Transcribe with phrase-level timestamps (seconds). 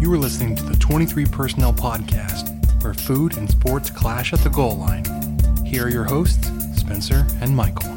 [0.00, 4.48] You are listening to the 23 Personnel Podcast, where food and sports clash at the
[4.48, 5.04] goal line.
[5.64, 7.90] Here are your hosts, Spencer and Michael.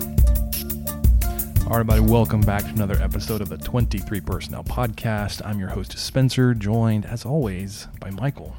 [1.64, 5.46] All right, everybody, welcome back to another episode of the 23 Personnel Podcast.
[5.46, 8.56] I'm your host, Spencer, joined, as always, by Michael.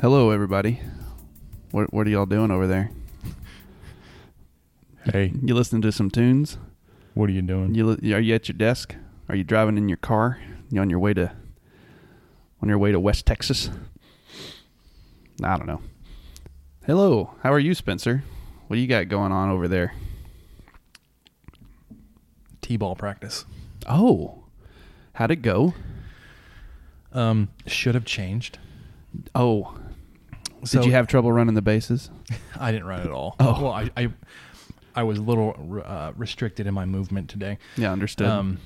[0.00, 0.80] Hello, everybody.
[1.72, 2.90] What What are y'all doing over there?
[5.04, 6.58] Hey, You listening to some tunes?
[7.14, 7.74] what are you doing?
[7.74, 8.94] You li- are you at your desk?
[9.28, 10.38] Are you driving in your car?
[10.70, 11.32] You on your way to
[12.66, 13.70] on your way to West Texas?
[15.40, 15.80] I don't know.
[16.84, 18.24] Hello, how are you, Spencer?
[18.66, 19.94] What do you got going on over there?
[22.62, 23.44] T-ball practice.
[23.88, 24.42] Oh,
[25.12, 25.74] how'd it go?
[27.12, 28.58] Um, should have changed.
[29.32, 29.78] Oh,
[30.64, 32.10] So- did you have trouble running the bases?
[32.58, 33.36] I didn't run at all.
[33.38, 33.62] Oh.
[33.62, 34.08] well, I, I,
[34.96, 37.58] I was a little uh, restricted in my movement today.
[37.76, 38.26] Yeah, understood.
[38.26, 38.58] Um,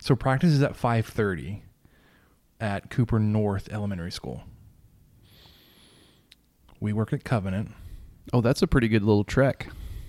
[0.00, 1.62] so practice is at five thirty
[2.60, 4.42] at Cooper North Elementary School.
[6.80, 7.70] We work at Covenant.
[8.32, 9.68] oh, that's a pretty good little trek.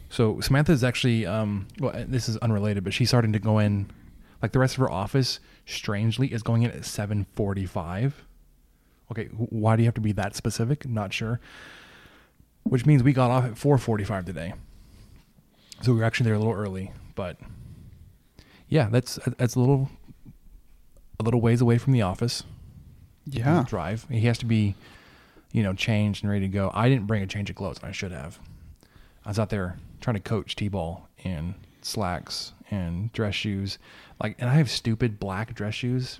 [0.09, 3.59] So Samantha is actually, um, well, uh, this is unrelated, but she's starting to go
[3.59, 3.89] in,
[4.41, 5.39] like the rest of her office.
[5.65, 8.25] Strangely, is going in at seven forty-five.
[9.11, 10.87] Okay, why do you have to be that specific?
[10.87, 11.41] Not sure.
[12.63, 14.53] Which means we got off at four forty-five today.
[15.81, 17.37] So we were actually there a little early, but
[18.69, 19.89] yeah, that's that's a little
[21.19, 22.43] a little ways away from the office
[23.25, 23.63] Yeah.
[23.67, 24.05] drive.
[24.09, 24.75] He has to be,
[25.51, 26.71] you know, changed and ready to go.
[26.73, 28.39] I didn't bring a change of clothes, and I should have.
[29.25, 33.77] I was out there trying to coach t-ball in slacks and dress shoes,
[34.21, 36.19] like, and I have stupid black dress shoes.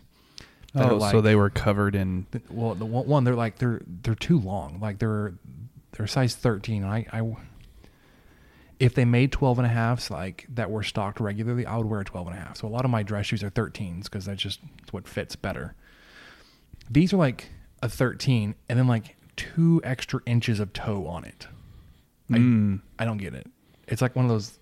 [0.75, 2.28] Oh, so they were covered in.
[2.50, 4.80] well, the one, one they're like they're they're too long.
[4.80, 5.34] Like they're
[5.94, 6.84] they're size thirteen.
[6.84, 7.22] I I
[8.79, 12.01] if they made 12 and a halfs like that were stocked regularly, I would wear
[12.01, 12.57] a 12 and a half.
[12.57, 14.59] So a lot of my dress shoes are 13s because that's just
[14.91, 15.73] what fits better.
[16.89, 17.49] These are like
[17.81, 21.47] a 13 and then like two extra inches of toe on it.
[22.31, 22.81] I, Mm.
[22.99, 23.47] I don't get it.
[23.88, 24.59] It's like one of those.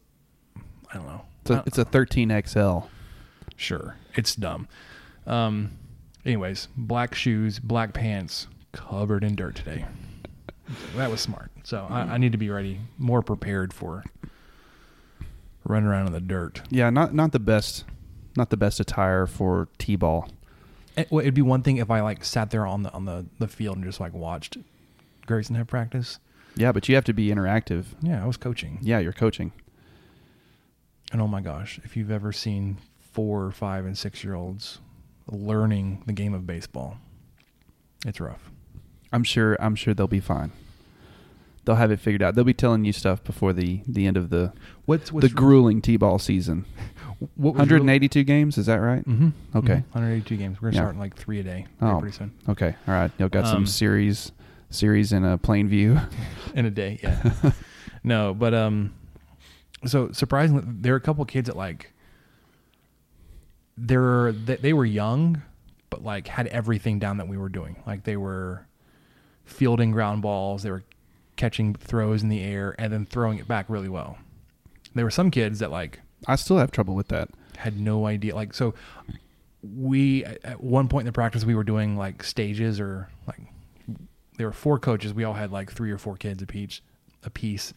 [0.91, 1.21] I don't know.
[1.41, 2.87] It's a, it's a 13XL.
[3.55, 4.67] Sure, it's dumb.
[5.25, 5.71] Um,
[6.25, 9.85] anyways, black shoes, black pants, covered in dirt today.
[10.95, 11.51] That was smart.
[11.63, 12.21] So I, I mm-hmm.
[12.21, 14.03] need to be ready, more prepared for
[15.63, 16.61] running around in the dirt.
[16.69, 17.85] Yeah, not not the best,
[18.35, 20.29] not the best attire for t-ball.
[20.97, 23.25] It, well, it'd be one thing if I like sat there on the on the,
[23.39, 24.57] the field and just like watched
[25.25, 26.19] Grayson have practice.
[26.55, 27.85] Yeah, but you have to be interactive.
[28.01, 28.79] Yeah, I was coaching.
[28.81, 29.51] Yeah, you're coaching.
[31.11, 32.77] And oh my gosh, if you've ever seen
[33.11, 34.79] four, five, and six year olds
[35.27, 36.97] learning the game of baseball,
[38.05, 38.51] it's rough.
[39.11, 39.55] I'm sure.
[39.59, 40.51] I'm sure they'll be fine.
[41.65, 42.35] They'll have it figured out.
[42.35, 44.53] They'll be telling you stuff before the the end of the
[44.85, 46.65] What's, what's the grueling t-ball season.
[47.35, 48.57] what was real- 182 games.
[48.59, 49.03] Is that right?
[49.07, 49.57] Mm-hmm.
[49.57, 49.83] Okay.
[49.93, 50.61] 182 games.
[50.61, 50.81] We're gonna Yeah.
[50.83, 51.99] start in like three a day Oh.
[51.99, 52.31] pretty soon.
[52.49, 52.75] Okay.
[52.87, 53.09] All right.
[53.17, 54.31] You'll got Um, some series
[54.69, 55.99] series in a plain view.
[56.55, 57.51] In a day, yeah.
[58.03, 58.93] no, but um,
[59.85, 61.91] so surprisingly, there are a couple kids that like
[63.77, 65.41] they're they, they were young,
[65.89, 67.75] but like had everything down that we were doing.
[67.85, 68.65] Like they were
[69.45, 70.83] fielding ground balls, they were
[71.35, 74.17] catching throws in the air, and then throwing it back really well.
[74.93, 77.29] There were some kids that like I still have trouble with that.
[77.57, 78.35] had no idea.
[78.35, 78.73] Like, so
[79.61, 83.39] we, at one point in the practice, we were doing like stages or like,
[84.37, 85.13] there were four coaches.
[85.13, 86.81] We all had like three or four kids a piece,
[87.23, 87.73] a piece.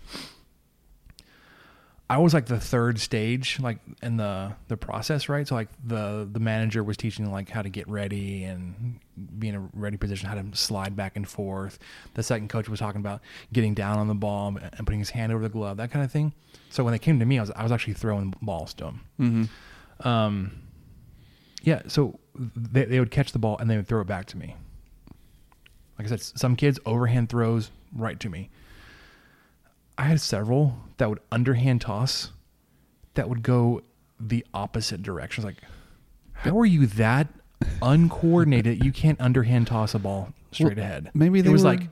[2.11, 5.47] I was like the third stage, like in the the process, right?
[5.47, 8.99] So like the the manager was teaching like how to get ready and
[9.39, 11.79] be in a ready position, how to slide back and forth.
[12.15, 13.21] The second coach was talking about
[13.53, 16.11] getting down on the ball and putting his hand over the glove, that kind of
[16.11, 16.33] thing.
[16.71, 19.01] So when they came to me, I was I was actually throwing balls to them.
[19.21, 20.09] Mm-hmm.
[20.09, 20.63] Um,
[21.63, 24.39] yeah, so they, they would catch the ball and they would throw it back to
[24.39, 24.57] me.
[25.99, 28.49] Like I said, some kids overhand throws right to me.
[29.99, 32.31] I had several that would underhand toss
[33.15, 33.83] that would go
[34.21, 35.43] the opposite direction.
[35.45, 35.69] It's like,
[36.33, 37.29] how are you that
[37.83, 38.85] uncoordinated?
[38.85, 41.11] you can't underhand toss a ball straight Well, ahead.
[41.15, 41.89] maybe it was were- like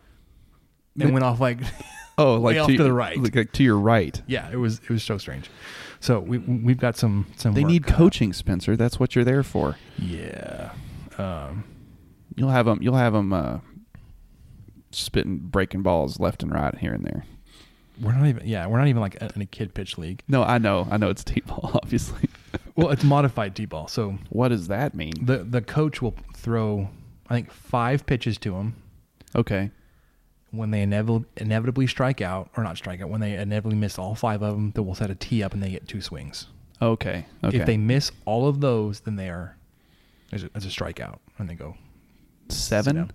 [0.99, 1.59] it went off like
[2.19, 3.19] Oh, Way like off to, to the right.
[3.19, 4.23] like, like to your right.
[4.27, 5.51] yeah, it was it was so strange.
[6.01, 7.53] So we we've got some some.
[7.53, 8.75] They work need coaching, Spencer.
[8.75, 9.77] That's what you're there for.
[9.99, 10.71] Yeah.
[11.19, 11.65] Um,
[12.35, 12.79] You'll have them.
[12.81, 13.59] You'll have them uh,
[14.93, 17.25] spitting, breaking balls left and right here and there.
[18.01, 18.47] We're not even.
[18.47, 20.23] Yeah, we're not even like in a kid pitch league.
[20.29, 20.87] No, I know.
[20.91, 22.29] I know it's t-ball, obviously.
[22.75, 23.89] Well, it's modified t-ball.
[23.89, 25.15] So what does that mean?
[25.23, 26.91] the the coach will throw,
[27.27, 28.75] I think, five pitches to them.
[29.35, 29.71] Okay.
[30.51, 34.15] When they inevitably, inevitably strike out, or not strike out, when they inevitably miss all
[34.15, 36.49] five of them, then we'll set a tee up and they get two swings.
[36.83, 37.25] Okay.
[37.43, 37.57] Okay.
[37.57, 39.57] If they miss all of those, then they are
[40.33, 41.77] as a, as a strikeout, and they go
[42.51, 43.11] seven.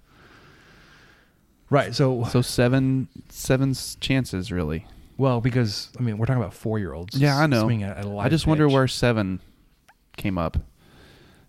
[1.72, 1.96] Right.
[1.96, 4.86] So, So seven, seven's chances really.
[5.18, 7.18] well, because I mean, we're talking about four year olds.
[7.18, 7.68] Yeah, I know.
[7.70, 8.74] At, at a live I just wonder pitch.
[8.74, 9.40] where seven
[10.18, 10.58] came up.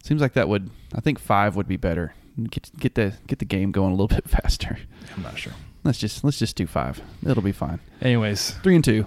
[0.02, 0.70] Seems like that would.
[0.94, 2.14] I think five would be better.
[2.50, 4.78] Get get the get the game going a little bit faster.
[5.14, 5.52] I'm not sure.
[5.84, 7.00] Let's just let's just do five.
[7.26, 7.80] It'll be fine.
[8.00, 9.06] Anyways, Three and two.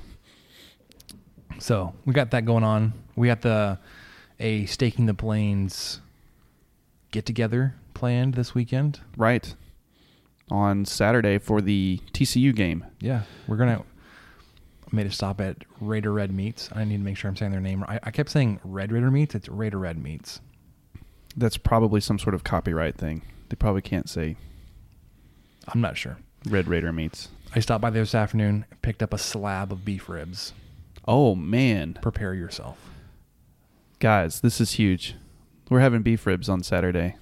[1.60, 2.94] so we got that going on.
[3.16, 3.80] We got the
[4.40, 6.02] a Staking the Plains
[7.12, 9.00] get together planned this weekend.
[9.16, 9.56] Right.
[10.52, 12.86] On Saturday for the TCU game.
[13.00, 13.82] Yeah, we're gonna.
[13.82, 16.70] I made a stop at Raider Red Meats.
[16.74, 17.84] I need to make sure I'm saying their name.
[17.88, 19.34] I, I kept saying Red Raider Meats.
[19.34, 20.42] It's Raider Red Meats.
[21.36, 23.24] That's probably some sort of copyright thing.
[23.50, 24.38] They probably can't say
[25.68, 26.18] I'm not sure.
[26.48, 27.30] Red Raider meats.
[27.56, 30.54] I stopped by there this afternoon, picked up a slab of beef ribs.
[31.08, 32.78] Oh man, Prepare yourself.
[34.00, 35.16] guys, this is huge.
[35.70, 37.16] We're having beef ribs on Saturday.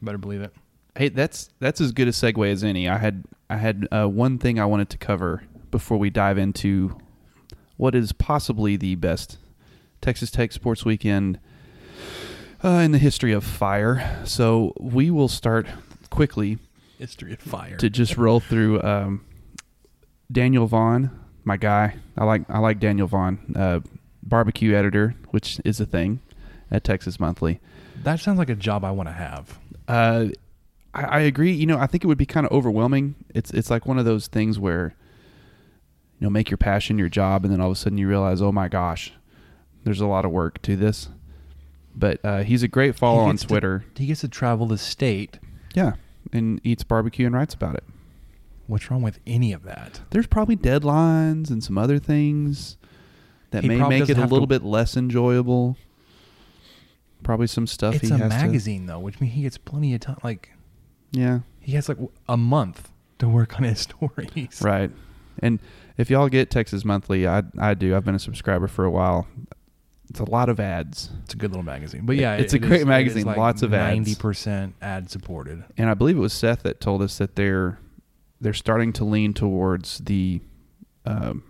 [0.00, 0.54] Better believe it.
[0.96, 2.88] Hey, that's that's as good a segue as any.
[2.88, 6.98] I had I had uh, one thing I wanted to cover before we dive into
[7.76, 9.38] what is possibly the best
[10.00, 11.38] Texas Tech sports weekend
[12.64, 14.20] uh, in the history of fire.
[14.24, 15.66] So we will start
[16.10, 16.58] quickly
[16.98, 17.76] History of fire.
[17.78, 19.24] to just roll through um,
[20.30, 21.10] Daniel Vaughn,
[21.44, 21.94] my guy.
[22.18, 23.80] I like I like Daniel Vaughn, uh,
[24.22, 26.20] barbecue editor, which is a thing
[26.70, 27.60] at Texas Monthly.
[28.02, 29.58] that sounds like a job I want to have.
[29.88, 30.26] Uh,
[30.94, 31.52] I, I agree.
[31.52, 33.14] You know, I think it would be kind of overwhelming.
[33.34, 34.94] It's it's like one of those things where
[36.18, 38.42] you know make your passion your job, and then all of a sudden you realize,
[38.42, 39.12] oh my gosh,
[39.84, 41.08] there's a lot of work to this.
[41.94, 43.84] But uh, he's a great follow on gets to- Twitter.
[43.96, 45.38] he gets to travel the state.
[45.74, 45.94] yeah,
[46.32, 47.84] and eats barbecue and writes about it.
[48.68, 50.00] What's wrong with any of that?
[50.10, 52.76] There's probably deadlines and some other things
[53.50, 55.76] that He may make it a little to- bit less enjoyable.
[57.24, 60.16] Probably some stuff It's he a magazine though, which means he gets plenty of time.
[60.22, 60.48] Like to.
[61.12, 61.98] Yeah, he has like
[62.28, 64.60] a month to work on his stories.
[64.62, 64.90] right.
[65.42, 65.58] And
[65.96, 67.96] if y'all get Texas Monthly, I I do.
[67.96, 69.26] I've been a subscriber for a while.
[70.10, 72.04] It's a lot of ads, It's a good little magazine.
[72.04, 73.94] But yeah, It's a it great is- magazine, like lots of ads.
[73.96, 75.62] Ninety percent ad supported.
[75.78, 77.78] and I believe it was Seth that told us that they're
[78.40, 80.40] they're starting to lean towards the
[81.06, 81.42] um,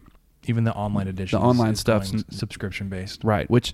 [0.47, 1.39] Even the online edition.
[1.41, 3.25] The online is stuff's subscription based.
[3.25, 3.73] Right, which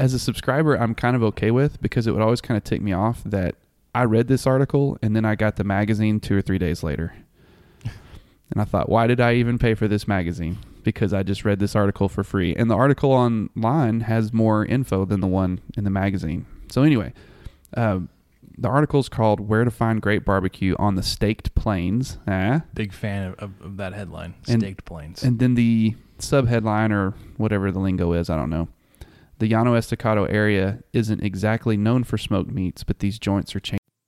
[0.00, 2.80] as a subscriber I'm kind of okay with because it would always kind of tick
[2.80, 3.54] me off that
[3.94, 7.14] I read this article and then I got the magazine 2 or 3 days later.
[7.84, 10.58] and I thought, why did I even pay for this magazine?
[10.82, 12.54] Because I just read this article for free.
[12.54, 16.46] And the article online has more info than the one in the magazine.
[16.70, 17.12] So anyway,
[17.76, 18.00] uh,
[18.58, 22.60] the is called "Where to Find Great Barbecue on the Staked Plains." Eh?
[22.74, 24.34] Big fan of, of, of that headline.
[24.48, 25.22] And- Staked Plains.
[25.22, 28.68] And then the sub headline or whatever the lingo is, I don't know.
[29.38, 33.80] The Llano Estacado area isn't exactly known for smoked meats, but these joints are changing.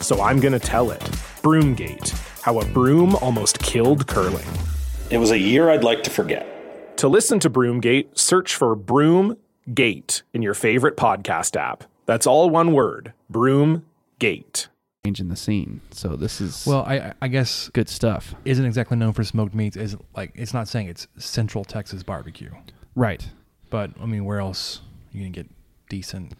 [0.00, 1.00] so I'm going to tell it.
[1.42, 2.10] Broomgate
[2.42, 4.46] How a Broom Almost Killed Curling.
[5.10, 6.96] It was a year I'd like to forget.
[6.98, 11.84] To listen to Broomgate, search for Broomgate in your favorite podcast app.
[12.06, 14.66] That's all one word Broomgate.
[15.04, 15.80] changing the scene.
[15.92, 18.34] So this is Well, I I guess good stuff.
[18.44, 19.76] isn't exactly known for smoked meats.
[19.76, 22.50] Is like it's not saying it's Central Texas barbecue,
[22.94, 23.26] Right.
[23.70, 24.80] but I mean, where else
[25.12, 25.48] you gonna get
[25.88, 26.34] decent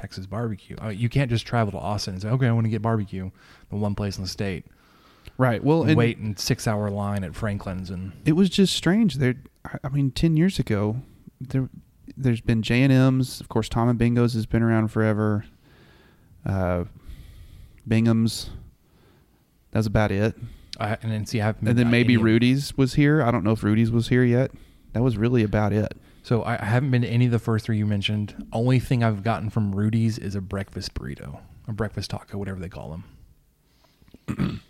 [0.00, 0.76] Texas barbecue?
[0.80, 2.80] I mean, you can't just travel to Austin and say, okay, I want to get
[2.80, 3.30] barbecue,
[3.68, 4.64] the one place in the state.
[5.36, 5.62] Right.
[5.62, 9.16] Well, and wait in six hour line at Franklin's and it was just strange.
[9.16, 9.34] There,
[9.84, 10.96] I- mean, ten years ago,
[11.40, 11.68] there,
[12.16, 13.40] there's been J and M's.
[13.40, 15.44] Of course, Tom and Bingo's has been around forever.
[16.44, 16.84] Uh,
[17.86, 18.50] Bigham's.
[19.72, 20.34] That's about it.
[20.78, 23.22] And then see, And then maybe Rudy's was here.
[23.22, 24.50] I don't know if Rudy's was here yet.
[24.94, 25.92] That was really about it.
[26.30, 28.46] So I, I haven't been to any of the first three you mentioned.
[28.52, 32.68] Only thing I've gotten from Rudy's is a breakfast burrito, a breakfast taco, whatever they
[32.68, 33.02] call
[34.28, 34.60] them.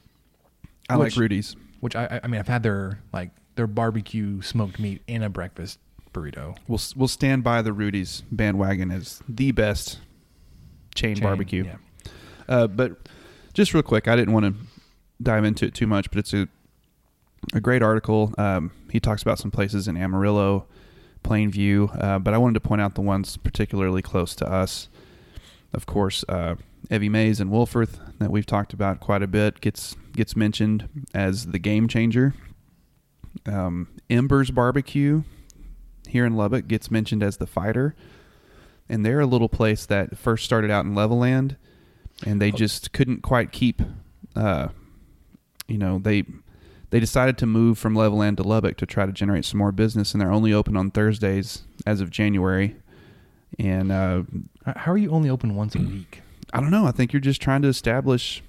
[0.89, 1.57] I Which- like Rudy's.
[1.81, 5.29] Which I, I- I mean, I've had their like their barbecue smoked meat in a
[5.29, 5.79] breakfast
[6.15, 6.57] burrito.
[6.67, 9.99] We'll we'll stand by the Rudy's bandwagon as the best
[10.95, 11.65] chain, Chain, barbecue.
[11.65, 11.77] yeah.
[12.49, 13.07] Uh, but
[13.53, 14.55] just real quick, I didn't want to
[15.23, 16.49] dive into it too much, but it's a
[17.53, 18.33] a great article.
[18.39, 20.65] Um, he talks about some places in Amarillo,
[21.23, 24.89] Plainview, uh, but I wanted to point out the ones particularly close to us.
[25.73, 26.57] Of course, uh,
[26.91, 31.47] Evie Mae's and Wolfforth that we've talked about quite a bit gets gets mentioned as
[31.47, 32.35] the game changer.
[33.47, 35.23] Um, Embers Barbecue
[36.09, 37.95] here in Lubbock gets mentioned as the fighter,
[38.89, 41.57] and they're a little place that first started out in Levelland,
[42.27, 43.81] and they just couldn't quite keep.
[44.35, 44.69] Uh,
[45.69, 46.25] you know they
[46.91, 50.13] they decided to move from Levelland to Lubbock to try to generate some more business,
[50.13, 52.77] and they're only open on Thursdays as of January.
[53.59, 54.23] And uh,
[54.65, 56.23] How are you only open once a week?
[56.53, 56.87] I don't know.
[56.87, 58.43] I think you're just trying to establish.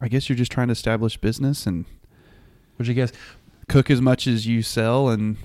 [0.00, 1.84] I guess you're just trying to establish business and
[2.76, 3.12] Which I guess
[3.68, 5.36] cook as much as you sell, and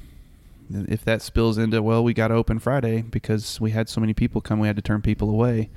[0.71, 4.13] if that spills into well, we got to open Friday because we had so many
[4.13, 5.69] people come, we had to turn people away.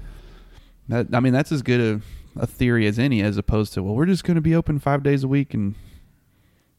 [0.89, 2.01] That I mean, that's as good a,
[2.37, 5.03] a theory as any, as opposed to well, we're just going to be open five
[5.03, 5.75] days a week and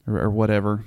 [0.06, 0.84] or, or whatever.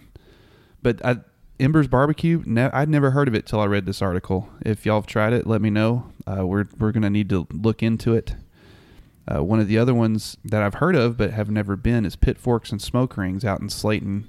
[0.82, 1.18] But I,
[1.60, 4.50] Embers Barbecue, ne- I'd never heard of it till I read this article.
[4.66, 6.12] If y'all have tried it, let me know.
[6.26, 8.36] Uh, we're we're going to need to look into it.
[9.32, 12.16] Uh, one of the other ones that I've heard of but have never been is
[12.16, 14.24] Pitforks and Smoke Rings out in Slaton,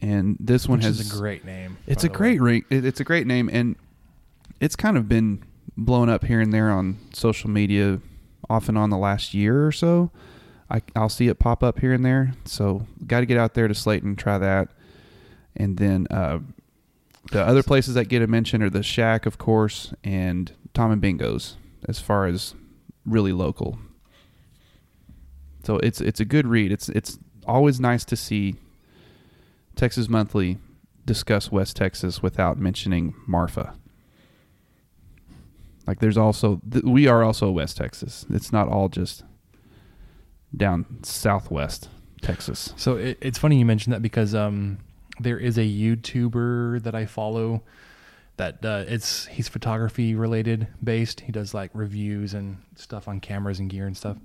[0.00, 1.76] and this one Which has a great name.
[1.86, 2.64] It's a great ring.
[2.70, 3.76] It, it's a great name, and
[4.60, 5.42] it's kind of been
[5.76, 8.00] blown up here and there on social media,
[8.48, 10.10] off and on the last year or so.
[10.70, 12.34] I, I'll see it pop up here and there.
[12.44, 14.68] So got to get out there to Slaton, try that,
[15.56, 16.40] and then uh,
[17.32, 21.00] the other places that get a mention are the Shack, of course, and Tom and
[21.00, 21.56] Bingo's.
[21.88, 22.56] As far as
[23.06, 23.78] really local,
[25.62, 26.72] so it's it's a good read.
[26.72, 28.56] It's it's always nice to see
[29.76, 30.58] Texas Monthly
[31.06, 33.77] discuss West Texas without mentioning Marfa.
[35.88, 38.26] Like there's also th- we are also West Texas.
[38.28, 39.24] It's not all just
[40.54, 41.88] down southwest
[42.20, 42.74] Texas.
[42.76, 44.80] So it, it's funny you mentioned that because um,
[45.18, 47.62] there is a YouTuber that I follow
[48.36, 51.20] that uh, it's he's photography related based.
[51.20, 54.18] He does like reviews and stuff on cameras and gear and stuff.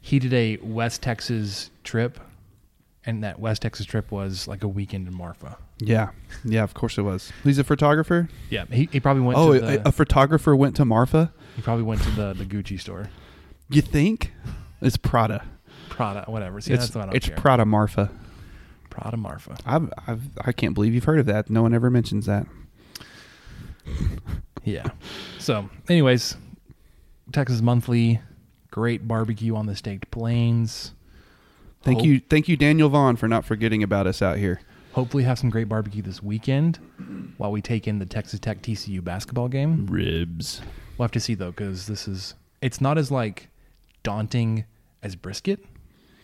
[0.00, 2.20] He did a West Texas trip,
[3.04, 5.58] and that West Texas trip was like a weekend in Marfa.
[5.80, 6.10] Yeah,
[6.44, 7.32] yeah, of course it was.
[7.44, 8.28] He's a photographer.
[8.50, 9.38] Yeah, he, he probably went.
[9.38, 11.32] Oh, to a, the, a photographer went to Marfa.
[11.56, 13.10] he probably went to the the Gucci store,
[13.70, 14.32] You think?
[14.80, 15.44] It's Prada.
[15.88, 16.60] Prada, whatever.
[16.60, 17.36] See, it's that's what it's care.
[17.36, 18.10] Prada Marfa.
[18.90, 19.56] Prada Marfa.
[19.66, 21.50] I've, I've I can't believe you've heard of that.
[21.50, 22.46] No one ever mentions that.
[24.64, 24.88] Yeah.
[25.38, 26.36] So, anyways,
[27.32, 28.20] Texas Monthly,
[28.70, 30.92] great barbecue on the staked plains.
[31.82, 34.60] Thank Hope- you, thank you, Daniel Vaughn, for not forgetting about us out here.
[34.98, 36.80] Hopefully, have some great barbecue this weekend
[37.36, 39.86] while we take in the Texas Tech TCU basketball game.
[39.86, 40.60] Ribs.
[40.96, 43.48] We'll have to see though, because this is it's not as like
[44.02, 44.64] daunting
[45.04, 45.64] as brisket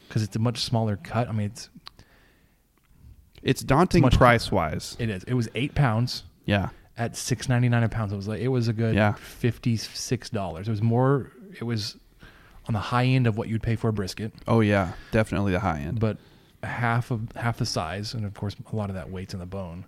[0.09, 1.29] because it's a much smaller cut.
[1.29, 1.69] I mean, it's
[3.45, 4.97] It's daunting much- price wise.
[4.99, 5.23] it is.
[5.25, 6.71] It was eight pounds Yeah.
[6.99, 8.11] at six ninety nine a pound.
[8.11, 9.13] It was like it was a good Yeah.
[9.13, 10.67] fifty six dollars.
[10.67, 11.31] It was more.
[11.61, 11.97] It was
[12.67, 14.33] on the high end of what you'd pay for a brisket.
[14.49, 16.01] Oh yeah, definitely the high end.
[16.01, 16.17] but
[16.65, 19.47] half of half the size, and of course a lot of that weight's in the
[19.47, 19.85] bone,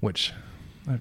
[0.00, 0.32] which
[0.90, 0.98] uh,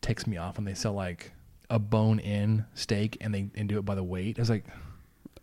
[0.00, 1.32] takes me off when they sell like
[1.70, 4.38] a bone in steak and they and do it by the weight.
[4.38, 4.64] It's like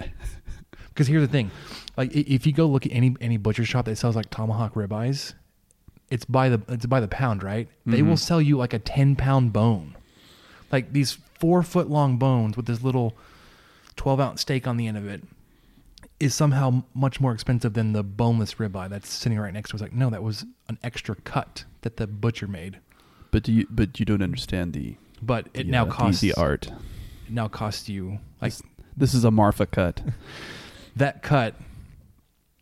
[0.90, 1.52] because here's the thing,
[1.98, 5.34] like if you go look at any any butcher shop that sells like tomahawk ribeyes,
[6.10, 7.68] it's by the it's by the pound, right?
[7.86, 9.96] They will sell you like a ten pound bone,
[10.72, 13.16] like these four foot long bones with this little
[13.96, 15.24] twelve ounce steak on the end of it
[16.20, 19.82] is somehow much more expensive than the boneless ribeye that's sitting right next to us.
[19.82, 22.80] Like, no, that was an extra cut that the butcher made.
[23.32, 26.34] but do you but you don't understand the But it the, now uh, costs the
[26.34, 26.68] art.
[26.68, 28.54] It now costs you like
[28.98, 30.02] This is a Marfa cut.
[30.96, 31.56] that cut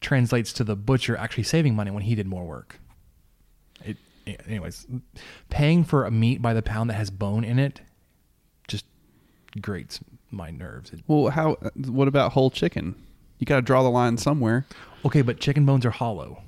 [0.01, 2.79] translates to the butcher actually saving money when he did more work.
[3.83, 3.97] It,
[4.47, 4.85] anyways,
[5.49, 7.81] paying for a meat by the pound that has bone in it
[8.67, 8.85] just
[9.61, 9.99] grates
[10.29, 10.91] my nerves.
[10.91, 11.55] It- Well, how?
[11.87, 12.95] What about whole chicken?
[13.39, 14.65] You got to draw the line somewhere.
[15.05, 16.41] okay, but chicken bones are hollow.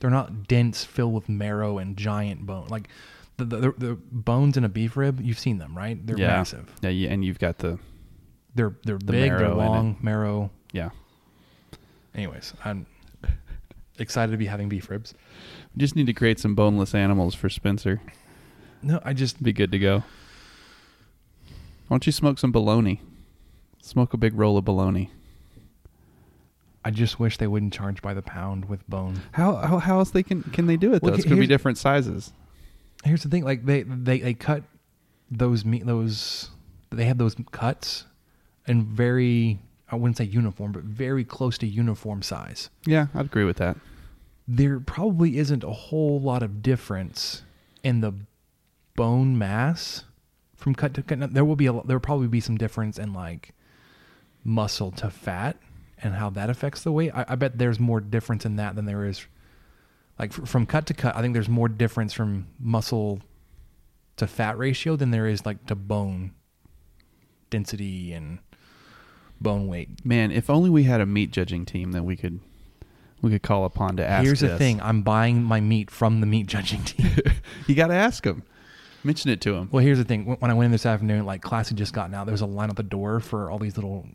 [0.00, 2.66] They're not dense, filled with marrow and giant bone.
[2.68, 2.88] Like
[3.36, 6.04] the, the the bones in a beef rib, you've seen them, right?
[6.04, 6.26] They're yeah.
[6.28, 6.68] massive.
[6.82, 7.78] Yeah, you, and you've got the
[8.54, 10.50] They're they're The big, they're marrow long, marrow.
[10.72, 10.90] yeah.
[12.14, 12.86] Anyways, I'm
[13.98, 15.14] excited to be having beef ribs.
[15.74, 18.02] We just need to create some boneless animals for Spencer.
[18.82, 19.98] No, I just Be good to go.
[21.88, 23.00] Why don't you smoke some bologna?
[23.80, 25.10] Smoke a big roll of bologna.
[26.84, 29.20] I just wish they wouldn't charge by the pound with bone.
[29.32, 31.08] How how, how else they can can they do it though?
[31.08, 32.32] Well, it's going to be different sizes.
[33.04, 34.64] Here's the thing: like they they they cut
[35.30, 36.50] those meat those
[36.90, 38.04] they have those cuts
[38.66, 39.58] in very
[39.90, 42.70] I wouldn't say uniform, but very close to uniform size.
[42.86, 43.76] Yeah, I'd agree with that.
[44.48, 47.42] There probably isn't a whole lot of difference
[47.84, 48.12] in the
[48.96, 50.04] bone mass
[50.56, 51.32] from cut to cut.
[51.34, 53.54] There will be a, there will probably be some difference in like
[54.44, 55.56] muscle to fat
[56.02, 57.12] and how that affects the weight.
[57.14, 59.26] I, I bet there's more difference in that than there is
[60.18, 61.16] like fr- from cut to cut.
[61.16, 63.20] I think there's more difference from muscle
[64.16, 66.32] to fat ratio than there is like to bone
[67.50, 68.38] density and
[69.40, 70.04] bone weight.
[70.04, 72.40] Man, if only we had a meat judging team that we could
[73.20, 74.24] we could call upon to ask.
[74.24, 77.10] Here's the thing: I'm buying my meat from the meat judging team.
[77.66, 78.42] you got to ask them.
[79.04, 79.68] Mention it to them.
[79.72, 82.14] well, here's the thing: when I went in this afternoon, like class had just gotten
[82.14, 84.06] out, there was a line at the door for all these little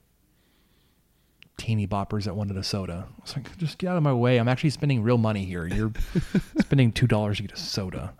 [1.57, 3.07] teeny boppers that wanted a soda.
[3.09, 4.37] I was like, just get out of my way.
[4.37, 5.65] I'm actually spending real money here.
[5.67, 5.91] You're
[6.59, 8.13] spending two dollars to get a soda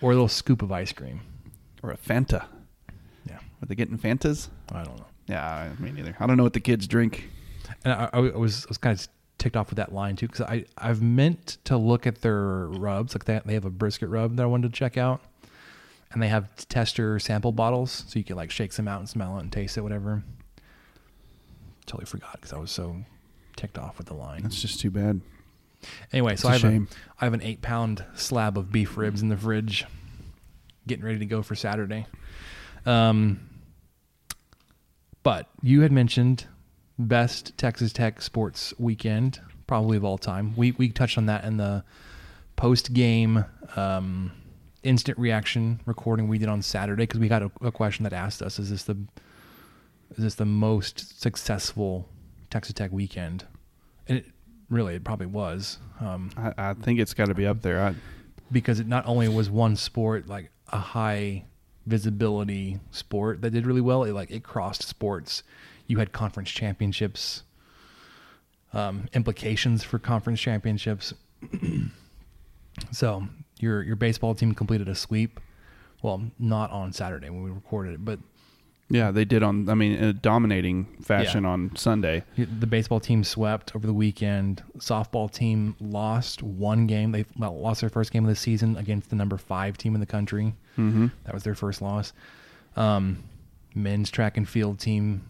[0.00, 1.20] or a little scoop of ice cream.
[1.82, 2.44] Or a Fanta.
[3.28, 4.48] Yeah, Are they getting Fantas?
[4.72, 5.06] I don't know.
[5.28, 5.44] Yeah,
[5.78, 6.16] I- me neither.
[6.18, 7.28] I don't know what the kids drink.
[7.84, 9.06] And I, I was I was kind of
[9.38, 13.14] ticked off with that line too because I I've meant to look at their rubs
[13.14, 15.20] like they they have a brisket rub that I wanted to check out,
[16.12, 19.36] and they have tester sample bottles so you can like shake some out and smell
[19.38, 20.24] it and taste it whatever.
[21.88, 22.96] Totally forgot because I was so
[23.56, 24.42] ticked off with the line.
[24.42, 25.20] That's just too bad.
[26.12, 26.86] Anyway, so I have a
[27.20, 29.86] I have an eight pound slab of beef ribs in the fridge,
[30.86, 32.06] getting ready to go for Saturday.
[32.84, 33.40] Um,
[35.22, 36.46] but you had mentioned
[36.98, 40.54] best Texas Tech sports weekend probably of all time.
[40.56, 41.84] We we touched on that in the
[42.56, 43.44] post game
[43.76, 44.32] um,
[44.82, 48.42] instant reaction recording we did on Saturday because we got a, a question that asked
[48.42, 48.96] us: Is this the
[50.16, 52.08] is this the most successful
[52.50, 53.44] Texas Tech weekend?
[54.06, 54.26] And it,
[54.70, 55.78] really, it probably was.
[56.00, 57.80] Um, I, I think it's got to be up there.
[57.80, 57.94] I,
[58.50, 61.44] because it not only was one sport like a high
[61.86, 65.42] visibility sport that did really well, it like it crossed sports.
[65.86, 67.42] You had conference championships,
[68.72, 71.14] um, implications for conference championships.
[72.92, 73.26] so
[73.58, 75.40] your your baseball team completed a sweep.
[76.02, 78.20] Well, not on Saturday when we recorded it, but
[78.90, 79.68] yeah, they did on.
[79.68, 81.50] I mean, in a dominating fashion Yeah.
[81.50, 82.24] on Sunday.
[82.36, 84.62] The baseball team swept over the weekend.
[84.78, 87.12] Softball team lost one game.
[87.12, 90.00] They well, lost their first game of the season against the number five team in
[90.00, 90.54] the country.
[90.76, 91.10] Mhm.
[91.24, 92.12] That was their first loss.
[92.76, 93.24] Um,
[93.74, 95.22] men's track and field team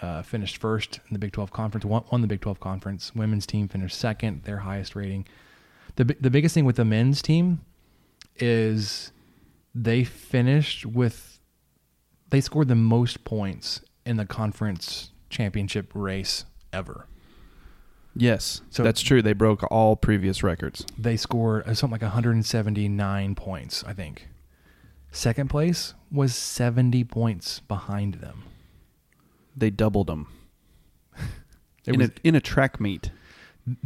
[0.00, 1.84] uh, finished first in the Big 12 conference.
[1.84, 3.14] Won, won the Big 12 conference.
[3.14, 5.26] Women's team finished second, their highest rating.
[5.96, 7.60] the bi- The biggest thing with the men's team
[8.38, 9.12] is
[9.74, 11.31] they finished with
[12.32, 17.06] they scored the most points in the conference championship race ever.
[18.14, 19.22] Yes, So- that's true.
[19.22, 20.84] They broke all previous records.
[20.98, 24.28] They scored uh, something like 179 points, I think.
[25.10, 28.42] Second place was 70 points behind them.
[29.56, 30.26] They doubled them
[31.86, 33.10] in was- a in a track meet.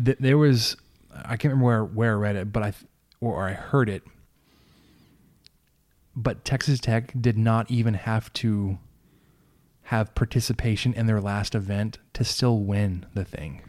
[0.04, 0.76] th- there was
[1.14, 2.84] I can't remember where where I read it, but I th-
[3.20, 4.02] or I heard it.
[6.16, 8.78] But Texas Tech did not even have to
[9.82, 13.62] have participation in their last event to still win the thing.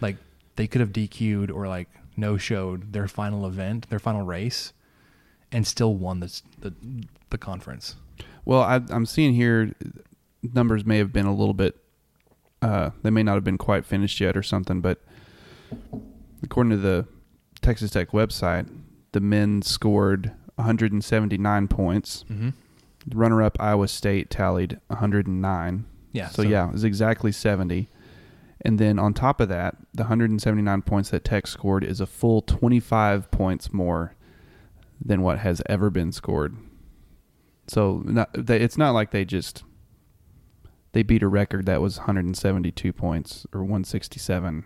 [0.00, 0.16] Like
[0.56, 4.72] they could have DQ'd or like no showed their final event, their final race,
[5.50, 6.72] and still won this, the
[7.30, 7.96] the conference.
[8.44, 9.74] Well, I, I'm seeing here
[10.42, 11.76] numbers may have been a little bit.
[12.62, 15.02] Uh, they may not have been quite finished yet or something, but
[16.42, 17.06] according to the
[17.60, 18.68] Texas Tech website,
[19.12, 22.24] the men scored 179 points.
[22.30, 22.52] Mhm.
[23.06, 25.84] The runner-up Iowa State tallied 109.
[26.12, 27.88] Yeah, So, so- yeah, it was exactly 70.
[28.62, 32.40] And then on top of that, the 179 points that Tech scored is a full
[32.42, 34.14] 25 points more
[35.00, 36.56] than what has ever been scored.
[37.68, 39.62] So not, they, it's not like they just
[40.92, 44.64] they beat a record that was 172 points or 167.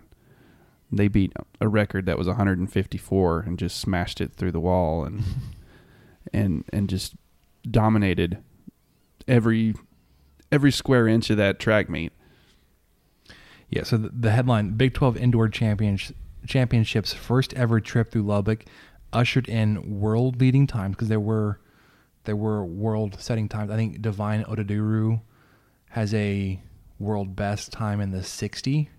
[0.92, 5.22] They beat a record that was 154 and just smashed it through the wall and
[6.32, 7.14] and and just
[7.68, 8.38] dominated
[9.28, 9.74] every
[10.50, 12.12] every square inch of that track meet.
[13.68, 16.12] Yeah, so the, the headline Big 12 Indoor Champions,
[16.46, 18.64] Championships first ever trip through Lubbock
[19.12, 21.60] ushered in world leading times because there were
[22.24, 23.70] there were world setting times.
[23.70, 25.20] I think Divine Oduduru
[25.90, 26.60] has a
[26.98, 28.90] world best time in the 60.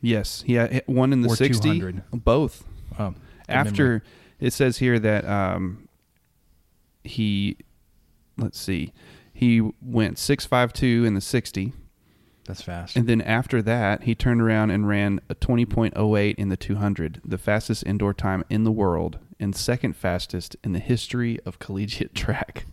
[0.00, 1.62] Yes, he had one in the Or 60.
[1.62, 2.02] 200.
[2.12, 2.64] Both.
[2.98, 3.16] Um,
[3.48, 4.02] After
[4.40, 5.83] it says here that um,
[7.04, 7.56] he,
[8.36, 8.92] let's see,
[9.32, 11.72] he went 652 in the 60.
[12.46, 12.94] That's fast.
[12.96, 17.38] And then after that, he turned around and ran a 20.08 in the 200, the
[17.38, 22.66] fastest indoor time in the world and second fastest in the history of collegiate track.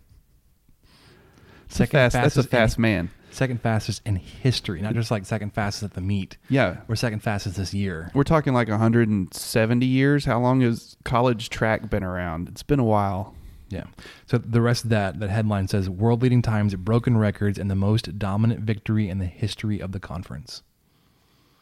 [1.68, 3.10] That's Second fast, that's a fastest in- fast man.
[3.30, 6.36] Second fastest in history, not just like second fastest at the meet.
[6.50, 6.76] Yeah.
[6.86, 8.10] we're second fastest this year.
[8.12, 10.26] We're talking like 170 years.
[10.26, 12.48] How long has college track been around?
[12.50, 13.34] It's been a while.
[13.72, 13.84] Yeah.
[14.26, 17.74] So the rest of that that headline says world leading times, broken records, and the
[17.74, 20.62] most dominant victory in the history of the conference.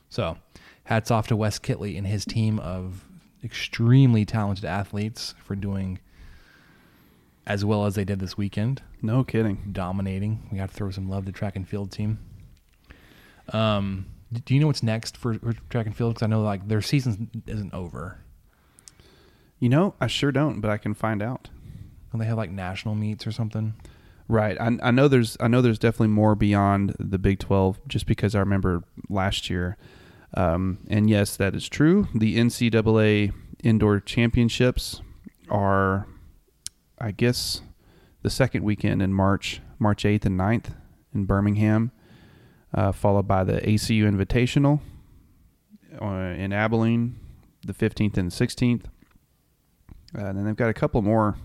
[0.08, 0.38] So,
[0.84, 3.04] hats off to Wes Kittley and his team of
[3.44, 6.00] extremely talented athletes for doing
[7.46, 9.68] as well as they did this weekend, No kidding.
[9.70, 10.48] dominating.
[10.50, 12.18] We got to throw some love to track and field team.
[13.52, 14.06] Um,
[14.44, 16.14] do you know what's next for, for track and field?
[16.14, 18.18] Because I know like their season isn't over.
[19.60, 21.48] You know, I sure don't, but I can find out.
[22.10, 23.74] Don't they have like national meets or something?
[24.28, 24.56] Right.
[24.60, 28.34] I, I know there's I know there's definitely more beyond the Big 12 just because
[28.34, 29.76] I remember last year.
[30.34, 32.06] Um, and yes, that is true.
[32.14, 33.32] The NCAA
[33.64, 35.02] indoor championships
[35.48, 36.06] are
[36.98, 37.62] I guess
[38.22, 40.74] the second weekend in March, March 8th and 9th
[41.14, 41.90] in Birmingham,
[42.74, 44.80] uh, followed by the ACU Invitational
[46.00, 47.18] uh, in Abilene,
[47.66, 48.84] the 15th and 16th.
[50.16, 51.36] Uh, and then they've got a couple more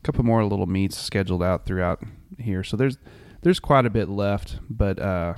[0.00, 2.02] a couple more little meets scheduled out throughout
[2.38, 2.64] here.
[2.64, 2.98] So there's
[3.42, 5.34] there's quite a bit left, but uh,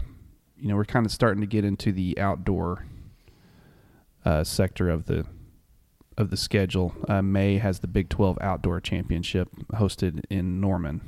[0.57, 2.87] you know we're kind of starting to get into the outdoor
[4.25, 5.27] uh, sector of the
[6.17, 6.95] of the schedule.
[7.09, 11.01] Uh, May has the Big 12 Outdoor Championship hosted in Norman,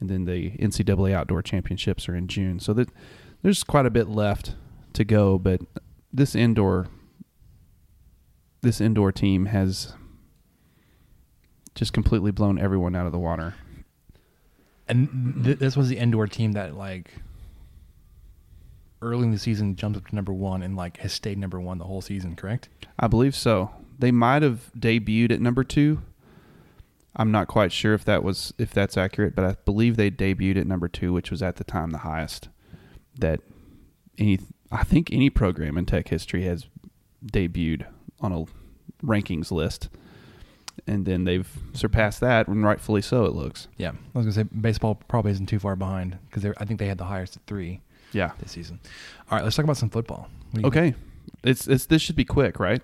[0.00, 2.60] and then the NCAA Outdoor Championships are in June.
[2.60, 2.88] So that
[3.42, 4.54] there's quite a bit left
[4.94, 5.60] to go, but
[6.12, 6.88] this indoor
[8.60, 9.92] this indoor team has
[11.78, 13.54] just completely blown everyone out of the water.
[14.88, 17.12] And th- this was the indoor team that like
[19.00, 21.78] early in the season jumped up to number one and like has stayed number one
[21.78, 22.34] the whole season.
[22.34, 22.68] Correct?
[22.98, 23.70] I believe so.
[23.96, 26.02] They might have debuted at number two.
[27.14, 30.58] I'm not quite sure if that was if that's accurate, but I believe they debuted
[30.58, 32.48] at number two, which was at the time the highest
[33.16, 33.40] that
[34.18, 34.40] any
[34.72, 36.66] I think any program in tech history has
[37.24, 37.86] debuted
[38.20, 38.44] on a
[39.04, 39.88] rankings list.
[40.86, 43.24] And then they've surpassed that, and rightfully so.
[43.24, 43.68] It looks.
[43.76, 43.90] Yeah.
[43.90, 46.98] I was gonna say baseball probably isn't too far behind because I think they had
[46.98, 47.80] the highest at three
[48.12, 48.32] Yeah.
[48.38, 48.80] this season.
[49.30, 50.28] All right, let's talk about some football.
[50.52, 50.94] What do Okay.
[51.44, 52.82] It's it's this should be quick, right?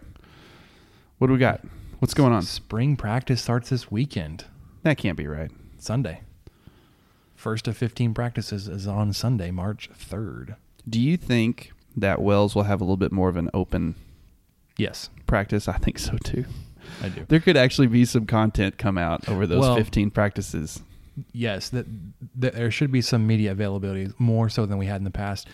[1.19, 1.61] What do we got?
[2.01, 2.43] What's going on?
[2.43, 4.45] Spring practice starts this weekend,
[4.83, 5.51] That can't be right.
[5.79, 6.21] Sunday.
[7.35, 10.57] First of 15 practices is on Sunday, March 3rd.
[10.89, 13.95] Do you think that Wells will have a little bit more of an open
[14.77, 15.69] Yes, practice?
[15.69, 16.45] I think so too.
[17.03, 17.25] I do.
[17.29, 20.83] There could actually be some content come out over those Well- 15 practices.
[21.33, 21.87] yes, that,
[22.37, 25.49] that there should be some media availability more so than we had in the past.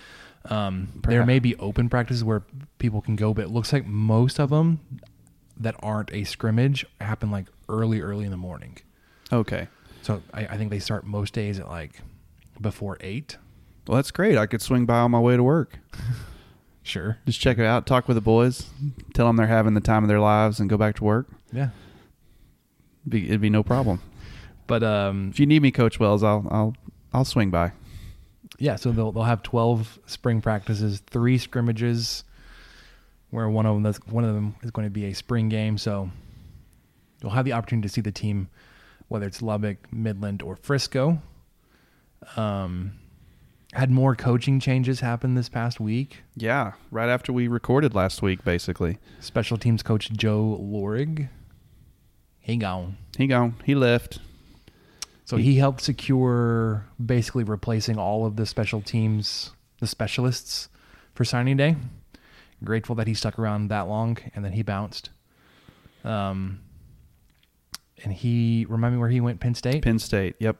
[0.46, 2.42] Um, there may be open practices where
[2.78, 4.80] people can go, but it looks like most of them
[5.58, 8.78] that aren't a scrimmage happen like early, early in the morning.
[9.30, 9.68] Okay.
[10.00, 12.00] So I, I think they start most days at like
[12.58, 13.36] before eight.
[13.86, 14.38] Well, that's great.
[14.38, 15.78] I could swing by on my way to work.
[16.82, 17.18] Sure.
[17.26, 18.68] Just check it out, talk with the boys,
[19.14, 21.28] tell them they're having the time of their lives, and go back to work.
[21.52, 21.70] Yeah.
[23.08, 24.00] Be, it'd be no problem.
[24.66, 26.74] But um, If you need me, Coach Wells, I'll I'll
[27.12, 27.72] I'll swing by.
[28.58, 32.24] Yeah, so they'll they'll have twelve spring practices, three scrimmages,
[33.30, 35.76] where one of them that's one of them is going to be a spring game.
[35.76, 36.10] So
[37.20, 38.48] you'll have the opportunity to see the team,
[39.08, 41.20] whether it's Lubbock, Midland, or Frisco.
[42.36, 42.92] Um,
[43.72, 46.22] had more coaching changes happen this past week.
[46.36, 48.98] Yeah, right after we recorded last week, basically.
[49.20, 51.28] Special teams coach Joe Lorig,
[52.40, 52.96] he gone.
[53.16, 53.54] He gone.
[53.64, 54.18] He left.
[55.24, 60.68] So he helped secure basically replacing all of the special teams, the specialists
[61.14, 61.76] for signing day.
[62.64, 65.10] Grateful that he stuck around that long and then he bounced.
[66.02, 66.60] Um,
[68.02, 69.38] and he remind me where he went.
[69.38, 69.84] Penn State.
[69.84, 70.34] Penn State.
[70.40, 70.56] Yep.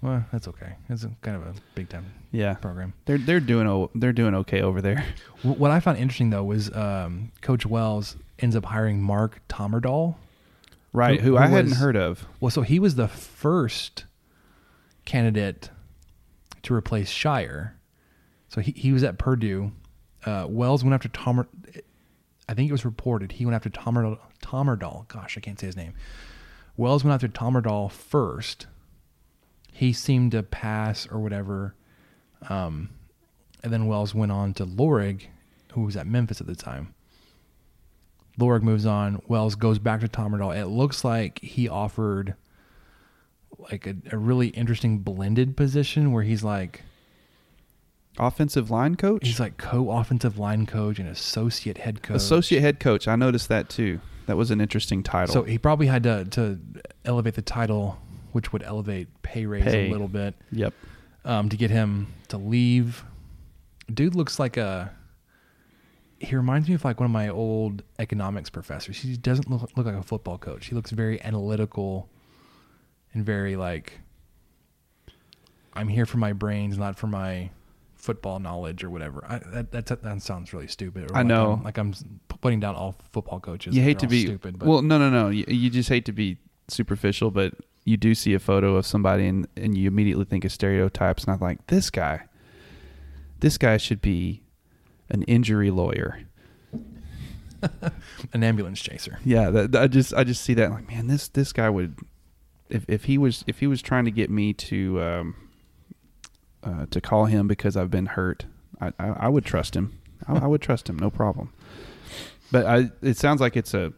[0.00, 0.76] Well, that's okay.
[0.88, 2.92] It's kind of a big time Yeah, program.
[3.06, 5.04] they're they're doing o- they're doing okay over there.
[5.42, 10.16] What I found interesting though was um, Coach Wells ends up hiring Mark Tommerdahl.
[10.92, 12.26] Right, who, Who- I hadn't was- heard of.
[12.40, 14.04] Well, so he was the first
[15.04, 15.70] candidate
[16.62, 17.76] to replace Shire.
[18.48, 19.72] So he, he was at Purdue.
[20.24, 21.46] Uh, Wells went after Tomer.
[22.48, 25.06] I think it was reported he went after Tomer, Tommerdahl.
[25.08, 25.94] Gosh, I can't say his name.
[26.76, 28.66] Wells went after Tommerdahl first.
[29.72, 31.74] He seemed to pass or whatever.
[32.48, 32.90] Um,
[33.62, 35.22] and then Wells went on to Lorig,
[35.72, 36.94] who was at Memphis at the time.
[38.38, 39.22] Lorig moves on.
[39.28, 40.56] Wells goes back to Tommerdahl.
[40.56, 42.34] It looks like he offered
[43.58, 46.82] like a, a really interesting blended position where he's like
[48.18, 52.16] Offensive line coach, he's like co-offensive line coach and associate head coach.
[52.16, 53.06] associate head coach.
[53.06, 54.00] I noticed that too.
[54.26, 55.32] That was an interesting title.
[55.32, 56.58] So he probably had to to
[57.04, 57.98] elevate the title,
[58.32, 59.88] which would elevate pay raise Pay.
[59.88, 60.72] a little bit, yep.
[61.26, 63.04] Um, to get him to leave.
[63.92, 64.92] Dude looks like a.
[66.18, 68.96] He reminds me of like one of my old economics professors.
[68.96, 70.66] He doesn't look look like a football coach.
[70.66, 72.08] He looks very analytical,
[73.12, 74.00] and very like.
[75.74, 77.50] I'm here for my brains, not for my
[77.96, 79.22] football knowledge or whatever.
[79.28, 81.10] I, that, that that sounds really stupid.
[81.12, 81.52] I like know.
[81.52, 81.92] I'm, like I'm
[82.40, 83.76] putting down all football coaches.
[83.76, 84.58] you hate to be stupid.
[84.58, 87.54] But well no no no you, you just hate to be superficial but
[87.86, 91.32] you do see a photo of somebody and, and you immediately think of stereotypes and
[91.32, 92.20] i'm like this guy
[93.40, 94.42] this guy should be
[95.08, 96.20] an injury lawyer.
[98.32, 99.18] An ambulance chaser.
[99.24, 101.96] yeah that, that- i just i just see that like man this this guy would
[102.68, 105.34] if, if he was if he was trying to get me to um
[106.62, 108.44] uh, to call him because i've been hurt
[108.80, 109.98] i i, I would trust him.
[110.28, 111.52] I, I would trust him no problem.
[112.52, 113.92] But i it sounds like it's a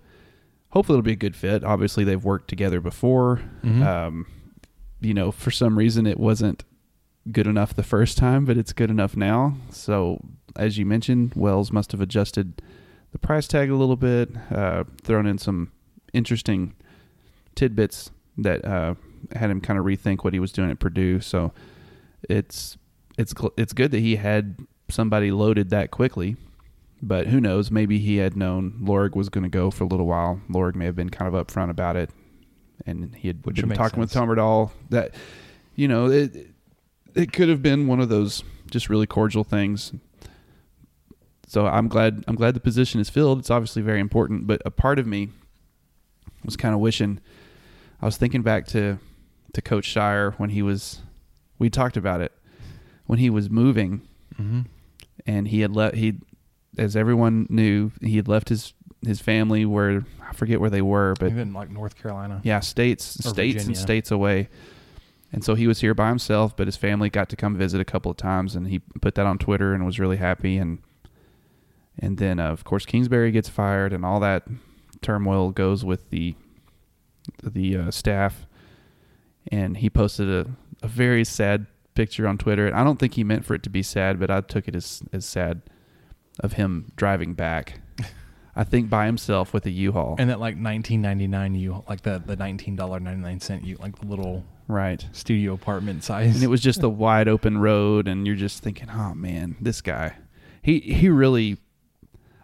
[0.71, 1.65] hopefully it'll be a good fit.
[1.65, 3.41] Obviously, they've worked together before.
[3.63, 3.83] Mhm.
[3.85, 4.27] Um,
[5.01, 6.65] you know, for some reason, it wasn't
[7.31, 9.55] good enough the first time, but it's good enough now.
[9.71, 10.21] So,
[10.57, 12.61] as you mentioned, Wells must have adjusted
[13.13, 15.71] the price tag a little bit, uh, thrown in some
[16.13, 16.75] interesting
[17.55, 18.95] tidbits that uh,
[19.35, 21.21] had him kind of rethink what he was doing at Purdue.
[21.21, 21.53] So,
[22.29, 22.77] it's
[23.17, 26.37] it's it's good that he had somebody loaded that quickly.
[27.01, 27.71] But who knows?
[27.71, 30.41] Maybe he had known Lorig was going to go for a little while.
[30.51, 32.11] Lorig may have been kind of upfront about it,
[32.87, 34.25] and he had Which been talking with sense.
[34.27, 34.73] Tommerdahl.
[34.91, 35.15] That
[35.77, 36.49] you know, it
[37.15, 39.93] it could have been one of those just really cordial things.
[41.47, 43.39] So I'm glad I'm glad the position is filled.
[43.39, 45.31] It's obviously very important, but a part of me
[46.45, 47.21] was kind of wishing
[48.03, 48.99] I was thinking back to
[49.55, 51.01] to Coach Shire when he was
[51.59, 52.33] we talked about it
[53.07, 54.03] when he was moving
[54.39, 54.61] Mm-hmm.
[55.27, 56.15] and he had let he
[56.79, 58.73] as everyone knew he had left his
[59.05, 62.41] his family where I forget where they were but Even like North Carolina.
[62.45, 64.49] yeah states states and states away.
[65.33, 67.85] And so he was here by himself but his family got to come visit a
[67.85, 70.57] couple of times and he put that on Twitter and was really happy.
[70.59, 70.79] And
[71.99, 74.45] and then uh, of course Kingsbury gets fired and all that
[75.03, 76.35] turmoil goes with the
[77.43, 78.47] the uh, staff.
[79.51, 80.47] And he posted a,
[80.83, 82.67] a very sad picture on Twitter.
[82.67, 84.75] And I don't think he meant for it to be sad, but I took it
[84.77, 85.63] as as sad
[86.41, 87.81] of him driving back.
[88.57, 90.17] I think by himself with a U-Haul.
[90.19, 94.07] And that like 1999 you like the the 19 dollar 99 cent you like the
[94.07, 95.07] little right.
[95.13, 96.35] studio apartment size.
[96.35, 99.81] And it was just a wide open road and you're just thinking, "Oh man, this
[99.81, 100.17] guy.
[100.61, 101.59] He he really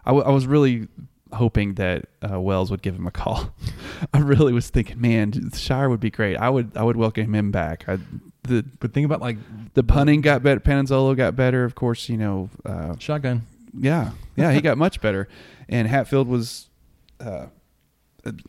[0.05, 0.87] I, w- I was really
[1.33, 3.53] hoping that uh, Wells would give him a call.
[4.13, 6.37] I really was thinking, man, Shire would be great.
[6.37, 7.89] I would I would welcome him back.
[7.89, 7.97] I,
[8.43, 9.37] the but think about like
[9.73, 10.59] the punting got better.
[10.59, 11.63] Panazzolo got better.
[11.65, 12.49] Of course, you know.
[12.65, 13.41] Uh, shotgun.
[13.77, 15.27] Yeah, yeah, he got much better.
[15.69, 16.69] And Hatfield was
[17.19, 17.47] uh,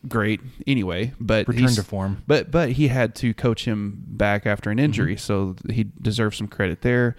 [0.07, 2.23] great anyway, but Return he's- to form.
[2.27, 5.55] But but he had to coach him back after an injury, Mm-hmm.
[5.65, 7.15] so he deserves some credit there.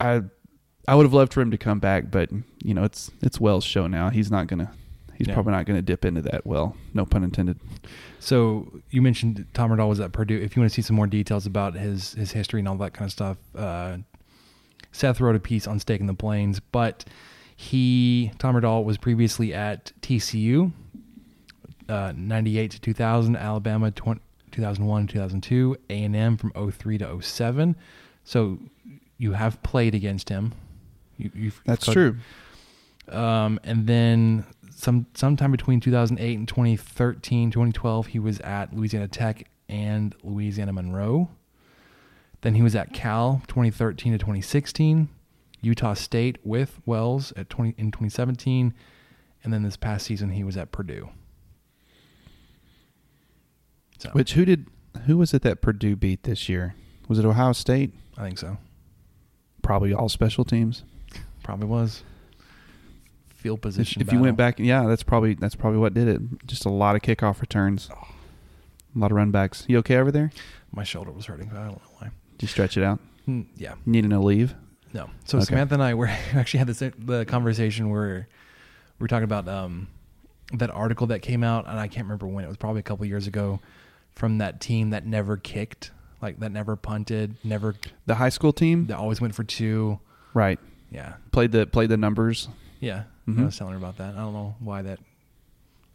[0.00, 0.22] I
[0.86, 2.30] I would have loved for him to come back, but
[2.62, 4.10] you know it's it's Wells' show now.
[4.10, 4.70] He's not gonna.
[5.16, 5.34] He's Yeah.
[5.34, 6.76] probably not going to dip into that well.
[6.92, 7.60] No pun intended.
[8.18, 10.36] So you mentioned Tommerdahl was at Purdue.
[10.40, 12.94] If you want to see some more details about his his history and all that
[12.94, 13.98] kind of stuff, uh,
[14.94, 16.60] Seth wrote a piece on Staking the Plains.
[16.60, 17.04] But
[17.56, 20.72] he Tommerdahl was previously at TCU,
[21.88, 24.20] uh, ninety eight to two thousand, Alabama 20,
[24.52, 27.74] 2001 2002, A and M from 03 to 07.
[28.22, 28.58] So
[29.18, 30.54] you have played against him.
[31.16, 32.16] You, you've That's true.
[33.10, 39.48] um, and then some sometime between 2008 and 2013, 2012, he was at Louisiana Tech
[39.68, 41.28] and Louisiana Monroe.
[42.44, 45.08] Then he was at Cal 2013 to 2016,
[45.62, 48.74] Utah State with Wells at 20 in 2017,
[49.42, 51.08] and then this past season he was at Purdue.
[53.96, 54.66] So Which who did
[55.06, 56.74] Who was it that Purdue beat this year?
[57.08, 57.94] Was it Ohio State?
[58.18, 58.58] I think so.
[59.62, 60.84] Probably all special teams.
[61.42, 62.02] Probably was.
[63.30, 64.02] Field position.
[64.02, 66.20] if you went back, yeah, that's probably that's probably what did it.
[66.46, 68.08] Just a lot of kickoff returns, oh.
[68.94, 69.64] a lot of run backs.
[69.66, 70.30] You okay over there?
[70.74, 71.48] my shoulder was hurting.
[71.48, 72.10] But I don't know why.
[72.40, 73.00] You stretch it out?
[73.26, 73.74] Hmm, yeah.
[73.86, 74.54] Needing a leave?
[74.92, 75.10] No.
[75.24, 75.46] So Okay.
[75.46, 78.28] Samantha and I were actually had this the conversation where
[78.98, 79.88] we are talking about um,
[80.52, 82.56] that article that came out, and I can't remember when it was.
[82.56, 83.60] Probably a couple years ago,
[84.14, 85.90] from that team that never kicked,
[86.22, 87.74] like that never punted, never
[88.06, 89.98] The high school team, that always went for two.
[90.34, 90.58] right?
[90.90, 92.48] Yeah, Played the played the numbers.
[92.80, 93.04] yeah.
[93.26, 93.40] Mhm.
[93.40, 94.14] I was telling her about that.
[94.14, 95.00] I don't know why that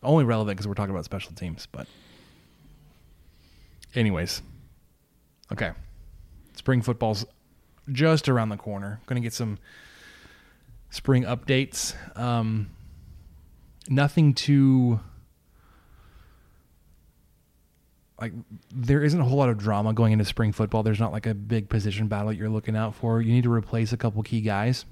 [0.04, 1.88] only relevant because we're talking about special teams, but
[3.96, 4.42] anyways,
[5.52, 5.72] okay.
[6.60, 7.26] Spring football's
[7.90, 9.00] just around the corner.
[9.06, 9.60] Going to get some
[10.90, 11.96] spring updates.
[12.20, 12.72] Um,
[13.88, 15.00] nothing too
[18.20, 18.34] like
[18.76, 20.84] there isn't a whole lot of drama going into spring football.
[20.84, 23.22] There's not like a big position battle you're looking out for.
[23.22, 24.84] You need to replace a couple key guys,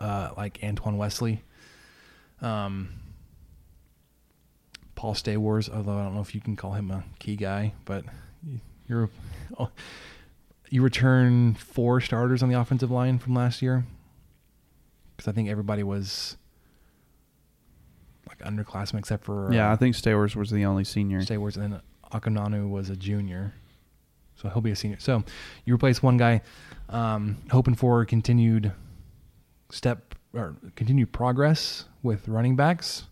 [0.00, 1.44] uh, like Antoine Wesley,
[2.42, 2.88] um,
[4.96, 5.72] Paul Stawarz.
[5.72, 8.04] Although I don't know if you can call him a key guy, but
[8.88, 9.08] you're
[9.56, 9.70] oh,
[10.70, 13.84] you return four starters on the offensive line from last year
[15.16, 16.36] because I think everybody was
[18.28, 21.20] like underclassmen except for yeah, uh, I think Stawarz was the only senior.
[21.20, 21.80] Stawarz, and then
[22.12, 23.52] Akamnonu was a junior,
[24.36, 24.98] so he'll be a senior.
[25.00, 25.24] So
[25.64, 26.40] you replace one guy,
[26.88, 28.72] um, hoping for continued
[29.70, 33.04] step or continued progress with running backs.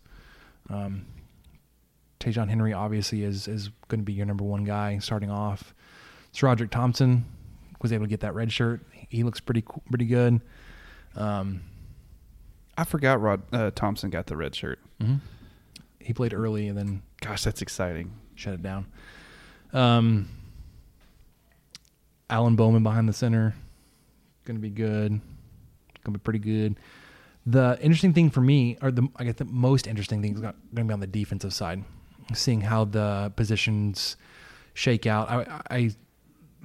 [0.69, 1.05] Um,
[2.21, 5.73] Ta'Zhawn Henry obviously is is going to be your number one guy starting off.
[6.33, 7.25] SaRodorick Thompson
[7.81, 8.81] was able to get that red shirt.
[9.09, 10.41] He looks pretty pretty good.
[11.15, 11.61] Um,
[12.77, 14.79] I forgot Rod uh, Thompson got the red shirt.
[15.99, 18.13] he played early and then Gosh, that's exciting.
[18.35, 18.85] shut it down.
[19.73, 20.29] Um,
[22.29, 23.55] Alan Bowman behind the center,
[24.45, 25.19] gonna be good.
[26.03, 26.75] Gonna be pretty good.
[27.45, 30.53] The interesting thing for me, or the I guess the most interesting thing is gonna
[30.73, 31.83] be on the defensive side,
[32.33, 34.15] seeing how the positions
[34.73, 35.29] shake out.
[35.29, 35.89] I, I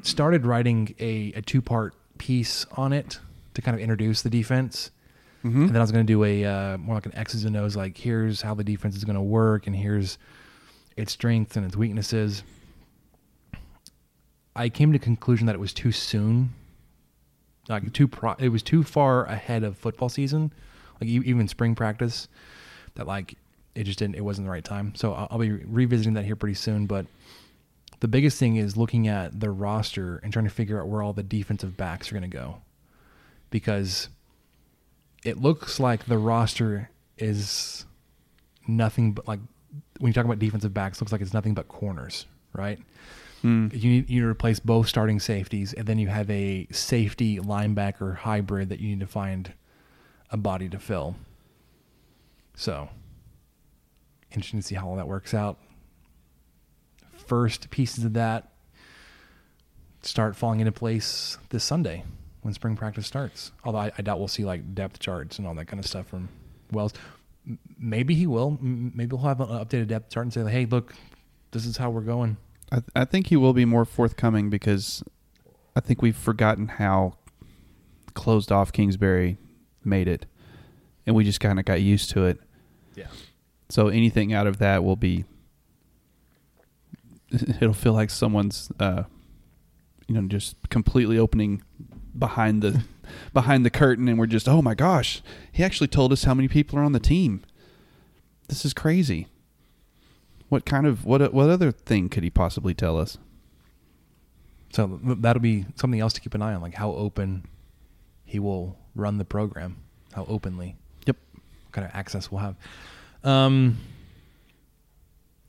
[0.02, 3.18] started writing a, a two part piece on it
[3.54, 4.90] to kind of introduce the defense.
[5.42, 7.76] And then I was going to do a uh, more like an X's and O's,
[7.76, 10.16] like here's how the defense is going to work, and here's
[10.96, 12.42] its strengths and its weaknesses.
[14.56, 16.54] I came to the conclusion that it was too soon,
[17.68, 20.52] like too pro- it was too far ahead of football season,
[21.00, 22.28] like e- even spring practice,
[22.94, 23.34] that like
[23.74, 24.94] it just didn't, it wasn't the right time.
[24.94, 26.86] So I'll, I'll be revisiting that here pretty soon.
[26.86, 27.06] But
[28.04, 31.14] the biggest thing is looking at the roster and trying to figure out where all
[31.14, 32.58] the defensive backs are going to go,
[33.48, 34.10] because
[35.24, 37.86] it looks like the roster is
[38.68, 39.40] nothing but like
[40.00, 42.78] when you talk about defensive backs, looks like it's nothing but corners, right?
[43.40, 43.68] Hmm.
[43.72, 47.38] You need you need to replace both starting safeties, and then you have a safety
[47.38, 49.54] linebacker hybrid that you need to find
[50.30, 51.16] a body to fill.
[52.54, 52.90] So,
[54.30, 55.58] interesting to see how all that works out.
[57.26, 58.50] First pieces of that
[60.02, 62.04] start falling into place this Sunday
[62.42, 63.52] when spring practice starts.
[63.64, 66.06] Although I, I doubt we'll see like depth charts and all that kind of stuff
[66.06, 66.28] from
[66.72, 66.92] Wells.
[67.46, 68.58] M- Maybe he will.
[68.60, 70.94] M- Maybe he'll have an updated depth chart and say, "Hey, look,
[71.52, 72.36] this is how we're going."
[72.72, 75.02] I, I think he will be more forthcoming because
[75.76, 77.14] I think we've forgotten how
[78.14, 79.38] closed off Kingsbury
[79.84, 80.26] made it,
[81.06, 82.40] and we just kind of got used to it.
[82.94, 83.06] Yeah.
[83.70, 85.24] So anything out of that will be.
[87.60, 89.04] It'll feel like someone's, uh,
[90.06, 91.62] you know, just completely opening
[92.16, 92.84] behind the
[93.32, 96.48] behind the curtain, and we're just, oh my gosh, he actually told us how many
[96.48, 97.42] people are on the team.
[98.48, 99.28] This is crazy.
[100.48, 103.18] What kind of what what other thing could he possibly tell us?
[104.72, 107.44] So that'll be something else to keep an eye on, like how open
[108.24, 109.76] he will run the program,
[110.12, 110.76] how openly.
[111.06, 111.16] Yep.
[111.64, 112.56] What kind of access we'll have.
[113.22, 113.78] Um.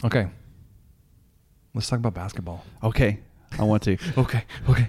[0.04, 0.28] Okay.
[1.76, 2.64] Let's talk about basketball.
[2.82, 3.20] Okay,
[3.60, 3.98] I want to.
[4.18, 4.44] Okay.
[4.70, 4.88] Okay.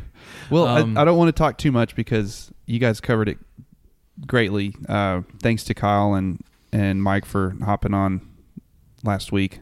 [0.50, 3.38] Well, Um, I, I don't want to talk too much because you guys covered it
[4.26, 4.74] greatly.
[4.88, 8.20] Uh, thanks to Kyle and and Mike for hopping on
[9.04, 9.60] last week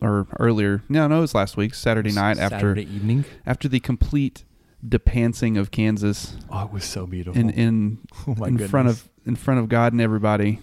[0.00, 0.82] or earlier.
[0.88, 3.24] No, no, it was last week, Saturday night after evening.
[3.44, 4.44] after the complete
[4.86, 7.40] depancing of Kansas Oh, it was so beautiful.
[7.40, 10.60] in in Oh my in front of in front of God and everybody.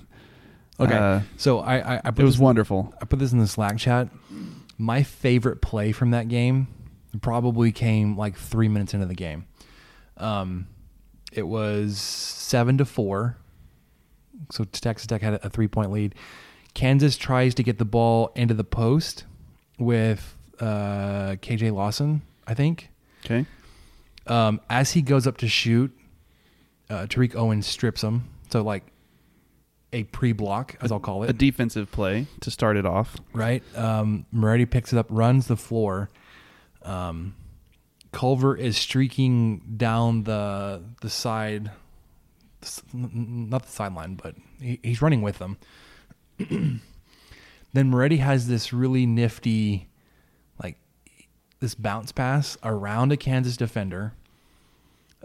[0.80, 0.96] Okay.
[0.96, 2.94] Uh, so I I, I put it was this- wonderful.
[3.02, 4.08] I put this in the Slack chat.
[4.78, 6.68] My favorite play from that game
[7.22, 9.46] probably came like three minutes into the game.
[10.18, 10.68] Um,
[11.32, 13.38] it was seven to four.
[14.52, 16.16] So Texas Tech had a three point lead.
[16.74, 19.24] Kansas tries to get the ball into the post
[19.80, 22.90] with uh, KJ Lawson, I think.
[23.26, 23.46] Okay.
[24.28, 25.96] Um, as he goes up to shoot,
[26.90, 28.30] uh, Tariq Owens strips him.
[28.50, 28.84] So like
[29.94, 33.16] a pre-block, as I'll call it, A defensive play to start it off.
[33.34, 33.64] right?
[33.78, 36.10] Um, Moretti picks it up, runs the floor.
[36.84, 37.36] Um,
[38.12, 41.72] Culver is streaking down the the side,
[42.64, 45.58] s- n- n- not the sideline, but he, he's running with them.
[46.38, 46.82] then
[47.90, 49.90] Moretti has this really nifty,
[50.62, 50.78] like
[51.60, 54.14] this bounce pass around a Kansas defender.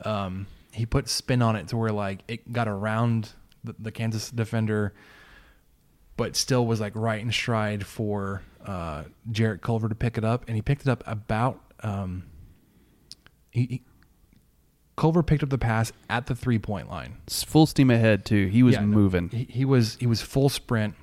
[0.05, 3.31] Um, he put spin on it to where like it got around
[3.65, 4.93] the, the Kansas defender,
[6.17, 10.45] but still was like right in stride for uh, Jarrett Culver to pick it up,
[10.47, 11.61] and he picked it up about.
[11.83, 12.25] Um,
[13.51, 13.83] he, he-
[14.97, 17.17] Culver picked up the pass at the three point line.
[17.27, 18.49] It's full steam ahead too.
[18.49, 19.31] He was Yeah, moving.
[19.31, 20.95] He, he was he was full sprint,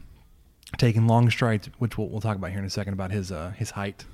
[0.77, 3.53] taking long strides, which we'll, we'll talk about here in a second about his uh,
[3.57, 4.05] his height.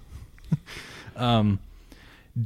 [1.17, 1.59] um,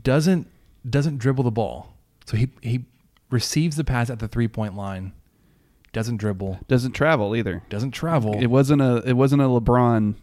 [0.02, 0.48] doesn't
[0.90, 1.94] doesn't dribble the ball,
[2.26, 2.86] so he he
[3.30, 5.14] receives the pass at the three point line.
[5.98, 7.64] Doesn't dribble, Doesn't travel either.
[7.70, 10.14] doesn't travel, It wasn't a it wasn't a LeBron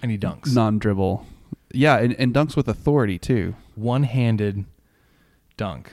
[0.00, 0.54] and he dunks.
[0.54, 1.26] non dribble.
[1.70, 3.54] Yeah, and, and dunks with authority too.
[3.74, 4.64] One handed
[5.58, 5.92] dunk.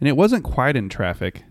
[0.00, 1.44] And it wasn't quite in traffic,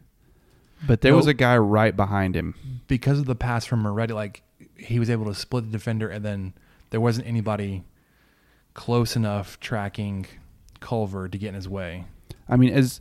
[0.86, 2.56] but there was a guy right behind him.
[2.90, 4.44] because of the pass from Moretti, like
[4.76, 6.54] he was able to split the defender, and then
[6.90, 7.86] there wasn't anybody
[8.74, 10.26] close enough tracking
[10.82, 12.04] Culver to get in his way.
[12.50, 13.00] I mean, as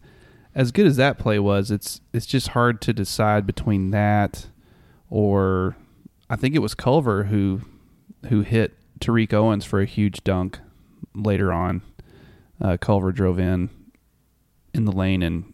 [0.57, 4.47] as good as that play was, it's it's just hard to decide between that
[5.11, 5.77] or
[6.31, 7.61] I think it was Culver who
[8.31, 10.59] who hit Tariq Owens for a huge dunk
[11.15, 11.83] later on.
[12.59, 13.69] Uh, Culver drove in
[14.73, 15.53] in the lane and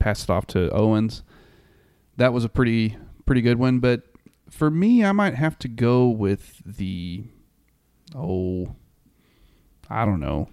[0.00, 1.22] passed it off to Owens.
[2.16, 4.02] That was a pretty pretty good one, but
[4.50, 7.22] for me, I might have to go with the
[8.16, 8.74] oh,
[9.88, 10.48] I don't know,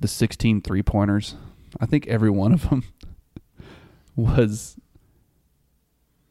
[0.00, 1.36] the 16 three pointers.
[1.80, 2.84] I think every one of them
[4.16, 4.76] was.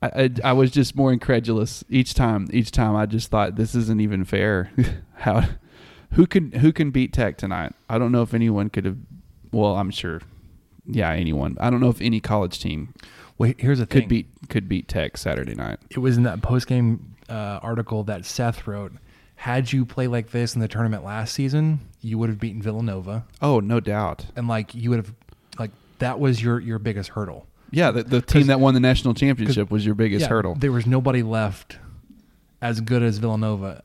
[0.02, 2.48] I, I, I was just more incredulous each time.
[2.52, 4.72] Each time, I just thought this isn't even fair.
[5.16, 5.46] How,
[6.12, 7.74] who can who can beat Tech tonight?
[7.90, 8.98] I don't know if anyone could have.
[9.52, 10.22] Well, I'm sure.
[10.86, 11.56] Yeah, anyone.
[11.62, 12.94] I don't know if any college team
[13.38, 14.08] Well, here's the could thing.
[14.10, 15.80] beat could beat Tech Saturday night.
[15.90, 18.92] It was in that post game uh, article that Seth wrote.
[19.36, 23.26] Had you played like this in the tournament last season, you would have beaten Villanova,
[23.42, 24.26] Oh, no doubt.
[24.36, 25.14] and like you would have,
[26.04, 27.48] that was your your biggest hurdle.
[27.72, 30.54] Yeah, the, the team that won the national championship was your biggest Yeah, hurdle.
[30.56, 31.80] There was nobody left
[32.62, 33.84] as good as Villanova,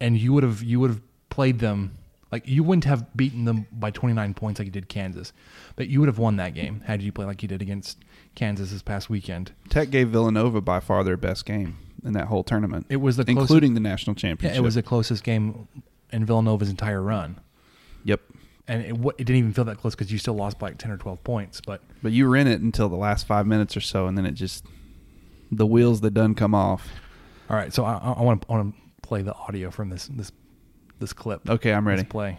[0.00, 1.00] and you would have you would have
[1.30, 1.92] played them
[2.30, 5.32] like you wouldn't have beaten them by 29 points like you did Kansas,
[5.76, 7.98] but you would have won that game had you played like you did against
[8.34, 9.52] Kansas this past weekend.
[9.70, 12.86] Tech gave Villanova by far their best game in that whole tournament.
[12.90, 14.58] It was the closest- including the national Yeah, championship.
[14.58, 15.66] it was the closest game
[16.12, 17.40] in Villanova's entire run,
[18.04, 18.20] Yep.
[18.66, 20.78] And it, wa- it didn't even feel that close because you still lost by like
[20.78, 21.60] 10 or 12 points.
[21.60, 24.24] But But you were in it until the last five minutes or so, and then
[24.24, 24.64] it just
[25.52, 26.88] the wheels that done come off.
[27.50, 30.32] all right, so I, I want to want to play the audio from this this
[30.98, 31.48] this clip.
[31.48, 32.00] Okay, I'm ready.
[32.00, 32.38] Let's play.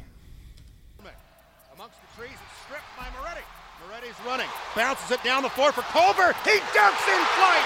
[1.75, 3.41] Amongst the trees, it's stripped by Moretti.
[3.87, 6.33] Moretti's running, bounces it down the floor for Culver.
[6.43, 7.65] He dunks in flight.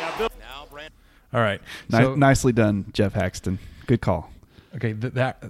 [0.00, 0.28] Now, Bill.
[0.40, 0.92] Now, Brand.
[1.32, 1.60] All right,
[1.90, 3.58] Ni- so nicely done, Geoff Haxton.
[3.86, 4.30] Good call.
[4.76, 5.42] Okay, th- that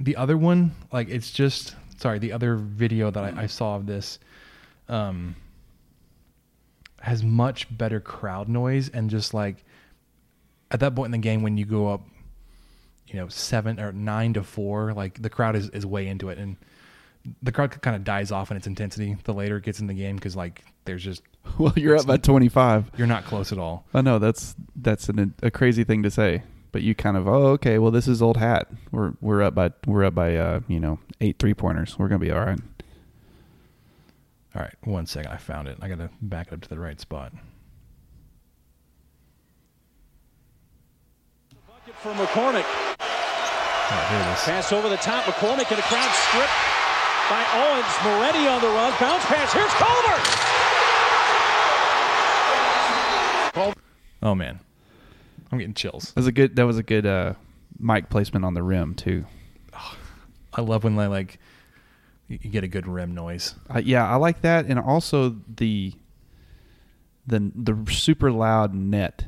[0.00, 3.86] the other one, like it's just sorry, the other video that I, I saw of
[3.86, 4.18] this,
[4.88, 5.36] um,
[7.00, 9.64] has much better crowd noise and just like
[10.70, 12.02] at that point in the game when you go up,
[13.06, 16.38] you know, seven or nine to four, like the crowd is, is way into it
[16.38, 16.56] and
[17.42, 19.94] the crowd kind of dies off in its intensity the later it gets in the
[19.94, 21.22] game because like there's just
[21.58, 22.90] Well, you're up by 25.
[22.96, 23.84] you're not close at all.
[23.94, 27.48] I know that's that's an, a crazy thing to say, but you kind of oh
[27.52, 28.68] okay, well this is old hat.
[28.90, 31.98] We're we're up by we're up by uh you know eight three pointers.
[31.98, 32.60] We're gonna be all right.
[34.54, 35.78] All right, one second, I found it.
[35.80, 37.32] I got to back it up to the right spot.
[42.02, 42.64] for McCormack.
[43.00, 44.42] Oh, here it is.
[44.42, 45.24] Pass over the top.
[45.24, 46.52] McCormack in a crowd stripped
[47.30, 47.94] by Owens.
[48.04, 48.92] Moretti on the run.
[48.98, 49.52] Bounce pass.
[49.52, 50.18] Here's Culver.
[54.22, 54.60] Oh man,
[55.52, 56.06] I'm getting chills.
[56.14, 57.34] That was a good that was a good uh
[57.78, 59.26] mic placement on the rim too.
[60.54, 61.38] I love when they like
[62.28, 63.54] you you get a good rim noise.
[63.72, 65.92] Uh, yeah, I like that, and also the
[67.26, 69.26] the the super loud net.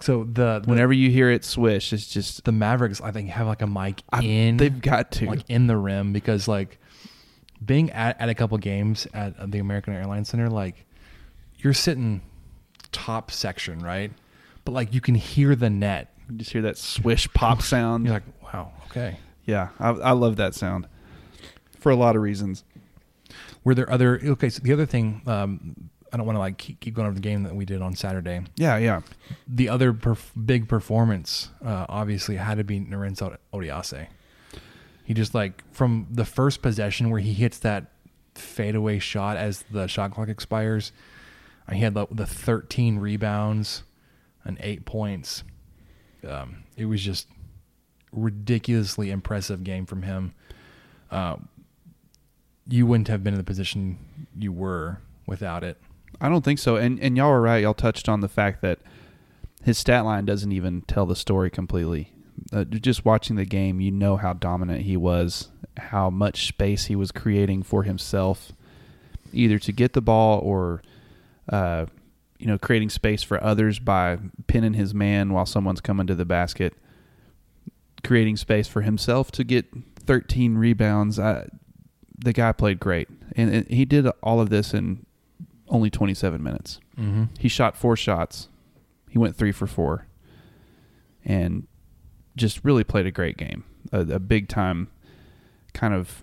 [0.00, 3.46] So the, the Whenever you hear it swish, it's just the Mavericks, I think, have
[3.46, 4.56] like a mic I- in.
[4.56, 5.26] they've got to.
[5.26, 6.78] like in the rim because like
[7.62, 10.86] being at, at a couple games at the American Airlines Center, like
[11.58, 12.22] you're sitting
[12.92, 14.10] top section, right?
[14.64, 18.04] But like you can hear the net You just hear that swish pop sound.
[18.04, 19.18] You're like, wow, okay.
[19.44, 20.86] Yeah, I, I love that sound
[21.78, 22.64] for a lot of reasons.
[23.64, 24.20] Were there other?
[24.22, 27.14] Okay, so the other thing, um, I don't want to like keep, keep going over
[27.14, 28.40] the game that we did on Saturday.
[28.56, 29.00] Yeah, yeah.
[29.48, 34.06] The other perf- big performance, uh, obviously, had to be Lorenzo Odiase.
[35.04, 37.86] He just like from the first possession where he hits that
[38.34, 40.92] fadeaway shot as the shot clock expires.
[41.72, 43.84] He had the, the 13 rebounds
[44.44, 45.44] and eight points.
[46.26, 47.26] Um, it was just
[48.12, 50.34] ridiculously impressive game from him.
[51.10, 51.36] Uh,
[52.68, 53.98] you wouldn't have been in the position
[54.38, 55.78] you were without it.
[56.20, 56.76] I don't think so.
[56.76, 57.62] And and y'all were right.
[57.62, 58.78] Y'all touched on the fact that
[59.62, 62.12] his stat line doesn't even tell the story completely.
[62.52, 66.96] Uh, just watching the game, you know how dominant he was, how much space he
[66.96, 68.52] was creating for himself,
[69.32, 70.82] either to get the ball or,
[71.50, 71.84] uh,
[72.40, 76.24] you know, creating space for others by pinning his man while someone's coming to the
[76.24, 76.72] basket,
[78.02, 79.66] creating space for himself to get
[80.00, 81.18] 13 rebounds.
[81.18, 81.46] I,
[82.18, 85.04] the guy played great, and, and he did all of this in
[85.68, 86.80] only 27 minutes.
[86.98, 87.28] Mhm.
[87.38, 88.48] He shot four shots.
[89.08, 90.06] He went three for four,
[91.24, 91.66] and
[92.36, 93.64] just really played a great game.
[93.92, 94.88] A, a big time
[95.74, 96.22] kind of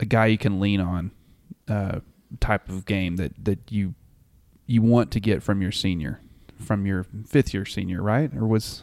[0.00, 1.10] a guy you can lean on
[1.68, 2.00] uh,
[2.40, 3.94] type of game that that you
[4.66, 6.20] you want to get from your senior,
[6.60, 8.30] from your fifth year senior, right?
[8.34, 8.82] Or was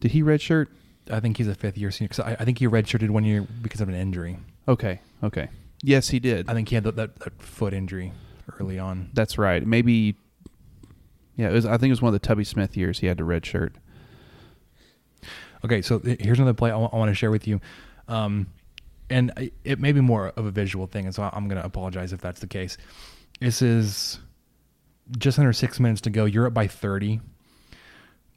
[0.00, 0.68] did he redshirt?
[1.10, 3.42] I think he's a fifth year senior because I, I think he redshirted one year
[3.62, 4.38] because of an injury.
[4.68, 5.48] Okay, okay.
[5.82, 6.48] Yes, he did.
[6.48, 8.12] I think he had that, that, that foot injury
[8.60, 9.10] early on.
[9.14, 9.66] That's right.
[9.66, 10.14] Maybe.
[11.36, 11.66] Yeah, it was.
[11.66, 13.00] I think it was one of the Tubby Smith years.
[13.00, 13.72] He had to redshirt.
[15.64, 17.60] Okay, so here's another play I want to share with you.
[18.08, 18.46] Um,
[19.10, 21.66] and I- it may be more of a visual thing, and so I'm going to
[21.66, 22.76] apologize if that's the case.
[23.40, 24.20] This is
[25.18, 26.24] just under six minutes to go.
[26.24, 27.20] You're up by 30.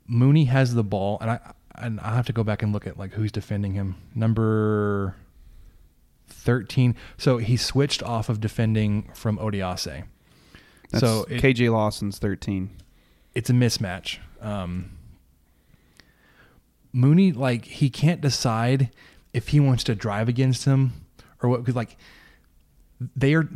[0.07, 1.39] Mooney has the ball, and I
[1.75, 3.95] and I have to go back and look at like who's defending him.
[4.13, 5.15] Number
[6.27, 6.95] 13.
[7.17, 10.03] So he switched off of defending from Odiase.
[10.91, 12.69] That's so it- KJ Lawson's thirteen.
[13.33, 14.17] it's a mismatch.
[14.41, 14.91] Um,
[16.91, 18.89] Mooney, like, he can't decide
[19.33, 20.93] if he wants to drive against him
[21.41, 21.61] or what.
[21.61, 21.97] Because, like,
[23.15, 23.49] they are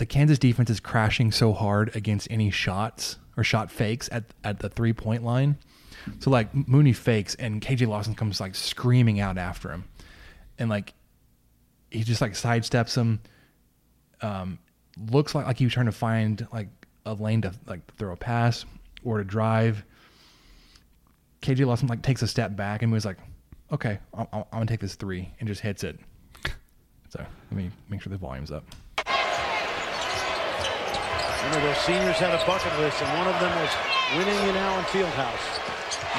[0.00, 4.58] the Kansas defense is crashing so hard against any shots or shot fakes at at
[4.60, 5.58] the three point line.
[6.20, 9.84] So like Mooney fakes and KJ Lawson comes like screaming out after him,
[10.58, 10.94] and like
[11.90, 13.20] he just like sidesteps him.
[14.22, 14.58] Um,
[15.10, 16.68] looks like like he was trying to find like
[17.04, 18.64] a lane to like throw a pass
[19.04, 19.84] or to drive.
[21.42, 23.18] KJ Lawson like takes a step back and was like,
[23.70, 25.98] "Okay, I'm, I'm gonna take this three and just hits it."
[27.10, 28.64] So let me make sure the volume's up.
[31.44, 33.70] Remember, those seniors had a bucket list, and one of them was
[34.16, 35.46] winning in Allen Fieldhouse.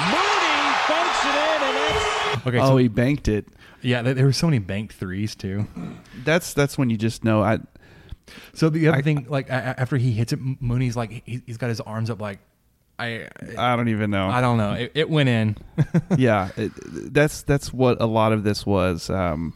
[0.10, 3.48] Mooney banks it in, and that's Okay, oh, he banked it.
[3.82, 5.68] yeah, there, there were so many banked threes too.
[6.24, 7.42] That's that's when you just know.
[7.44, 7.60] I
[8.54, 11.58] So the other thing, like a- a- after he hits it, Mooney's like he, he's
[11.58, 12.40] got his arms up, like
[12.98, 14.28] I I don't even know.
[14.28, 14.74] I don't know.
[14.74, 15.58] It, it went in.
[16.18, 16.72] yeah, it,
[17.14, 19.10] that's that's what a lot of this was.
[19.10, 19.54] Um,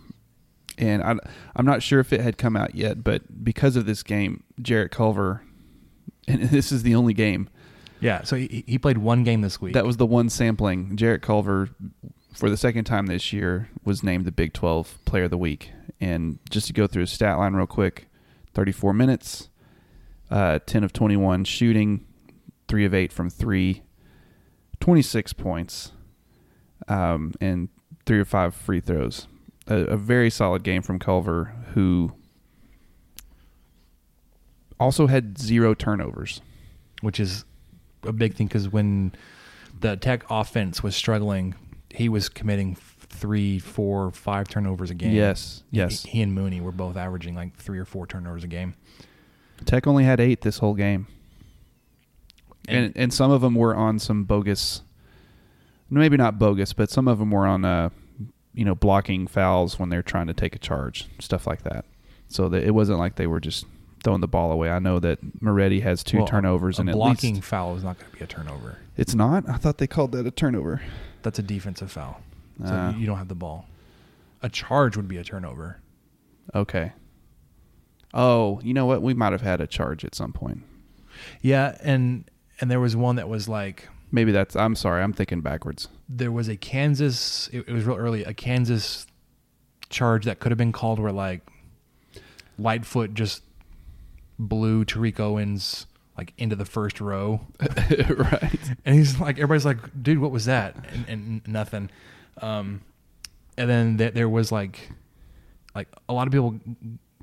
[0.77, 1.15] and I,
[1.55, 4.91] I'm not sure if it had come out yet, but because of this game, Jarrett
[4.91, 5.41] Culver,
[6.27, 7.49] and this is the only game
[7.99, 8.23] yeah.
[8.23, 9.73] So he, he played one game this week.
[9.73, 10.95] that was the one sampling.
[10.95, 11.69] Jarrett Culver,
[12.33, 15.71] for the second time this year, was named the Big 12 Player of the Week.
[15.99, 18.07] And just to go through his stat line real quick
[18.53, 19.49] 34 minutes,
[20.29, 22.05] uh, 10 of 21 shooting,
[22.67, 23.81] 3 of 8 from 3,
[24.79, 25.91] 26 points,
[26.87, 27.69] um, and
[28.05, 29.27] 3 or 5 free throws.
[29.67, 32.13] A, a very solid game from Culver, who
[34.79, 36.41] also had zero turnovers.
[37.01, 37.45] which is
[38.03, 39.11] a big thing because when
[39.81, 41.53] the Tech offense was struggling,
[41.91, 45.13] he was committing three, four, five turnovers a game.
[45.13, 46.03] Yes, yes.
[46.03, 48.75] He, he and Mooney were both averaging like three or four turnovers a game.
[49.65, 51.07] Tech only had eight this whole game,
[52.67, 54.81] and And- and some of them were on some bogus,
[55.89, 57.89] maybe not bogus, but some of them were on uh,
[58.53, 61.85] you know, blocking fouls when they're trying to take a charge, stuff like that.
[62.29, 63.65] So that it wasn't like they were just
[64.05, 64.69] throwing the ball away.
[64.69, 67.83] I know that Moretti has two Well, turnovers a and at blocking least foul is
[67.83, 68.77] not going to be a turnover.
[68.95, 69.49] it's not.
[69.49, 70.81] I thought they called that a turnover.
[71.23, 72.21] That's a defensive foul.
[72.65, 73.67] So you- you don't have the ball.
[74.41, 75.79] A charge would be a turnover.
[76.53, 76.93] Okay.
[78.13, 79.01] Oh, you know what?
[79.01, 80.61] We might have had a charge at some point.
[81.41, 82.23] Yeah, and
[82.61, 84.55] and there was one that was like Maybe that's.
[84.55, 85.03] I'm sorry.
[85.03, 85.89] I'm thinking backwards.
[86.07, 87.49] there was a Kansas.
[87.51, 88.23] It, it was real early.
[88.23, 89.07] A Kansas
[89.89, 91.41] charge that could have been called where like
[92.57, 93.41] Lightfoot just
[94.37, 97.41] blew Tariq Owens like into the first row.
[97.59, 98.75] right.
[98.85, 100.75] And he's like, everybody's like, dude, what was that?
[100.93, 101.89] And, and nothing.
[102.41, 102.81] Um,
[103.57, 104.91] and then th- there was like,
[105.73, 106.59] like a lot of people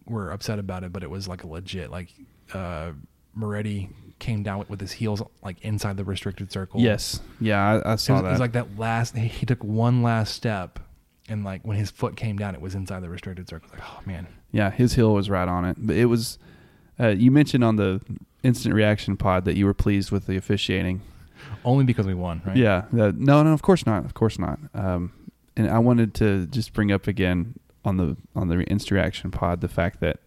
[0.06, 2.12] were upset about it, but it was like a legit like
[2.52, 2.92] uh,
[3.34, 3.88] Moretti
[4.18, 6.80] came down with, with his heels like inside the restricted circle.
[6.80, 7.20] Yes.
[7.40, 8.28] Yeah, I, I saw it was, that.
[8.28, 9.16] It was like that last.
[9.16, 10.78] He, he took one last step,
[11.28, 13.70] and like when his foot came down, it was inside the restricted circle.
[13.72, 14.26] Like, oh man.
[14.52, 15.76] Yeah, his heel was right on it.
[15.78, 16.38] But it was.
[17.02, 18.00] Uh, you mentioned on the
[18.42, 21.00] instant reaction pod that you were pleased with the officiating.
[21.64, 22.56] Only because we won, right?
[22.56, 22.84] Yeah.
[22.92, 24.04] That, no, no, of course not.
[24.04, 24.58] Of course not.
[24.74, 25.12] Um,
[25.56, 29.60] and I wanted to just bring up again on the on the instant reaction pod
[29.60, 30.20] the fact that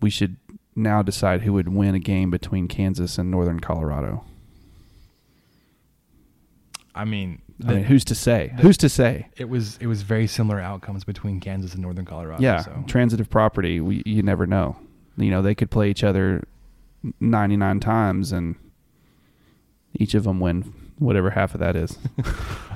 [0.00, 0.36] we should
[0.74, 4.24] now decide who would win a game between Kansas and Northern Colorado.
[6.94, 8.54] I mean, I mean, who's to say?
[8.60, 9.28] who's to say?
[9.36, 12.42] It was it was very similar outcomes between Kansas and Northern Colorado.
[12.42, 12.84] Yeah, so.
[12.86, 13.80] transitive property.
[13.80, 14.76] We, you never know.
[15.16, 16.44] You know, they could play each other
[17.20, 18.56] ninety nine times, and
[19.94, 21.98] each of them win whatever half of that is.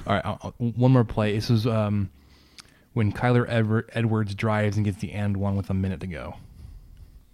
[0.07, 1.33] All right, I'll, one more play.
[1.33, 2.11] This was um,
[2.93, 6.37] when Kyler Edward, Edwards drives and gets the and one with a minute to go.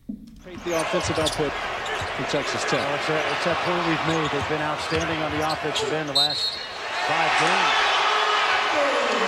[0.08, 2.72] The offensive output from Texas Tech.
[2.72, 4.30] Well, it's, a, it's that point we've made.
[4.30, 6.58] They've been outstanding on the offensive end the last
[7.06, 7.92] five games.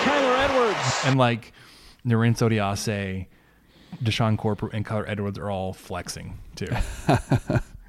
[0.05, 1.05] Kyler Edwards.
[1.07, 1.53] And like
[2.05, 3.27] Lorenzo Diase,
[4.03, 6.68] Deshawn Corprew, and Kyler Edwards are all flexing too.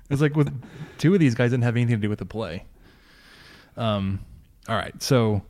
[0.09, 0.53] it's like with
[0.97, 2.65] two of these guys didn't have anything to do with the play.
[3.77, 4.19] Um,
[4.67, 5.41] all right, so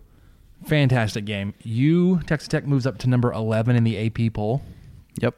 [0.65, 1.53] fantastic game.
[1.61, 4.61] You Texas Tech moves up to number eleven in the AP poll.
[5.21, 5.35] Yep.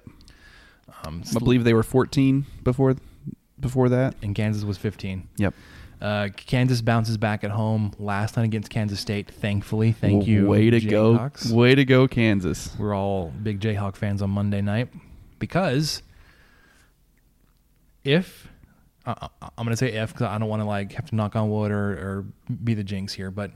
[1.06, 2.96] Um, I believe they were 14 before
[3.60, 5.28] before that, and Kansas was 15.
[5.38, 5.54] Yep.
[6.00, 9.32] Uh, Kansas bounces back at home last night against Kansas State.
[9.32, 10.48] Thankfully, thank well, you.
[10.48, 11.50] Way to Jayhawks.
[11.50, 11.56] go!
[11.56, 12.76] Way to go, Kansas.
[12.78, 14.90] We're all big Jayhawk fans on Monday night
[15.40, 16.04] because
[18.04, 18.48] if
[19.06, 21.36] uh, I'm going to say if because I don't want to like have to knock
[21.36, 22.26] on wood or, or
[22.64, 23.52] be the jinx here, but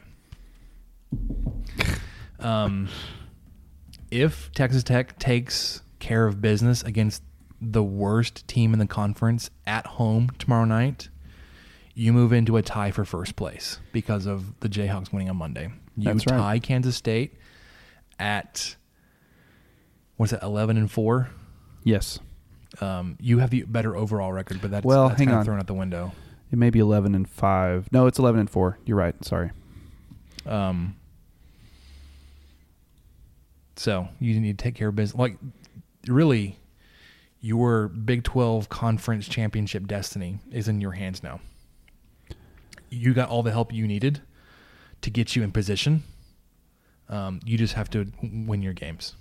[2.39, 2.87] um,
[4.09, 7.23] if Texas Tech takes care of business against
[7.61, 11.09] the worst team in the conference at home tomorrow night,
[11.93, 15.69] you move into a tie for first place because of the Jayhawks winning on Monday.
[15.97, 16.63] You That's tie right.
[16.63, 17.37] Kansas State
[18.17, 18.75] at
[20.15, 21.29] what's it, eleven and four.
[21.83, 22.19] Yes.
[22.79, 25.41] Um, you have the better overall record, but that's well, that's hang kind on.
[25.41, 26.13] of thrown out the window.
[26.51, 27.87] It may be 11 and five.
[27.91, 28.77] No, it's 11 and four.
[28.85, 29.15] You're right.
[29.23, 29.51] Sorry.
[30.45, 30.95] Um,
[33.75, 35.17] so you need to take care of business.
[35.17, 35.37] Like,
[36.07, 36.57] really,
[37.39, 41.39] your Big 12 conference championship destiny is in your hands now.
[42.89, 44.21] You got all the help you needed
[45.01, 46.03] to get you in position.
[47.09, 49.15] Um, you just have to win your games.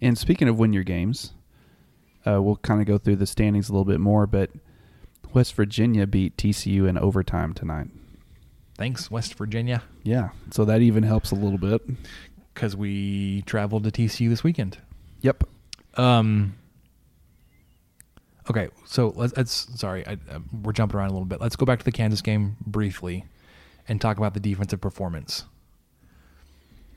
[0.00, 1.32] And speaking of win your games,
[2.26, 4.50] uh, we'll kind of go through the standings a little bit more, but
[5.32, 7.88] West Virginia beat TCU in overtime tonight.
[8.76, 9.82] Thanks, West Virginia.
[10.04, 11.82] Yeah, so that even helps a little bit.
[12.54, 14.78] Because we traveled to TCU this weekend.
[15.20, 15.44] Yep.
[15.94, 16.54] Um.
[18.50, 19.36] Okay, so let's.
[19.36, 21.40] let's sorry, I, uh, we're jumping around a little bit.
[21.40, 23.24] Let's go back to the Kansas game briefly,
[23.86, 25.44] and talk about the defensive performance.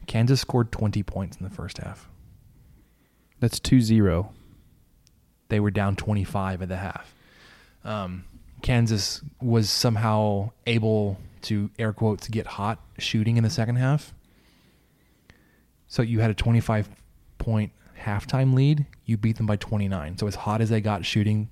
[0.07, 2.07] Kansas scored twenty points in the first half.
[3.41, 4.30] That's 2-0.
[5.52, 7.14] They were down twenty five at the half.
[7.84, 8.24] Um,
[8.62, 14.14] Kansas was somehow able to air quotes get hot shooting in the second half.
[15.88, 16.89] So you had a 25
[17.38, 20.18] point halftime lead, you beat them by 29.
[20.18, 21.49] So as hot as they got shooting,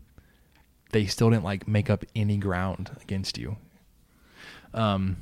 [0.92, 3.58] they still didn't like make up any ground against you.
[4.74, 5.18] Um,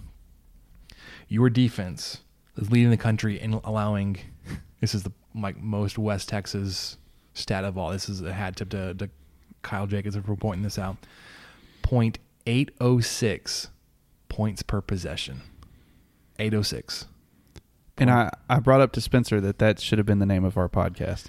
[1.28, 2.19] your defense
[2.57, 4.17] is leading the country in allowing.
[4.80, 6.97] This is the like most West Texas
[7.38, 7.91] stat of all.
[7.91, 9.09] This is a hat tip to, to
[9.61, 10.97] Kyle Jacobs for pointing this out.
[11.81, 13.69] Point eight oh six
[14.29, 15.41] points per possession.
[16.39, 17.05] Eight oh six.
[17.97, 20.57] And I, I brought up to Spencer that that should have been the name of
[20.57, 21.25] our podcast.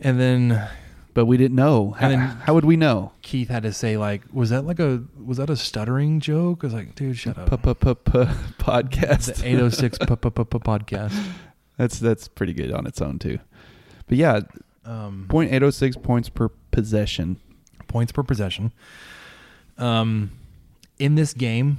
[0.00, 0.66] And then,
[1.12, 1.90] but we didn't know.
[1.90, 3.12] How, And how would we know?
[3.22, 6.64] Keith had to say like, was that like a was that a stuttering joke?
[6.64, 7.50] I was like, dude, shut up.
[7.62, 9.36] Podcast.
[9.36, 11.32] The eight oh six podcast.
[11.76, 13.38] That's that's pretty good on its own too.
[14.06, 14.40] But yeah,
[14.86, 17.38] Um, point eight oh six points per possession.
[17.88, 18.72] points per possession.
[19.78, 20.30] Um,
[20.98, 21.78] in this game,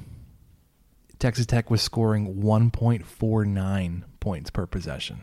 [1.19, 5.21] Texas Tech was scoring 1.49 points per possession.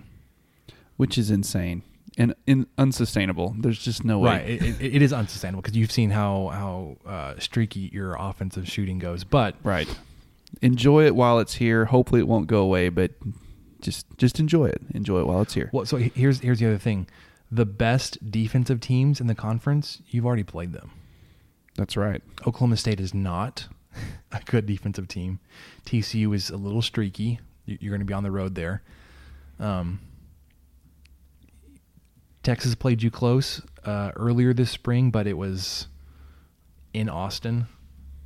[0.97, 1.82] which is insane
[2.16, 3.55] and in, unsustainable.
[3.59, 4.30] There's just no way.
[4.30, 8.68] Right, it, it, it is unsustainable because you've seen how how uh, streaky your offensive
[8.68, 9.24] shooting goes.
[9.24, 9.89] But Right.
[10.62, 11.87] Enjoy it while it's here.
[11.87, 13.11] Hopefully, it won't go away, but
[13.80, 14.80] just just enjoy it.
[14.95, 15.68] Enjoy it while it's here.
[15.72, 17.09] well, so here's here's the other thing:
[17.55, 20.91] the best defensive teams in the conference, you've already played them.
[21.77, 22.23] That's right.
[22.47, 23.69] Oklahoma State is not
[24.33, 25.39] a good defensive team.
[25.87, 27.39] TCU is a little streaky.
[27.67, 28.83] You- You're going to be on the road there.
[29.61, 30.01] Um,
[32.43, 35.87] Texas played you close uh, earlier this spring, but it was
[36.93, 37.67] in Austin,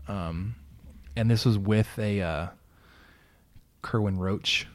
[0.09, 0.57] um,
[1.16, 2.47] and this was with a uh,
[3.83, 4.66] Kerwin Roach.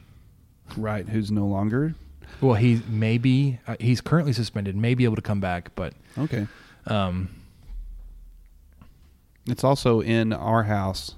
[0.78, 1.94] Right, who's no longer.
[2.40, 3.58] Well, he may be.
[3.66, 4.76] Uh, he's currently suspended.
[4.76, 6.46] May be able to come back, but Okay.
[6.86, 7.28] um,
[9.46, 11.16] It's also in our house.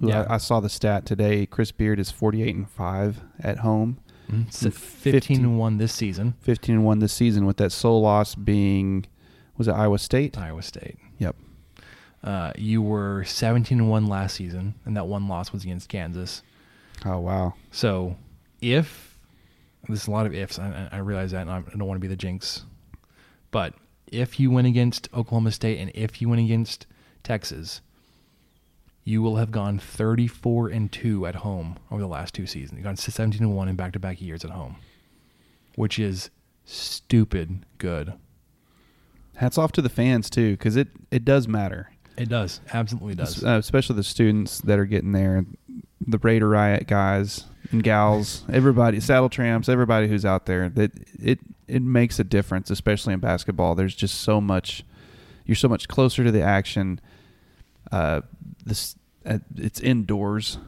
[0.00, 0.22] Who Yeah.
[0.28, 1.46] I, I saw the stat today.
[1.46, 3.98] Chris Beard is 48 and 5 at home.
[4.48, 6.34] s- 15 and one this season.
[6.40, 9.06] 15 and 1 this season with that sole loss being
[9.56, 10.36] was it Iowa State?
[10.36, 10.98] Iowa State.
[11.18, 11.36] Yep.
[12.24, 16.42] Uh, you were 17 and 1 last season, and that one loss was against Kansas.
[17.06, 17.54] Oh wow.
[17.70, 18.16] So,
[18.60, 19.15] if
[19.88, 22.08] there's a lot of ifs, I, I realize that, and I don't want to be
[22.08, 22.64] the jinx,
[23.50, 23.74] but
[24.06, 26.86] if you win against Oklahoma State and if you win against
[27.22, 27.80] Texas,
[29.04, 32.78] you will have gone 34 and 2 at home over the last two seasons.
[32.78, 34.76] You've gone 17 and 1 in back to back years at home,
[35.76, 36.30] which is
[36.64, 38.14] stupid good.
[39.36, 41.90] Hats off to the fans too, because it it does matter.
[42.16, 42.60] It does.
[42.72, 43.44] Absolutely does.
[43.44, 45.44] Uh, especially the students that are getting there,
[46.00, 50.68] the Raider Riot guys and gals, everybody, Saddle Tramps, everybody who's out there.
[50.68, 50.92] That
[51.22, 53.74] it it makes a difference, especially in basketball.
[53.74, 54.84] There's just so much.
[55.44, 57.00] You're so much closer to the action.
[57.92, 58.22] Uh,
[58.64, 60.58] this uh, it's indoors.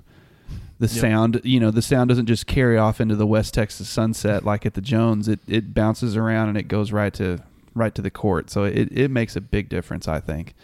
[0.81, 0.91] The Yep.
[1.01, 4.65] sound, you know, the sound doesn't just carry off into the West Texas sunset like
[4.65, 5.27] at the Jones.
[5.27, 7.41] It it bounces around and it goes right to
[7.75, 8.49] right to the court.
[8.51, 10.07] So it, it makes a big difference.
[10.07, 10.55] I think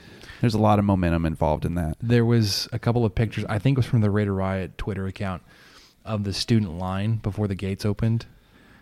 [0.41, 1.97] there's a lot of momentum involved in that.
[2.01, 3.45] There was a couple of pictures.
[3.49, 5.43] I think it was from the Raider Riot Twitter account
[6.05, 8.27] of the student line before the gates opened.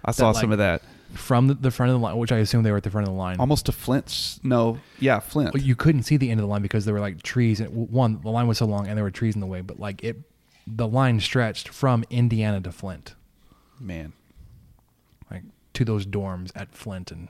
[0.04, 0.82] I saw some of that.
[1.14, 3.06] from the, the front of the line, which I assume they were at the front
[3.06, 3.38] of the line.
[3.38, 4.40] Almost to Flint's.
[4.42, 5.54] No, yeah, Flint.
[5.62, 7.60] You couldn't see the end of the line because there were like trees.
[7.60, 9.60] And one, the line was so long, and there were trees in the way.
[9.60, 10.16] But like it,
[10.66, 13.14] the line stretched from Indiana to Flint,
[13.78, 14.12] Man,
[15.30, 15.42] like
[15.74, 17.28] to those dorms at Flint and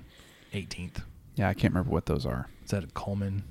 [0.54, 1.02] 18th.
[1.36, 2.48] yeah, I can't remember what those are.
[2.64, 3.42] Is that Coleman?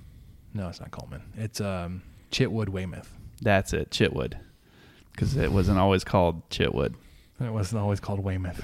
[0.53, 1.21] No, it's not Coleman.
[1.37, 3.15] It's um, Chitwood Weymouth.
[3.41, 4.35] That's it, Chitwood,
[5.11, 6.95] because it wasn't always called Chitwood.
[7.39, 8.63] It wasn't always called Weymouth.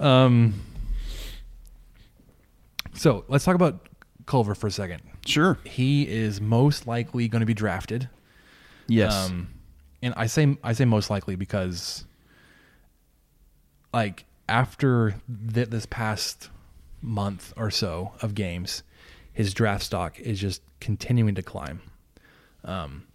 [0.00, 0.54] um.
[2.94, 3.88] So let's talk about
[4.26, 5.02] Culver for a second.
[5.24, 5.58] Sure.
[5.64, 8.08] He is most likely going to be drafted.
[8.86, 9.14] Yes.
[9.14, 9.48] Um,
[10.02, 12.04] and I say I say most likely because,
[13.92, 15.16] like, after
[15.52, 16.50] th- this past
[17.02, 18.82] month or so of games,
[19.32, 21.80] his draft stock is just continuing to climb.
[22.64, 23.07] Um,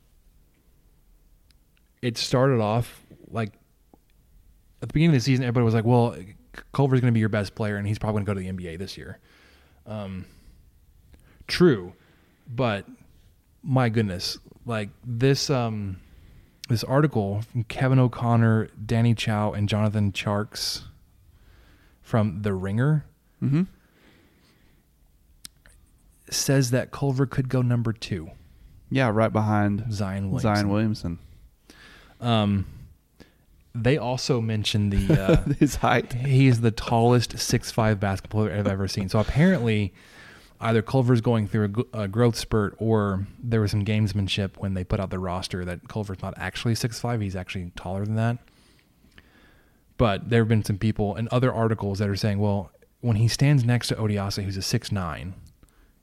[2.04, 3.54] it started off like
[4.82, 6.16] at the beginning of the season, everybody was like, "Well,
[6.74, 8.66] Culver's going to be your best player, and he's probably going to go to the
[8.72, 9.20] NBA this year."
[9.86, 10.26] Um,
[11.48, 11.94] true,
[12.48, 12.86] but
[13.64, 15.98] my goodness, like this um
[16.70, 20.84] this article from Kevin O'Connor, Danny Chau, and Jonathan Tjarks
[22.02, 23.06] from The Ringer
[23.42, 23.64] Mm-hmm.
[26.30, 28.32] says that Culver could go number two.
[28.90, 30.56] Yeah, right behind Zion Williamson.
[30.56, 31.20] Zion Williamson.
[32.24, 32.66] Um,
[33.76, 36.14] they also mentioned the uh, His height.
[36.14, 39.10] He's the tallest six five basketball player I've ever seen.
[39.10, 39.94] So apparently,
[40.62, 44.84] either Culver's going through a, a growth spurt, or there was some gamesmanship when they
[44.84, 47.20] put out the roster that Culver's not actually six five.
[47.22, 48.38] He's actually taller than that.
[49.98, 52.72] But there have been some people and other articles that are saying, well,
[53.02, 55.34] when he stands next to Odiase, who's a six nine,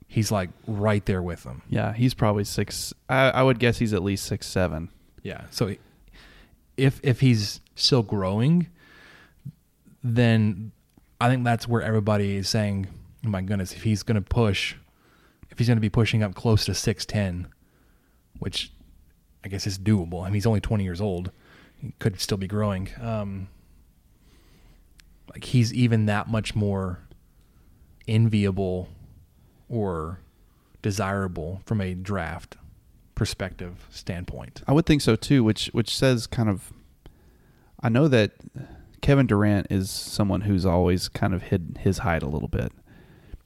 [0.09, 1.62] he's like right there with him.
[1.68, 2.93] Yeah, he's probably six.
[3.09, 4.91] I, I would guess he's at least six seven.
[5.23, 5.45] Yeah.
[5.51, 5.77] So
[6.81, 8.68] if if he's still growing,
[10.03, 10.72] then
[11.20, 12.89] I think that's where everybody is saying,
[13.24, 14.74] oh "My goodness, if he's going to push,
[15.51, 17.49] if he's going to be pushing up close to six ten,
[18.39, 18.72] which
[19.45, 20.22] I guess is doable.
[20.22, 21.31] I mean, he's only twenty years old;
[21.76, 22.89] he could still be growing.
[23.01, 23.49] Um,
[25.33, 27.01] like he's even that much more
[28.09, 28.89] enviable
[29.68, 30.20] or
[30.83, 32.57] desirable from a draft
[33.21, 34.62] perspective standpoint.
[34.66, 36.73] I would think so too, which which says kind of.
[37.83, 38.33] I know that
[39.03, 42.73] Kevin Durant is someone who's always kind of hid his height a little bit.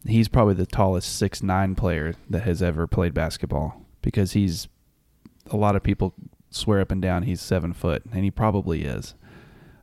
[0.07, 4.68] He's probably the tallest six nine player that has ever played basketball because he's.
[5.51, 6.14] A lot of people
[6.51, 9.16] swear up and down he's seven foot, and he probably is.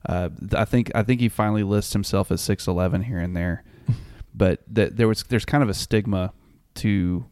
[0.08, 3.66] Uh, I think I think he finally lists himself as six eleven here and there,
[4.34, 6.32] but that there was there's kind of a stigma
[6.76, 7.26] to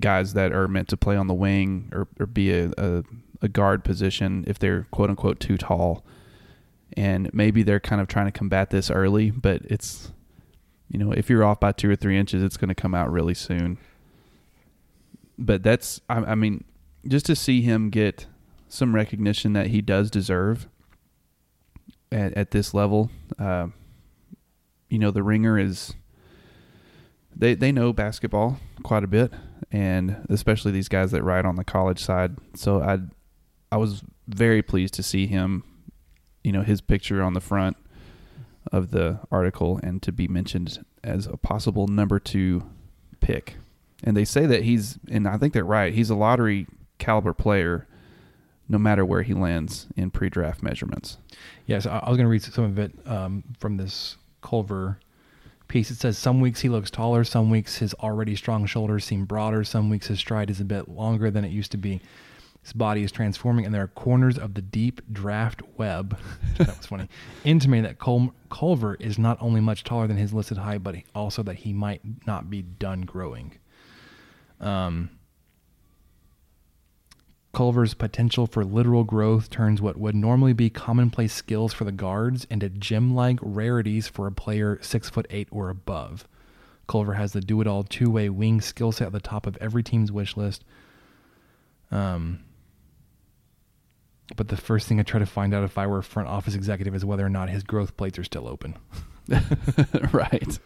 [0.00, 3.02] guys that are meant to play on the wing or, or be a, a,
[3.42, 6.04] a guard position if they're quote unquote too tall.
[6.96, 10.12] And maybe they're kind of trying to combat this early, but it's,
[10.90, 13.10] you know, if you're off by two or three inches, it's going to come out
[13.10, 13.78] really soon.
[15.38, 16.64] but that's I, I mean,
[17.06, 18.26] just to see him get
[18.68, 20.68] some recognition that he does deserve
[22.10, 23.10] at, at this level.
[23.38, 23.68] Uh,
[24.88, 25.94] you know, the ringer is
[27.34, 29.32] they they know basketball quite a bit,
[29.70, 32.36] and especially these guys that ride on the college side.
[32.54, 32.98] So I
[33.70, 35.64] I was very pleased to see him,
[36.44, 37.76] you know, his picture on the front
[38.70, 42.64] of the article and to be mentioned as a possible number two
[43.20, 43.56] pick.
[44.04, 45.94] And they say that he's, and I think they're right.
[45.94, 46.66] He's a lottery
[46.98, 47.86] caliber player,
[48.68, 51.18] no matter where he lands in pre-draft measurements.
[51.66, 54.98] Yes, I was going to read some of it um, from this Culver
[55.68, 55.90] piece.
[55.90, 59.64] It says some weeks he looks taller, some weeks his already strong shoulders seem broader,
[59.64, 62.00] some weeks his stride is a bit longer than it used to be.
[62.62, 66.16] His body is transforming, and there are corners of the deep draft web.
[66.58, 67.08] that was funny.
[67.44, 71.42] Intimating that Cul- Culver is not only much taller than his listed height, but also
[71.42, 73.58] that he might not be done growing.
[74.60, 75.10] Um,
[77.52, 82.46] Culver's potential for literal growth turns what would normally be commonplace skills for the guards
[82.46, 86.26] into gem-like rarities for a player six foot eight or above.
[86.88, 90.36] Culver has the do-it-all two-way wing skill set at the top of every team's wish
[90.36, 90.64] list.
[91.90, 92.40] Um,
[94.34, 96.54] but the first thing I try to find out if I were a front office
[96.54, 98.76] executive is whether or not his growth plates are still open.
[100.12, 100.58] right.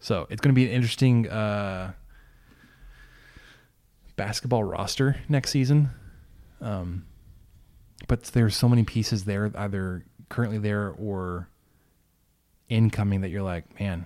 [0.00, 1.92] So it's going to be an interesting uh,
[4.16, 5.90] basketball roster next season.
[6.60, 7.06] Um,
[8.08, 11.48] but there's so many pieces there, either currently there or
[12.68, 14.04] incoming, that you're like, man,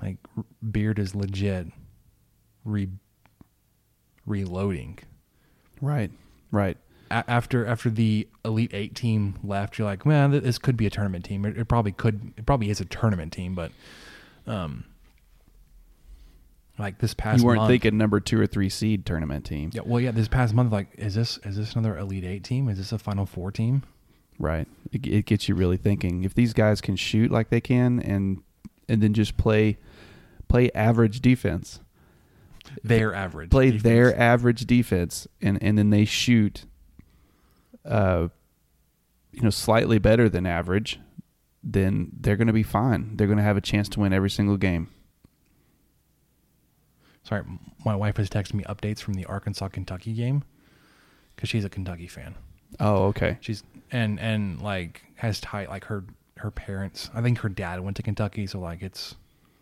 [0.00, 0.18] like
[0.70, 1.68] Beard is legit
[2.64, 2.88] re
[4.26, 4.98] reloading.
[5.80, 6.10] Right.
[6.50, 6.76] Right.
[7.10, 10.90] A- after after the Elite Eight team left, you're like, man, this could be a
[10.90, 11.44] tournament team.
[11.44, 12.32] It, it probably could.
[12.36, 13.72] It probably is a tournament team, but
[14.46, 14.84] um,
[16.78, 19.70] like this past you weren't month, thinking number two or three seed tournament team.
[19.72, 22.68] Yeah, well, yeah, this past month, like, is this is this another Elite Eight team?
[22.68, 23.82] Is this a Final Four team?
[24.38, 24.68] Right.
[24.92, 26.24] It, it gets you really thinking.
[26.24, 28.42] If these guys can shoot like they can, and
[28.88, 29.78] and then just play
[30.48, 31.80] play average defense,
[32.84, 33.82] their average play defense.
[33.82, 36.66] their average defense, and and then they shoot,
[37.84, 38.28] uh,
[39.32, 41.00] you know, slightly better than average,
[41.62, 43.16] then they're going to be fine.
[43.16, 44.88] They're going to have a chance to win every single game.
[47.26, 47.42] Sorry,
[47.84, 50.44] my wife has texted me updates from the Arkansas Kentucky game
[51.34, 52.36] because she's a Kentucky fan.
[52.78, 53.38] Oh, okay.
[53.40, 56.04] She's and and like has tight like her
[56.36, 57.10] her parents.
[57.14, 59.16] I think her dad went to Kentucky, so like it's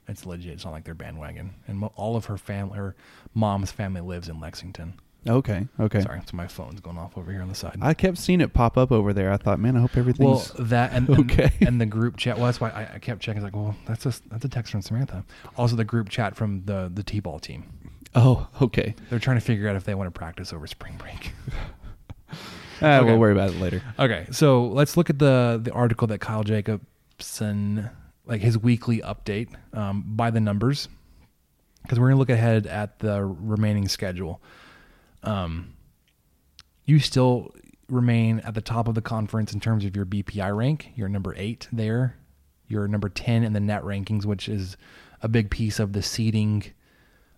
[0.06, 0.52] it's legit.
[0.52, 1.54] It's not like they're bandwagon.
[1.66, 2.94] And mo- all of her family, her
[3.32, 5.00] mom's family lives in Lexington.
[5.26, 5.66] Okay.
[5.80, 6.00] Okay.
[6.00, 7.78] Sorry, so my phone's going off over here on the side.
[7.80, 9.32] I kept seeing it pop up over there.
[9.32, 11.50] I thought, man, I hope everything's well, that and, and okay.
[11.66, 12.36] and the group chat.
[12.36, 13.42] Well, that's why I, I kept checking.
[13.42, 15.24] It's like, well, that's a that's a text from Samantha.
[15.56, 17.64] Also, the group chat from the the t-ball team.
[18.14, 18.94] Oh, okay.
[19.10, 21.32] They're trying to figure out if they want to practice over spring break.
[22.82, 23.06] Ah, Okay.
[23.06, 23.82] We'll worry about it later.
[23.98, 27.88] Okay, so let's look at the the article that Kyle Jacobson,
[28.26, 30.88] like his weekly update um, by the numbers,
[31.82, 34.42] because we're gonna look ahead at the remaining schedule.
[35.24, 35.74] Um,
[36.84, 37.54] you still
[37.88, 40.92] remain at the top of the conference in terms of your BPI rank.
[40.96, 42.16] You're number eight there.
[42.68, 44.76] You're number ten in the net rankings, which is
[45.22, 46.64] a big piece of the seeding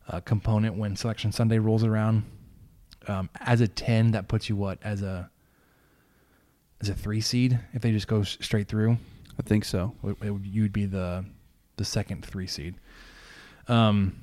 [0.09, 2.25] uh, component when Selection Sunday rolls around.
[3.09, 5.31] Um, as a ten, that puts you what as a
[6.81, 8.99] as a three seed if they just go straight through.
[9.39, 9.95] I think so.
[10.05, 11.25] It- it you'd be the
[11.77, 12.75] the second three seed.
[13.69, 14.17] Um,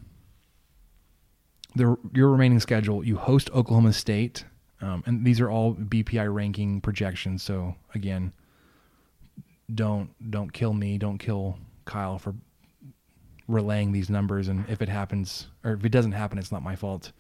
[1.76, 4.45] the your remaining schedule, you host Oklahoma State,
[4.82, 7.41] um, and these are all BPI ranking projections.
[7.43, 8.34] So again,
[9.74, 12.36] don't don't kill me, don't kill Kyle for
[13.47, 14.47] relaying these numbers.
[14.47, 17.11] And if it happens, or if it doesn't happen, it's not my fault,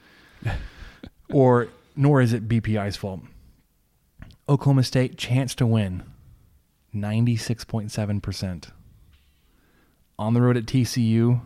[1.33, 3.21] or nor is it BPI's fault.
[4.47, 6.03] Oklahoma State chance to win,
[6.91, 8.69] ninety six point seven percent.
[10.19, 11.41] On the road at TCU,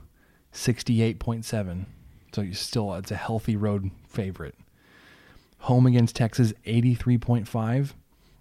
[0.51, 1.85] sixty eight point seven.
[2.33, 4.55] So you still it's a healthy road favorite.
[5.59, 7.93] Home against Texas, eighty three point five.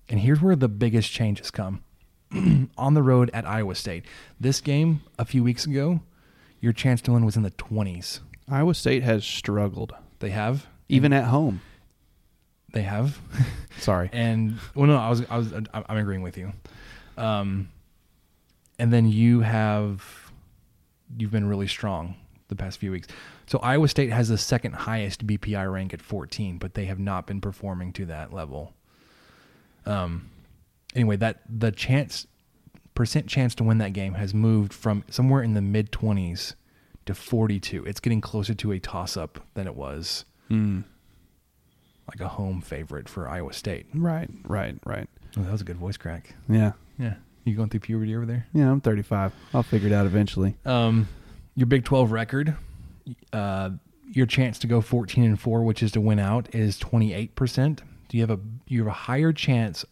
[0.09, 1.83] And here's where the biggest changes come.
[2.79, 4.05] On the road at Iowa State.
[4.39, 6.01] This game a few weeks ago,
[6.61, 8.21] your chance to win was in the twenties.
[8.49, 11.61] Iowa State has struggled, They have even at home.
[12.73, 13.19] They have.
[13.79, 14.11] Sorry.
[14.13, 16.53] And well, no, I was, I was, I'm agreeing with you.
[17.17, 17.71] Um,
[18.79, 20.31] and then you have,
[21.17, 22.15] you've been really strong
[22.49, 23.09] the past few weeks.
[23.47, 27.27] So Iowa State has the second highest BPI rank at 14, but they have not
[27.27, 28.73] been performing to that level.
[29.85, 30.31] Um,
[30.95, 32.27] anyway, that the chance
[32.95, 36.55] percent chance to win that game has moved from somewhere in the mid 20s
[37.05, 37.85] to 42.
[37.85, 40.85] It's getting closer to a toss up than it was Mm.
[42.09, 43.87] like a home favorite for Iowa State.
[43.95, 45.09] Right, right, right.
[45.37, 46.35] Oh, that was a good voice crack.
[46.49, 46.73] Yeah.
[46.99, 47.15] Yeah.
[47.45, 48.47] You going through puberty over there?
[48.53, 49.33] Yeah, I'm 35.
[49.55, 50.57] I'll figure it out eventually.
[50.65, 51.09] Um,
[51.57, 52.57] your Big 12 record,
[53.33, 53.71] uh,
[54.13, 57.81] your chance to go 14 and 4, which is to win out, is 28%.
[58.09, 58.39] Do you have a
[58.69, 59.85] you have a higher chance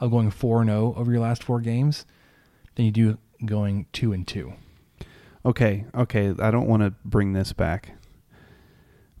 [0.00, 2.04] of going 4 and 0 over your last four games
[2.74, 4.52] than you do going 2 and 2?
[5.44, 6.34] Okay, okay.
[6.38, 7.92] I don't want to bring this back,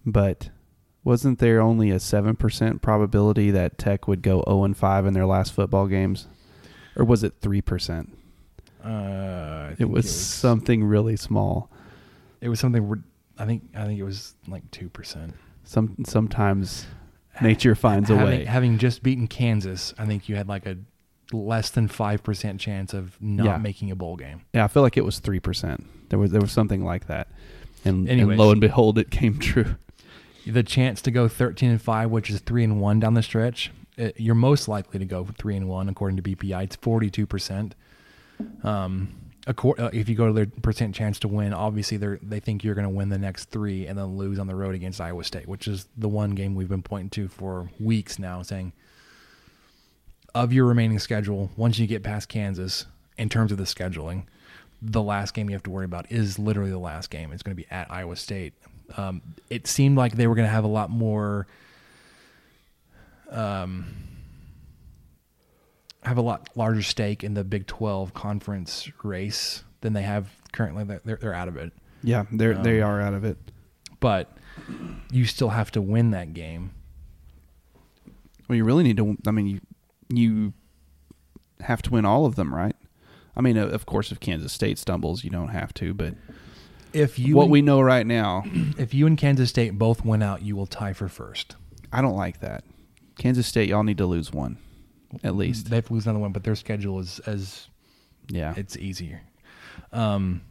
[0.04, 0.50] but
[1.04, 5.26] wasn't there only a 7% probability that Tech would go 0 and 5 in their
[5.26, 6.26] last football games?
[6.96, 8.10] Or was it 3%?
[8.84, 11.70] Uh, It think was, something really small.
[12.40, 13.02] It was something.
[13.38, 13.64] I think.
[13.74, 15.34] I think it was like two percent.
[15.64, 16.86] Some sometimes
[17.40, 18.44] nature finds a way.
[18.44, 20.76] Having just beaten Kansas, I think you had like a
[21.32, 23.56] less than five percent chance of not Yeah.
[23.58, 24.42] making a bowl game.
[24.52, 25.86] Yeah, I feel like it was three percent.
[26.08, 27.28] There was there was something like that,
[27.84, 29.76] and, and lo and behold, it came true.
[30.46, 33.70] The chance to go thirteen and five, which is three and one down the stretch,
[33.96, 36.64] it, you're most likely to go three and one according to BPI.
[36.64, 37.74] It's forty two percent.
[38.64, 39.14] Um,
[39.46, 42.86] if you go to their percent chance to win, obviously they they think you're going
[42.86, 45.66] to win the next three and then lose on the road against Iowa State, which
[45.66, 48.72] is the one game we've been pointing to for weeks now, saying
[50.34, 52.86] of your remaining schedule, once you get past Kansas,
[53.18, 54.24] in terms of the scheduling,
[54.80, 57.32] the last game you have to worry about is literally the last game.
[57.32, 58.54] It's going to be at Iowa State.
[58.96, 59.20] Um,
[59.50, 61.46] it seemed like they were going to have a lot more,
[63.30, 63.86] um,
[66.02, 70.84] have a lot larger stake in the Big Twelve conference race than they have currently.
[70.84, 71.72] They're they're, out of it.
[72.02, 73.36] Yeah, they're they Um, are out of it.
[74.00, 74.36] but
[75.10, 76.70] you still have to win that game.
[78.48, 79.16] Well, you really need to.
[79.26, 79.60] I mean, you
[80.08, 80.52] you
[81.60, 82.74] have to win all of them, right?
[83.36, 85.94] I mean, of course, if Kansas State stumbles, you don't have to.
[85.94, 86.14] But
[86.92, 88.42] If you what and- we know right now,
[88.78, 91.54] if you and Kansas State both win out, you will tie for first.
[91.92, 92.64] I don't like that.
[93.18, 94.56] Kansas State, y'all need to lose one,
[95.24, 95.70] at least.
[95.70, 97.68] They have to lose another one, but their schedule is as
[98.28, 98.54] Yeah.
[98.56, 99.22] it's easier.
[99.92, 100.42] Um,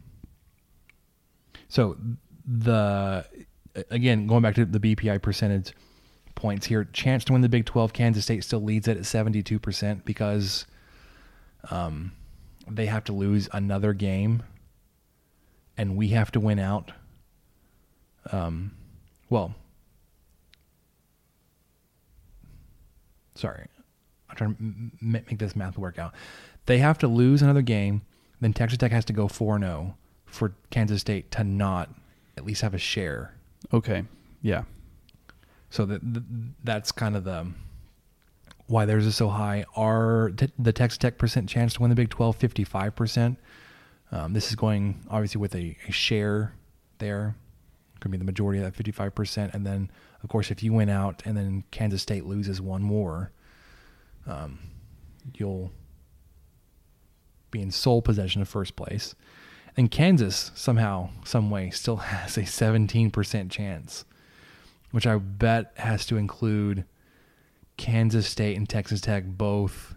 [1.67, 1.97] so
[2.45, 3.25] the
[3.91, 5.73] again going back to the BPI percentage
[6.35, 9.43] points here, chance to win the Big Twelve, Kansas State still leads it at seventy
[9.43, 10.65] two percent because
[11.69, 12.11] um,
[12.67, 14.43] they have to lose another game,
[15.77, 16.91] and we have to win out.
[18.31, 18.71] Um,
[19.29, 19.53] well,
[23.35, 23.67] sorry,
[24.29, 26.13] I'm trying to m- make this math work out.
[26.65, 28.01] They have to lose another game,
[28.41, 31.89] then Texas Tech has to go 4 0 for Kansas State to not
[32.37, 33.33] at least have a share.
[33.73, 34.03] Okay.
[34.41, 34.63] Yeah.
[35.69, 36.01] So that
[36.63, 37.47] that's kind of the
[38.67, 39.65] why theirs is so high.
[39.75, 43.37] Our t- the Texas Tech percent chance to win the Big 12 55 percent.
[44.11, 46.53] Um, this is going obviously with a, a share
[46.99, 47.35] there.
[47.99, 49.91] Could be the majority of that 55 percent, and then
[50.23, 53.31] of course if you win out and then Kansas State loses one more,
[54.27, 54.59] um,
[55.35, 55.71] you'll
[57.51, 59.15] be in sole possession of first place.
[59.77, 64.05] And Kansas somehow, some way, still has a 17% chance,
[64.91, 66.85] which I bet has to include
[67.77, 69.95] Kansas State and Texas Tech both.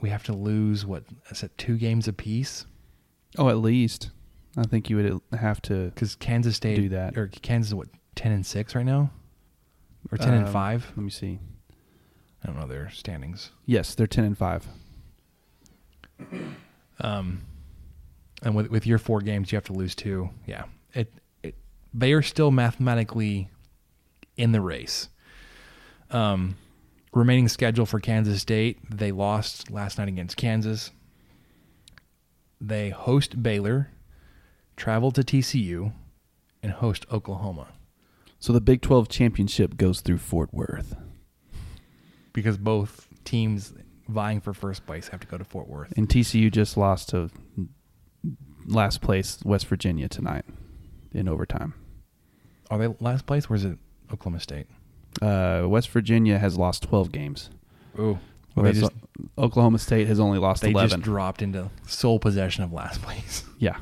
[0.00, 2.66] We have to lose what is it, two games apiece?
[3.36, 4.10] Oh, at least.
[4.56, 7.16] I think you would have to because Kansas State do that.
[7.16, 9.10] or Kansas what ten and six right now,
[10.10, 10.92] or ten and Um, five.
[10.96, 11.38] Let me see.
[12.42, 13.50] I don't know their standings.
[13.66, 14.66] Yes, they're ten and five.
[17.00, 17.42] Um,
[18.42, 20.30] and with with your four games, you have to lose two.
[20.46, 20.64] Yeah,
[20.94, 21.12] it,
[21.42, 21.54] it
[21.92, 23.48] they are still mathematically
[24.36, 25.08] in the race.
[26.10, 26.56] Um,
[27.12, 30.90] remaining schedule for Kansas State, they lost last night against Kansas.
[32.60, 33.90] They host Baylor,
[34.76, 35.92] travel to TCU,
[36.62, 37.68] and host Oklahoma
[38.40, 40.96] So the Big Twelve championship goes through Fort Worth.
[42.38, 43.72] Because both teams
[44.08, 45.92] vying for first place have to go to Fort Worth.
[45.96, 47.30] And TCU just lost to
[48.66, 50.44] last place West Virginia tonight
[51.12, 51.74] in overtime.
[52.70, 53.78] Are they last place, or is it
[54.12, 54.66] Oklahoma State?
[55.22, 57.50] Uh, West Virginia has lost 12 games.
[57.98, 58.18] Ooh.
[58.54, 58.92] Well, They just-
[59.36, 60.90] Oklahoma State has only lost they 11.
[60.90, 63.44] just dropped into sole possession of last place.
[63.58, 63.76] yeah.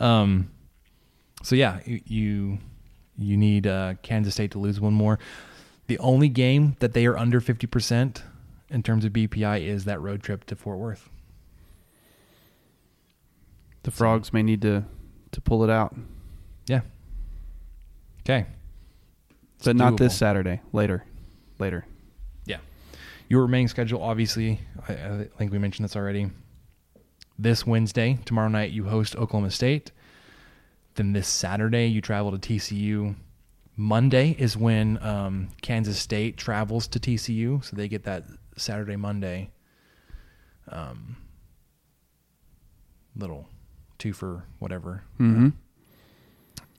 [0.00, 0.50] Um.
[1.42, 2.58] So yeah, you you,
[3.16, 5.18] you need uh, Kansas State to lose one more.
[5.92, 8.22] The only game that they are under fifty percent
[8.70, 11.10] in terms of BPI is that road trip to Fort Worth.
[13.82, 14.86] The Frogs may need to,
[15.32, 15.94] to pull it out.
[16.66, 16.80] Yeah.
[18.20, 18.46] Okay.
[19.62, 20.16] But not this.
[20.16, 20.62] Saturday.
[20.72, 21.04] Later.
[21.58, 21.84] Later.
[22.46, 22.60] Yeah.
[23.28, 26.30] Your remaining schedule, obviously, I, I think we mentioned this already.
[27.38, 29.92] This Wednesday, tomorrow night, you host Oklahoma State.
[30.94, 33.14] Then this Saturday, you travel to TCU.
[33.76, 38.24] Monday is when um, Kansas State travels to TCU, so they get that
[38.56, 39.50] Saturday, Monday
[40.68, 41.16] um,
[43.16, 43.48] little
[43.98, 45.02] two for whatever.
[45.18, 45.48] Mm-hmm.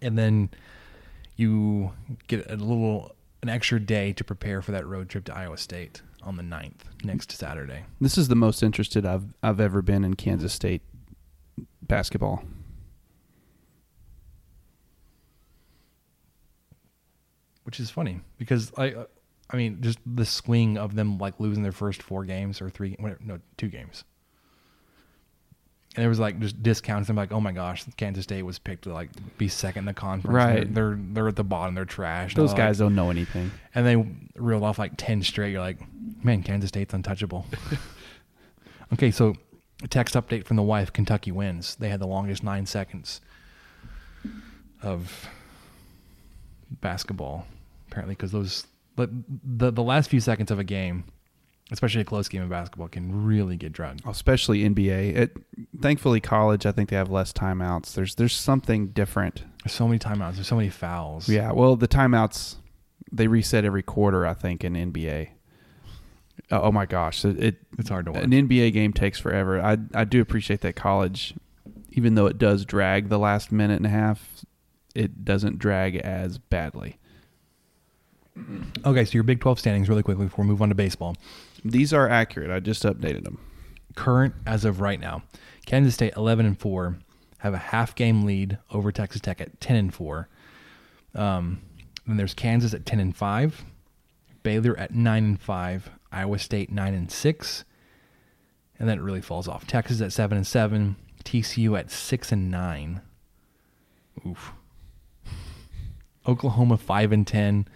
[0.02, 0.50] And then
[1.36, 1.92] you
[2.28, 6.02] get a little an extra day to prepare for that road trip to Iowa State
[6.22, 7.84] on the 9th next Saturday.
[8.00, 10.82] This is the most interested I've I've ever been in Kansas State
[11.82, 12.44] basketball.
[17.64, 18.94] Which is funny because I
[19.50, 22.96] I mean just the swing of them like losing their first four games or three
[23.00, 24.04] whatever, no two games.
[25.96, 27.08] And it was like just discounts.
[27.10, 29.94] I'm like, oh my gosh, Kansas State was picked to like be second in the
[29.94, 30.34] conference.
[30.34, 30.74] Right.
[30.74, 31.76] They're they're, they're at the bottom.
[31.76, 32.34] They're trash.
[32.34, 33.52] Those guys like- don't know anything.
[33.76, 33.96] And they
[34.36, 35.52] reeled off like ten straight.
[35.52, 35.78] You're like,
[36.24, 37.46] man, Kansas State's untouchable.
[38.94, 39.36] okay, so
[39.90, 41.76] text update from the wife: Kentucky wins.
[41.76, 43.22] They had the longest nine seconds
[44.82, 45.30] of
[46.82, 47.46] basketball,
[47.94, 48.66] apparently, because those
[48.96, 49.10] but
[49.44, 51.06] the the last few seconds of a game,
[51.72, 54.02] especially a close game of basketball, can really get drugged.
[54.08, 55.16] especially NBA.
[55.16, 55.38] It,
[55.80, 56.66] thankfully, college.
[56.66, 57.94] I think they have less timeouts.
[57.94, 59.44] There's there's something different.
[59.64, 60.36] There's so many timeouts.
[60.36, 61.30] There's so many fouls.
[61.30, 61.52] Yeah.
[61.52, 62.56] Well, the timeouts
[63.12, 64.26] they reset every quarter.
[64.26, 65.30] I think in NBA.
[66.52, 68.24] Uh, oh my gosh, it, it It's hard to watch.
[68.24, 69.62] An NBA game takes forever.
[69.62, 71.36] I I do appreciate that college,
[71.92, 74.44] even though it does drag the last minute and a half,
[74.96, 76.98] it doesn't drag as badly.
[78.86, 81.16] Okay, so your Big 12 standings really quickly before we move on to baseball.
[81.64, 82.50] These are accurate.
[82.50, 83.40] I just updated them.
[83.96, 85.24] Current as of right now,
[85.66, 86.98] Kansas State 11 and 4
[87.40, 90.28] have a half game lead over Texas Tech at 10 and 4.
[91.14, 91.62] Um,
[92.08, 93.66] then there's Kansas at 10 and 5,
[94.42, 97.66] Baylor at 9 and 5, Iowa State 9 and 6.
[98.80, 99.68] And then it really falls off.
[99.68, 103.02] Texas at 7 and 7, TCU at 6 and 9.
[104.28, 104.54] Oof.
[106.28, 107.68] Oklahoma 5 and 10,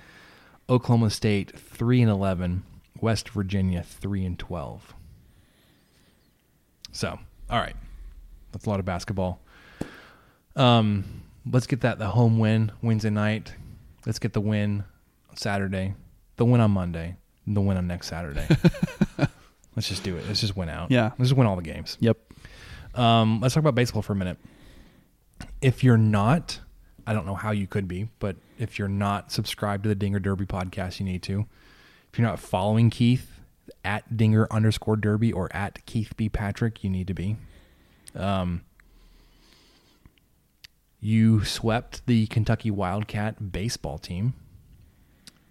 [0.70, 2.64] Oklahoma State 3 and 11,
[3.00, 4.94] West Virginia 3 and 12.
[6.92, 7.18] So,
[7.50, 7.76] all right.
[8.52, 9.40] That's a lot of basketball.
[10.56, 13.54] Um, let's get that the home win Wednesday night.
[14.06, 14.84] Let's get the win
[15.30, 15.94] on Saturday,
[16.38, 17.16] the win on Monday,
[17.46, 18.48] the win on next Saturday.
[19.76, 20.26] let's just do it.
[20.28, 20.92] Let's just win out.
[20.92, 21.12] Yeah.
[21.18, 21.98] Let's just win all the games.
[22.00, 22.18] Yep.
[22.96, 24.38] Um, let's talk about baseball for a minute.
[25.62, 26.60] If you're not,
[27.06, 30.20] I don't know how you could be, but if you're not subscribed to the Dinger
[30.20, 31.46] Derby podcast, you need to.
[32.12, 33.40] If you're not following Keith
[33.84, 37.38] at Dinger underscore Derby or at Keith B Patrick, you need to be.
[38.16, 38.62] Um,
[41.00, 44.34] you swept the Kentucky Wildcat baseball team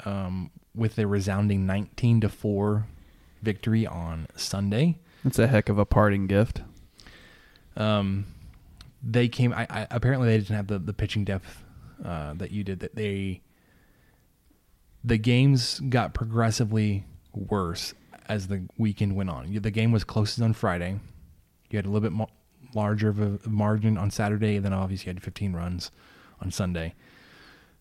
[0.04, 2.86] um, with a resounding 19 to four
[3.42, 4.98] victory on Sunday.
[5.22, 6.62] That's a heck of a parting gift.
[7.76, 8.26] Um,
[9.02, 9.52] they came.
[9.52, 11.62] I, I apparently they didn't have the, the pitching depth
[12.04, 12.80] uh, that you did.
[12.80, 13.42] That they
[15.04, 17.94] the games got progressively worse
[18.28, 19.52] as the weekend went on.
[19.52, 20.98] The game was closest on Friday.
[21.70, 22.30] You had a little bit mo-
[22.74, 25.90] larger of a margin on Saturday, and then obviously you had 15 runs
[26.40, 26.94] on Sunday.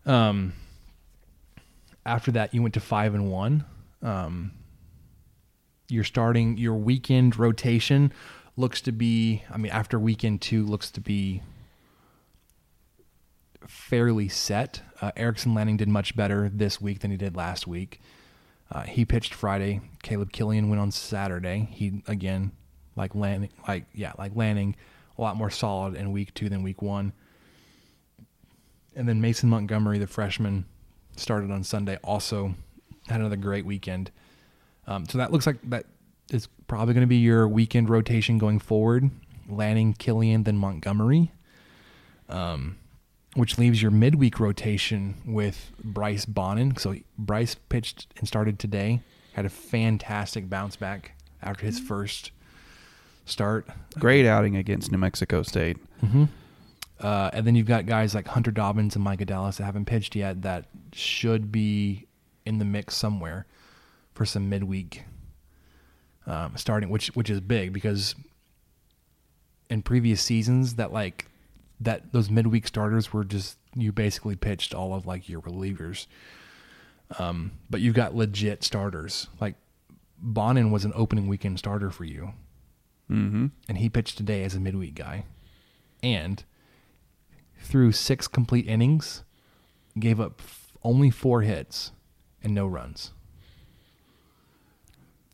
[0.05, 0.53] Um,
[2.05, 3.65] after that, you went to five and one.
[4.03, 4.51] Um,
[5.89, 8.11] you're starting your weekend rotation
[8.57, 11.41] looks to be i mean after weekend two looks to be
[13.67, 14.81] fairly set.
[15.01, 18.01] Uh, erickson lanning did much better this week than he did last week.
[18.71, 19.81] Uh, he pitched friday.
[20.03, 21.67] Caleb killian went on saturday.
[21.71, 22.51] He again
[22.95, 24.75] like lanning like yeah like lanning
[25.17, 27.13] a lot more solid in week two than week one.
[28.95, 30.65] And then mason montgomery the freshman
[31.15, 32.55] started on sunday also
[33.07, 34.11] had another great weekend.
[34.87, 35.85] Um, so that looks like that
[36.31, 39.09] is probably going to be your weekend rotation going forward.
[39.47, 41.31] Lanning, Killian, then Montgomery.
[42.29, 42.77] Um,
[43.35, 46.75] which leaves your midweek rotation with Bryce Bonnin.
[46.77, 49.01] So Bryce pitched and started today.
[49.33, 51.11] Had a fantastic bounce back
[51.43, 52.31] after his first
[53.25, 53.67] start.
[53.99, 55.77] Great outing against New Mexico State.
[56.03, 56.25] Mm-hmm.
[57.01, 60.15] Uh, and then you've got guys like Hunter Dobbins and Micah Dallas that haven't pitched
[60.15, 62.07] yet that should be
[62.45, 63.45] in the mix somewhere
[64.13, 65.03] for some midweek
[66.25, 68.15] um, starting, which which is big because
[69.69, 71.27] in previous seasons that like
[71.79, 76.07] that those midweek starters were just you basically pitched all of like your relievers.
[77.19, 79.55] Um, but you've got legit starters like
[80.17, 82.31] Bonnin was an opening weekend starter for you,
[83.11, 83.47] mm-hmm.
[83.67, 85.25] and he pitched today as a midweek guy,
[86.01, 86.43] and
[87.59, 89.23] through six complete innings,
[89.99, 91.91] gave up f- only four hits
[92.43, 93.11] and no runs.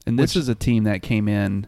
[0.06, 1.68] And this is a team that came in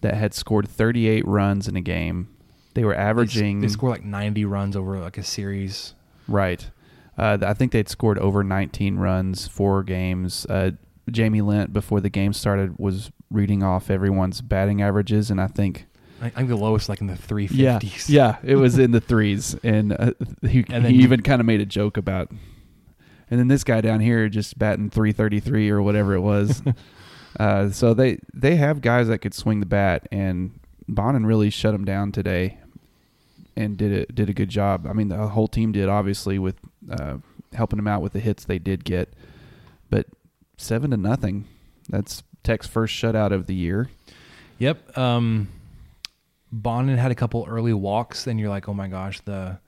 [0.00, 2.35] that had scored 38 runs in a game
[2.76, 5.94] They were averaging they score like 90 runs over like a series.
[6.28, 6.70] right.
[7.18, 10.44] Uh, I think they'd scored over 19 runs, four games.
[10.50, 10.72] Uh,
[11.10, 15.86] Jamie Lent before the game started was reading off everyone's batting averages, and I think
[16.20, 17.50] I think the lowest like in the 350s.
[17.54, 17.78] yeah,
[18.08, 20.12] yeah, it was in the threes, and uh,
[20.46, 22.30] he, And he even kind of made a joke about.
[23.30, 26.62] And then this guy down here just batting 333 or whatever it was.
[27.40, 30.58] uh, so they they have guys that could swing the bat, and
[30.88, 32.58] Bonnin really shut them down today,
[33.56, 34.86] and did it did a good job.
[34.86, 36.56] I mean, the whole team did obviously with
[36.90, 37.16] uh,
[37.54, 39.14] helping them out with the hits they did get,
[39.90, 40.06] but
[40.56, 41.46] seven to nothing.
[41.88, 43.90] That's Tech's first shutout of the year.
[44.58, 44.96] Yep.
[44.96, 45.48] Um,
[46.52, 49.58] Bonnin had a couple early walks, and you're like, oh my gosh, the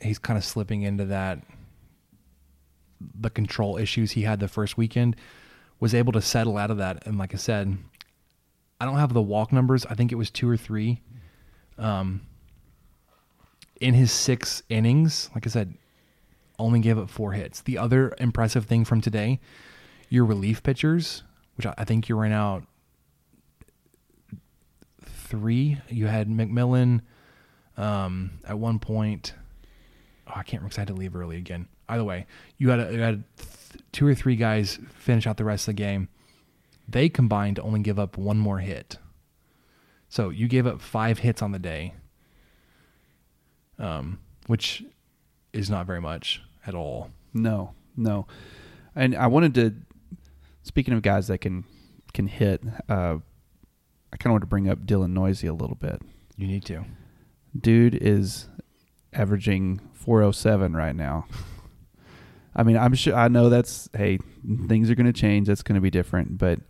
[0.00, 1.40] he's kind of slipping into that
[3.00, 5.16] the control issues he had the first weekend.
[5.80, 7.78] Was able to settle out of that, and like I said,
[8.80, 9.86] I don't have the walk numbers.
[9.86, 11.02] I think it was two or three.
[11.78, 12.22] Um,
[13.80, 15.74] in his six innings, like I said,
[16.58, 17.60] only gave up four hits.
[17.60, 19.40] The other impressive thing from today,
[20.08, 21.22] your relief pitchers,
[21.56, 22.64] which I think you ran out
[25.04, 25.78] three.
[25.88, 27.02] You had McMillan
[27.76, 29.34] um, at one point.
[30.26, 31.68] Oh, I can't remember because I had to leave early again.
[31.88, 32.26] Either way,
[32.58, 35.76] you had, a, you had th- two or three guys finish out the rest of
[35.76, 36.08] the game.
[36.88, 38.98] They combined to only give up one more hit.
[40.08, 41.94] So you gave up five hits on the day,
[43.78, 44.84] um, which
[45.52, 47.10] is not very much at all.
[47.32, 48.26] No, no.
[48.94, 49.74] And I wanted to
[50.62, 51.64] speaking of guys that can
[52.12, 53.18] can hit, uh,
[54.12, 56.00] I kind of want to bring up Dylan Neuse a little bit.
[56.36, 56.84] You need to.
[57.58, 58.48] Dude is
[59.12, 61.26] averaging 407 right now.
[62.56, 64.18] I mean, I'm sure I know that's hey,
[64.66, 65.48] things are going to change.
[65.48, 66.60] That's going to be different, but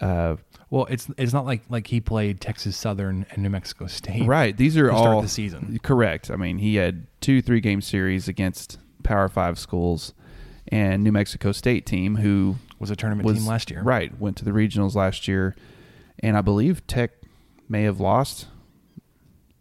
[0.00, 0.36] uh,
[0.70, 4.26] Well, it's it's not like like he played Texas Southern and New Mexico State.
[4.26, 5.78] right, these are all start the season.
[5.82, 6.30] Correct.
[6.30, 10.14] I mean, he had two three game series against Power 5 schools
[10.68, 13.82] and New Mexico State team who Was a tournament team last year.
[13.82, 15.54] Right, went to the regionals last year,
[16.20, 17.12] and I believe Tech
[17.68, 18.46] may have lost.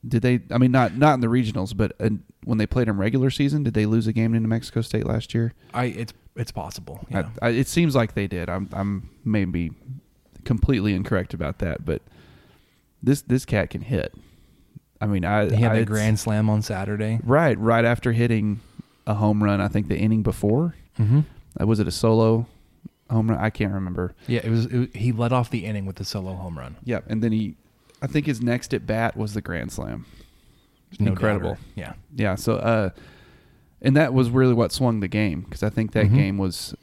[0.06, 0.42] Did they?
[0.52, 2.10] I mean, not not in the regionals, but uh,
[2.44, 5.06] when they played in regular season, did they lose a game to New Mexico State
[5.06, 5.54] last year?
[5.74, 7.06] I it's it's possible.
[7.10, 7.30] Yeah.
[7.42, 8.50] I, I, it seems like they did.
[8.50, 9.72] I'm I'm maybe
[10.46, 12.02] completely incorrect about that, but
[13.02, 14.14] this this cat can hit.
[15.02, 17.20] I mean, I he had I, it's- grand slam on Saturday.
[17.24, 18.62] right right after hitting
[19.06, 19.60] a home run.
[19.62, 20.76] I think the inning before.
[21.00, 21.22] Mm-hmm.
[21.60, 22.48] Uh, was it a solo
[23.10, 23.40] home run?
[23.40, 24.16] I can't remember.
[24.28, 24.96] Yeah, it was, it.
[24.96, 26.78] He led off the inning with the solo home run.
[26.86, 27.56] Yep, and then he,
[28.02, 30.06] I think his next at bat was the grand slam.
[31.00, 31.50] No Incredible.
[31.56, 31.62] doubter.
[31.76, 31.94] Yeah.
[32.16, 32.36] Yeah.
[32.36, 32.90] So, uh,
[33.82, 36.16] and that was really what swung the game because I think that Mhm.
[36.16, 36.74] game was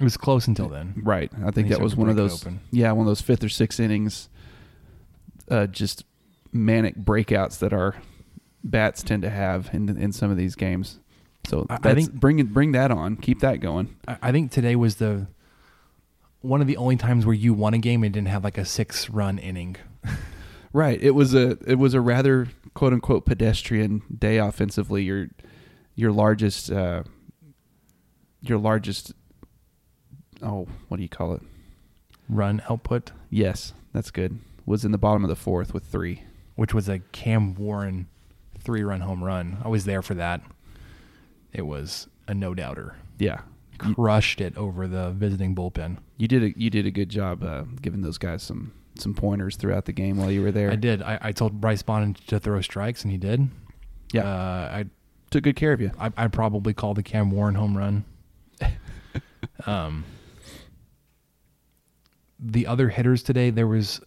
[0.00, 0.94] It was close until then.
[1.04, 1.30] right.
[1.44, 2.54] I think that was one of to break it those.
[2.70, 4.28] Yeah, one of those fifth or sixth innings,
[5.50, 6.04] uh, just
[6.52, 7.96] manic breakouts that our
[8.62, 11.00] bats tend to have in in some of these games.
[11.46, 13.16] So I- think- bring it, bring that on.
[13.16, 13.96] Keep that going.
[14.06, 15.26] I, I think today was the
[16.40, 18.64] one of the only times where you won a game and didn't have like a
[18.64, 19.76] six run inning.
[20.70, 21.02] Right.
[21.02, 25.02] It was a it was a rather quote unquote pedestrian day offensively.
[25.02, 25.28] Your
[25.94, 27.04] your largest uh,
[28.42, 29.14] your largest
[30.42, 31.42] oh what do you call it?
[32.28, 34.38] Run output, Yes, that's good.
[34.66, 36.22] Was in the bottom of the fourth with three.
[36.56, 38.06] which was a Cam Warren
[38.58, 39.58] three run home run.
[39.64, 40.42] I was there for that.
[41.52, 42.96] It was a no doubter.
[43.18, 43.40] Yeah.
[43.86, 45.98] You, Crushed it over the visiting bullpen.
[46.16, 49.54] you did a you did a good job uh, giving those guys some some pointers
[49.56, 50.70] throughout the game while you were there.
[50.72, 51.00] I did.
[51.00, 53.48] I, I told Bryce Bonnin to throw strikes, and he did.
[54.12, 54.24] Yeah.
[54.24, 54.84] Uh, I
[55.30, 55.92] Took good care of you.
[56.00, 58.04] I I'd probably called the Cam Warren home run.
[59.66, 60.04] um,
[62.38, 64.00] the other hitters today, there was,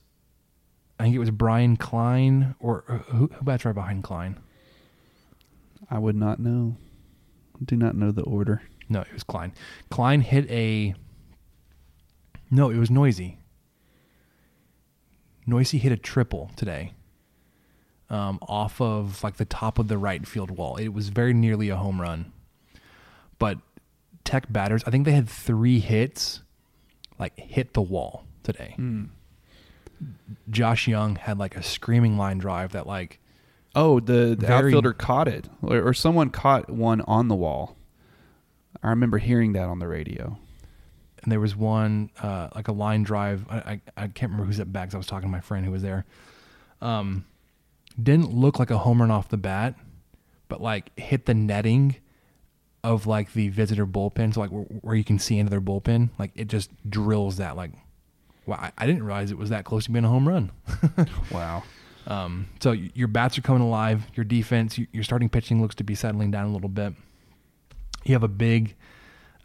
[0.99, 4.40] I think it was Brian Klein or or who, who bats right behind Klein.
[5.90, 6.78] I would not know.
[7.64, 8.62] Do not know the order.
[8.90, 9.53] No, it was Klein.
[9.90, 10.95] Klein hit a.
[12.49, 13.36] No, it was Neuse.
[15.45, 16.94] Neuse hit a triple today.
[18.10, 20.76] Um, off of like the top of the right field wall.
[20.76, 22.32] It was very nearly a home run.
[23.40, 23.60] But
[24.24, 26.41] Tech batters, I think they had three hits,
[27.22, 28.76] like hit the wall today.
[30.49, 33.19] Josh Jung had like a screaming line drive that like
[33.73, 37.77] Oh, the, the outfielder caught it, or, or someone caught one on the wall.
[38.84, 40.38] I remember hearing that on the radio.
[41.23, 43.45] and there was one uh, like a line drive.
[43.49, 44.89] I, I I can't remember who's at back.
[44.89, 46.03] 'cause I was talking to my friend who was there.
[46.81, 47.26] Um,
[48.02, 49.76] didn't look like a home run off the bat,
[50.49, 51.95] but like hit the netting
[52.84, 56.10] of like the visitor bullpen, so like where, where you can see into their bullpen.
[56.18, 57.56] Like it just drills that.
[57.56, 57.72] Like,
[58.45, 60.52] wow, I, I didn't realize it was that close to being a home run.
[61.32, 61.64] Wow.
[62.08, 64.06] Um, so your bats are coming alive.
[64.16, 66.94] Your defense, your starting pitching looks to be settling down a little bit.
[68.03, 68.76] You have a big,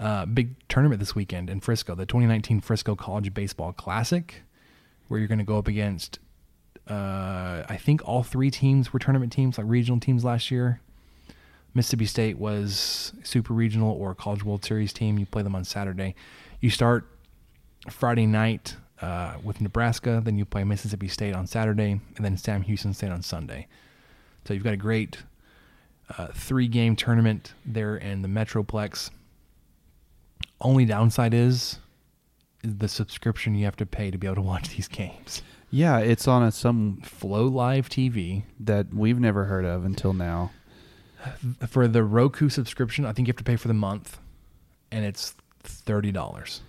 [0.00, 4.42] uh, big tournament this weekend in Frisco, the 2019 Frisco College Baseball Classic,
[5.08, 6.18] where you're going to go up against.
[6.88, 10.80] Uh, I think all three teams were tournament teams, like regional teams last year.
[11.74, 15.18] Mississippi State was super regional or College World Series team.
[15.18, 16.14] You play them on Saturday.
[16.60, 17.06] You start
[17.90, 22.62] Friday night uh, with Nebraska, then you play Mississippi State on Saturday, and then Sam
[22.62, 23.66] Houston State on Sunday.
[24.46, 25.18] So you've got a great
[26.16, 29.10] uh, three game tournament there in the Metroplex.
[30.60, 31.78] Only downside is,
[32.62, 35.42] the subscription you have to pay to be able to watch these games.
[35.70, 40.52] Yeah, it's on a some Flow Live TV that we've never heard of until now.
[41.68, 43.04] For the Roku subscription.
[43.04, 44.18] I think you have to pay for the month,
[44.90, 46.62] and it's thirty dollars.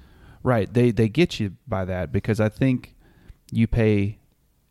[0.43, 0.71] Right.
[0.71, 2.95] They they get you by that because I think
[3.51, 4.19] you pay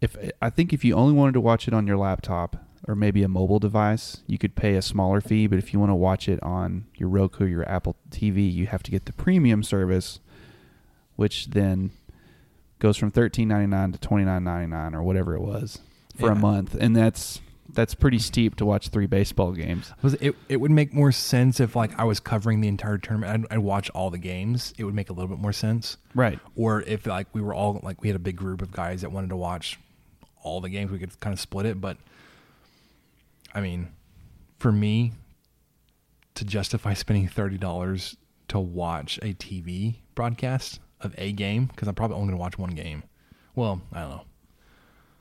[0.00, 2.56] if I think if you only wanted to watch it on your laptop
[2.88, 5.90] or maybe a mobile device, you could pay a smaller fee, but if you want
[5.90, 9.62] to watch it on your Roku, your Apple TV, you have to get the premium
[9.62, 10.20] service
[11.16, 11.90] which then
[12.78, 15.80] goes from $13.99 to $29.99 or whatever it was
[16.18, 16.76] for a month.
[16.78, 17.40] And that's
[17.76, 19.92] that's pretty steep to watch three baseball games.
[20.20, 20.34] It?
[20.48, 23.46] It would make more sense if like I was covering the entire tournament.
[23.50, 24.74] I'd, I'd watch all the games.
[24.76, 26.40] It would make a little bit more sense, Right.
[26.56, 29.12] Or if like we were all like we had a big group of guys that
[29.12, 29.78] wanted to watch
[30.42, 31.80] all the games, we could kind of split it.
[31.80, 31.98] But
[33.54, 33.88] I mean,
[34.58, 35.12] for me
[36.34, 38.16] to justify spending thirty dollars
[38.48, 42.58] to watch a TV broadcast of a game because I'm probably only going to watch
[42.58, 43.02] one game.
[43.54, 44.24] Well, I don't know.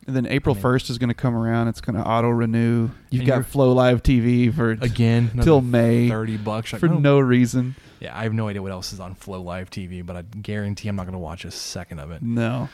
[0.08, 1.68] And then April first is going to come around.
[1.68, 2.90] It's going to auto renew.
[3.10, 7.20] You've got Flow Live TV for Again, till May, thirty bucks Like, for oh, no
[7.20, 7.76] reason.
[8.00, 10.90] Yeah, I have no idea what else is on Flow Live TV, but I guarantee
[10.90, 12.22] I'm not going to watch a second of it.
[12.22, 12.70] No.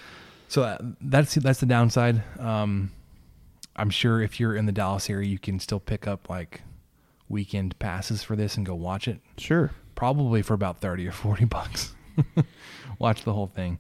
[0.50, 2.22] So that, that's that's the downside.
[2.38, 2.92] Um,
[3.78, 6.62] I'm sure if you're in the Dallas area, you can still pick up like
[7.30, 9.22] weekend passes for this and go watch it.
[9.38, 9.72] Sure.
[9.96, 11.96] Probably for about thirty or forty bucks.
[13.00, 13.80] watch the whole thing.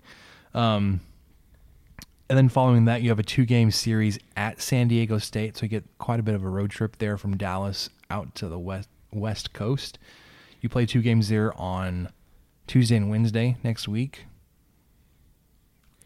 [0.53, 1.01] Um,
[2.31, 5.63] and then following that, you have a two game series at San Diego State, so
[5.63, 8.57] you get quite a bit of a road trip there from Dallas out to the
[8.57, 9.99] west west coast.
[10.61, 12.07] You play two games there on
[12.67, 14.27] Tuesday and Wednesday next week.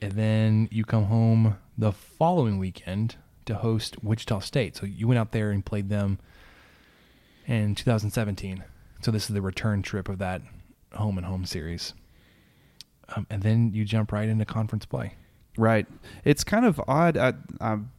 [0.02, 4.76] And then you come home the following weekend to host Wichita State.
[4.76, 6.18] So you went out there and played them
[7.46, 8.64] in 2017.
[9.02, 10.42] So this is the return trip of that
[10.92, 11.94] home and home series.
[13.16, 15.14] Um, and then you jump right into conference play.
[15.58, 15.88] Right.
[16.24, 17.18] It's kind of odd.
[17.18, 17.92] I, I'm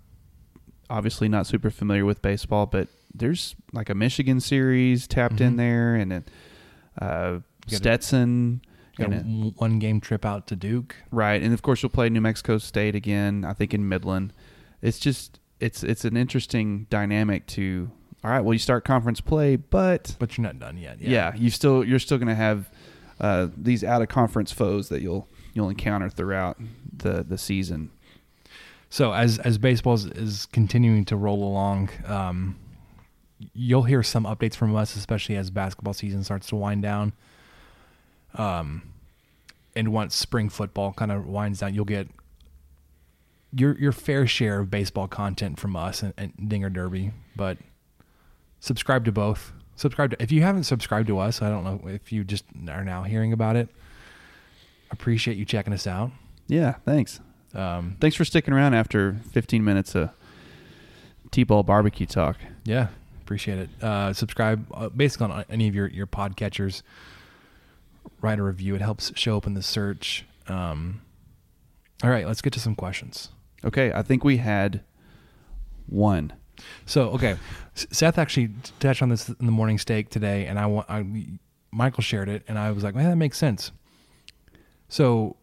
[0.91, 5.57] obviously not super familiar with baseball, but there's like a Michigan series tapped in Mhm.
[5.57, 6.25] there, and then
[7.01, 8.61] uh, You got a- Stetson,
[8.99, 10.97] Got and a one game trip out to Duke.
[11.11, 13.45] right, and of course you'll play New Mexico State again.
[13.45, 14.33] I think in Midland.
[14.83, 17.91] It's just it's it's an interesting dynamic to.
[18.25, 21.01] All right, well you start conference play, but But you're not done yet.
[21.01, 22.71] yeah, you still you're still going to have
[23.21, 26.59] uh, these out of conference foes that you'll you'll encounter throughout
[26.99, 27.91] the the season.
[28.91, 32.57] So as as baseball is, is continuing to roll along, um,
[33.53, 37.13] you'll hear some updates from us, especially as basketball season starts to wind down.
[38.35, 38.83] Um,
[39.75, 42.09] and once spring football kind of winds down, you'll get
[43.53, 47.13] your your fair share of baseball content from us and, and Dinger Derby.
[47.35, 47.59] But
[48.61, 49.53] subscribe to both.
[49.75, 51.43] Subscribe to if you haven't subscribed to us.
[51.43, 53.69] I don't know if you just are now hearing about it.
[54.91, 56.11] Appreciate you checking us out.
[56.49, 57.21] Yeah, thanks.
[57.55, 60.11] Um, Thanks for sticking around after 15 minutes of
[61.31, 62.37] T-ball barbecue talk.
[62.65, 62.89] Yeah,
[63.23, 63.71] appreciate it.
[63.83, 66.83] Uh, subscribe uh, basically on any of your your podcatchers.
[68.21, 70.25] Write a review; it helps show up in the search.
[70.49, 71.01] Um,
[72.05, 73.31] all right, let's get to some questions.
[73.65, 74.83] Okay, I think we had
[75.87, 76.33] one.
[76.87, 77.37] So, okay,
[77.75, 78.51] Seth actually
[78.81, 81.05] touched on this in the morning steak today, and I want I
[81.71, 83.73] Michael shared it, and I was like, "Man, that makes sense."
[84.89, 85.37] So,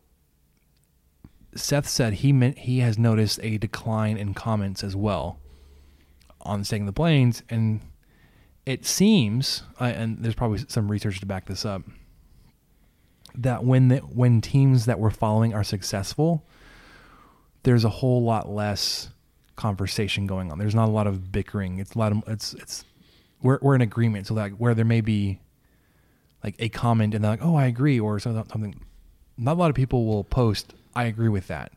[1.56, 5.40] Seth said he meant he has noticed a decline in comments as well
[6.42, 7.82] on Staking the Plains, and
[8.66, 11.84] it seems, uh, and there's probably some research to back this up,
[13.36, 16.46] that when the, when teams that we're following are successful,
[17.64, 19.10] there's a whole lot less
[19.56, 20.60] conversation going on.
[20.60, 21.80] There's not a lot of bickering.
[21.80, 22.86] It's a lot of it's it's
[23.42, 24.28] we're we're in agreement.
[24.28, 25.40] So like where there may be
[26.44, 28.76] like a comment and they're like, oh, I agree, or something.
[29.38, 31.72] Not a lot of people will post, I agree with that.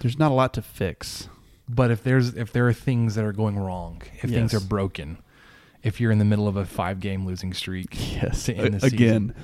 [0.00, 1.28] There's not a lot to fix.
[1.68, 5.18] But if there's if there are things that are going wrong, if things are broken,
[5.82, 7.88] if you're in the middle of a five game losing streak,
[8.22, 9.34] Yes, to end the a- season, again,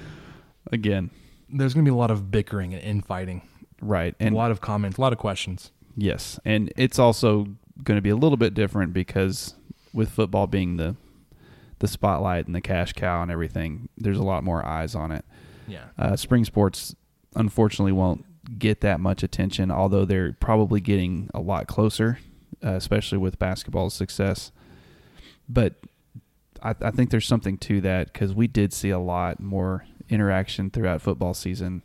[0.72, 1.10] again,
[1.48, 3.42] there's going to be a lot of bickering and infighting.
[3.80, 5.70] right, And and a lot of comments, a lot of questions.
[5.96, 7.46] yes, and it's also
[7.84, 9.55] going to be a little bit different because
[9.92, 10.96] with football being the
[11.78, 15.24] the spotlight and the cash cow and everything, there's a lot more eyes on it.
[15.68, 15.84] Yeah.
[15.96, 16.96] Uh, spring sports
[17.36, 18.24] unfortunately won't
[18.56, 22.18] get that much attention, although they're probably getting a lot closer,
[22.64, 24.52] uh, especially with basketball's success.
[25.48, 25.74] But
[26.62, 30.70] I, I think there's something to that because we did see a lot more interaction
[30.70, 31.82] throughout football season,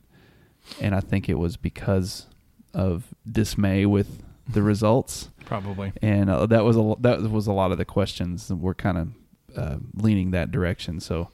[0.80, 2.28] and I think it was because
[2.74, 5.30] of dismay with the results.
[5.46, 5.92] Probably.
[6.02, 8.98] and uh, that was a that was a lot of the questions that were kind
[8.98, 9.10] of
[9.58, 11.00] uh, leaning that direction.
[11.00, 11.30] So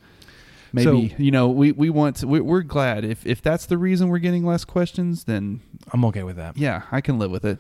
[0.74, 3.78] maybe So- you know we we want to, we, we're glad if if that's the
[3.78, 5.62] reason we're getting less questions, then
[5.94, 6.58] I'm okay with that.
[6.58, 7.60] yeah, I can live with it.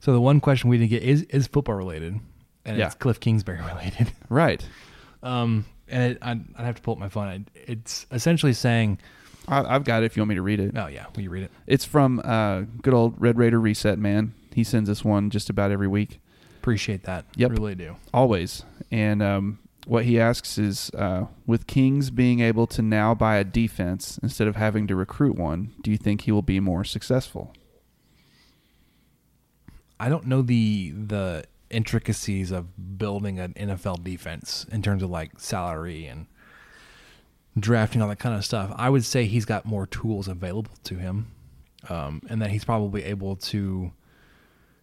[0.00, 2.18] So the one question we didn't get is is football related,
[2.64, 2.86] and Yeah.
[2.86, 4.12] it's Cliff Kingsbury related.
[4.28, 4.66] Right.
[5.22, 7.46] Um, and it, I'd, I'd have to pull up my phone.
[7.54, 8.98] It's essentially saying,
[9.48, 10.72] I, I've got it if you want me to read it.
[10.76, 14.32] "Oh yeah, will you read it?" It's from uh, good old Red Raider Reset Man.
[14.54, 16.20] He sends us one just about every week.
[16.58, 17.24] Appreciate that.
[17.36, 17.50] Yep.
[17.52, 17.96] really do.
[18.12, 18.64] Always.
[18.90, 19.58] And um,
[19.90, 24.46] what he asks is uh, with Kings being able to now buy a defense instead
[24.46, 27.52] of having to recruit one, do you think he will be more successful?
[29.98, 35.40] I don't know the the intricacies of building an NFL defense in terms of like
[35.40, 36.26] salary and
[37.58, 38.72] drafting all that kind of stuff.
[38.76, 41.32] I would say he's got more tools available to him,
[41.88, 43.90] um, and that he's probably able to.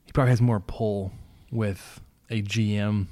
[0.04, 1.14] He probably has more pull
[1.50, 3.08] with a GM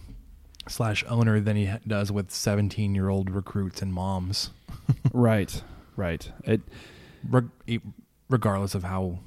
[0.67, 4.49] slash owner than he does with seventeen year old recruits and moms.
[5.13, 5.61] right,
[5.95, 6.29] right.
[6.43, 6.61] It,
[7.29, 7.79] Reg- e-
[8.29, 9.19] regardless of how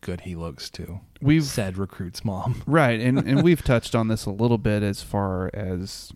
[0.00, 2.62] good he looks to We've- said recruits mom.
[2.66, 6.12] right, and and we've touched on this a little bit as far as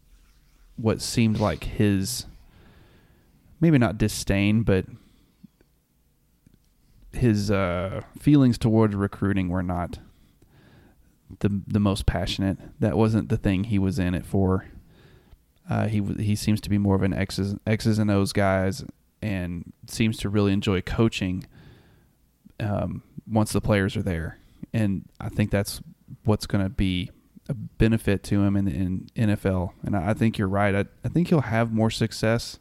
[0.77, 2.27] what seemed like his
[3.61, 4.85] maybe not disdain, but
[7.13, 9.99] his uh, feelings towards recruiting were not
[11.41, 12.59] the the most passionate.
[12.81, 14.67] That wasn't the thing he was in it for.
[15.69, 18.85] Uh, he he seems to be more of an X's X's and O's guys,
[19.21, 21.47] and seems to really enjoy coaching.
[22.59, 24.39] Um, once the players are there,
[24.73, 25.81] and I think that's
[26.25, 27.11] what's going to be
[27.49, 29.73] a benefit to him in in NFL.
[29.83, 30.75] And I I think you're right.
[30.75, 32.59] I, I think he'll have more success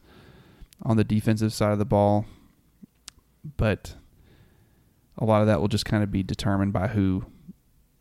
[0.82, 2.26] on the defensive side of the ball,
[3.58, 3.96] but
[5.18, 7.26] a lot of that will just kind of be determined by who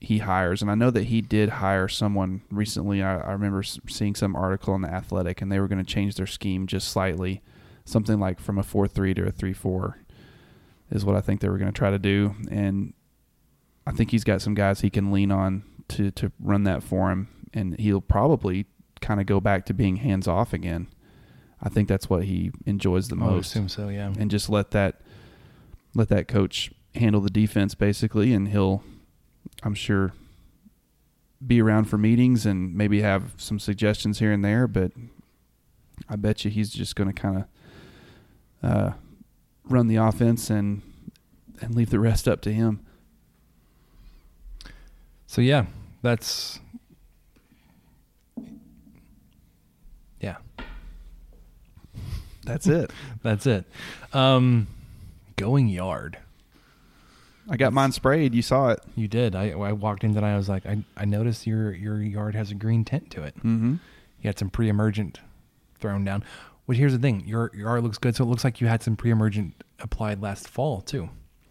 [0.04, 0.62] he hires.
[0.62, 3.02] And I know that he did hire someone recently.
[3.02, 6.14] I, I remember seeing some article in the Athletic, and they were going to change
[6.14, 7.42] their scheme just slightly,
[7.84, 9.98] something like from a four three to a three four,
[10.90, 12.34] is what I think they were going to try to do.
[12.50, 12.94] And
[13.86, 17.10] I think he's got some guys he can lean on to to run that for
[17.10, 18.66] him, and he'll probably
[19.00, 20.88] kind of go back to being hands off again.
[21.62, 23.50] I think that's what he enjoys the I most.
[23.50, 24.12] assume so, yeah.
[24.18, 25.00] And just let that
[25.94, 28.82] let that coach handle the defense basically, and he'll,
[29.62, 30.12] I'm sure,
[31.44, 34.66] be around for meetings and maybe have some suggestions here and there.
[34.66, 34.92] But
[36.08, 37.44] I bet you he's just going to kind of
[38.70, 38.92] uh,
[39.64, 40.82] run the offense and
[41.60, 42.84] and leave the rest up to him.
[45.26, 45.66] So yeah,
[46.02, 46.60] that's
[50.20, 50.36] yeah,
[52.44, 52.90] That's it.
[53.22, 53.64] that's it.
[54.12, 54.66] Um,
[55.36, 56.18] going yard.
[57.48, 58.34] I got mine sprayed.
[58.34, 58.80] You saw it.
[58.96, 59.34] You did.
[59.34, 60.34] I I walked in tonight.
[60.34, 63.36] I was like, I I noticed your your yard has a green tint to it.
[63.38, 63.74] Mm-hmm.
[64.22, 65.20] You had some pre-emergent
[65.78, 66.24] thrown down.
[66.66, 68.16] Which here's the thing, your your yard looks good.
[68.16, 71.10] So it looks like you had some pre-emergent applied last fall too.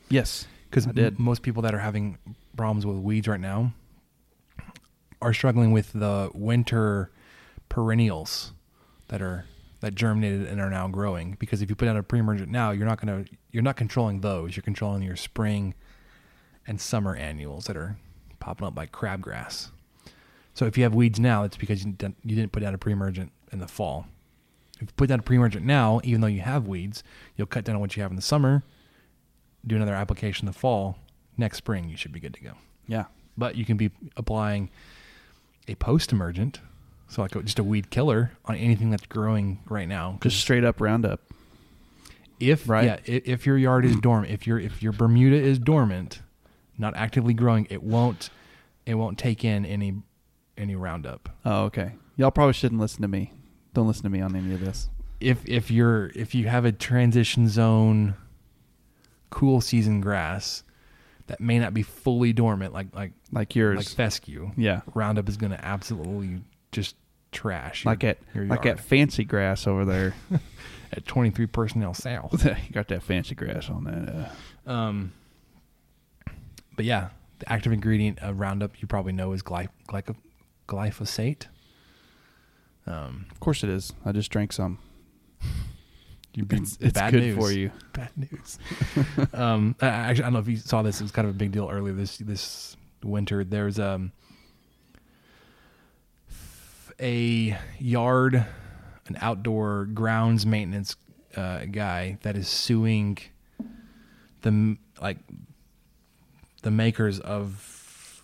[0.09, 1.19] Yes, Because did.
[1.19, 2.17] most people that are having
[2.57, 3.73] problems with weeds right now
[5.21, 7.11] are struggling with the winter
[7.69, 8.51] perennials
[9.07, 9.45] that are
[9.81, 11.35] that germinated and are now growing.
[11.39, 14.55] Because if you put out a pre-emergent now, you're not gonna you're not controlling those.
[14.55, 15.73] You're controlling your spring
[16.67, 17.97] and summer annuals that are
[18.39, 19.69] popping up like crabgrass.
[20.53, 22.77] So if you have weeds now, it's because you didn't, you didn't put down a
[22.77, 24.05] pre-emergent in the fall.
[24.75, 27.03] If you put down a pre-emergent now, even though you have weeds,
[27.35, 28.63] you'll cut down on what you have in the summer,
[29.65, 30.97] do another application in the fall.
[31.37, 32.51] Next spring, you should be good to go.
[32.87, 33.05] Yeah.
[33.37, 34.69] But you can be applying
[35.67, 36.59] a post-emergent,
[37.07, 40.19] so like a, just a weed killer on anything that's growing right now.
[40.21, 41.21] Just straight up Roundup.
[42.39, 42.85] if right?
[42.85, 46.21] yeah, if, if your yard is dormant, if your if your Bermuda is dormant,
[46.77, 48.29] not actively growing, it won't
[48.85, 49.95] it won't take in any
[50.57, 51.29] any Roundup.
[51.45, 51.93] Oh, okay.
[52.17, 53.33] Y'all probably shouldn't listen to me.
[53.73, 54.89] Don't listen to me on any of this.
[55.19, 58.15] if if you're if you have a transition zone
[59.29, 60.63] cool season grass
[61.27, 63.77] that may not be fully dormant like like Like yours.
[63.77, 64.81] like fescue Yeah.
[64.93, 66.41] roundup is going to absolutely
[66.71, 66.95] just
[67.31, 70.13] trash like your, at your like at fancy grass over there.
[70.91, 74.29] at 23 personnel south you got that fancy grass on that.
[74.67, 75.13] Uh, um
[76.75, 77.09] but yeah
[77.39, 80.15] The active ingredient of Roundup you probably know is gly- glyco-
[80.67, 81.47] glyphosate.
[82.85, 83.93] Um, Of course it is.
[84.05, 84.77] I just drank some.
[86.33, 87.37] You've been It's, it's bad good news.
[87.37, 87.71] for you.
[87.93, 88.57] Bad news.
[89.33, 90.99] um, I, I actually, I don't know if you saw this.
[90.99, 93.43] It was kind of a big deal earlier this this winter.
[93.43, 94.11] There's um
[96.99, 98.35] a yard,
[99.07, 100.95] an outdoor grounds maintenance
[101.35, 103.17] uh, guy that is suing
[104.41, 105.17] the m- like
[106.63, 108.23] the makers of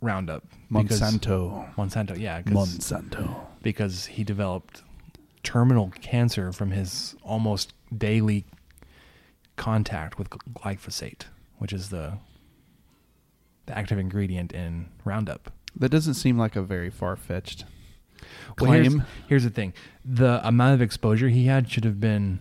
[0.00, 1.74] Roundup because- Monsanto.
[1.76, 3.46] Monsanto, yeah, 'cause- Monsanto.
[3.62, 4.82] because he developed
[5.42, 8.44] terminal cancer from his almost daily
[9.56, 11.24] contact with glyphosate,
[11.58, 12.18] which is the
[13.66, 15.50] the active ingredient in Roundup.
[15.74, 17.64] That doesn't seem like a very far fetched
[18.60, 19.04] Well, here's, claim.
[19.26, 19.72] here's the thing:
[20.04, 22.40] the amount of exposure he had should have been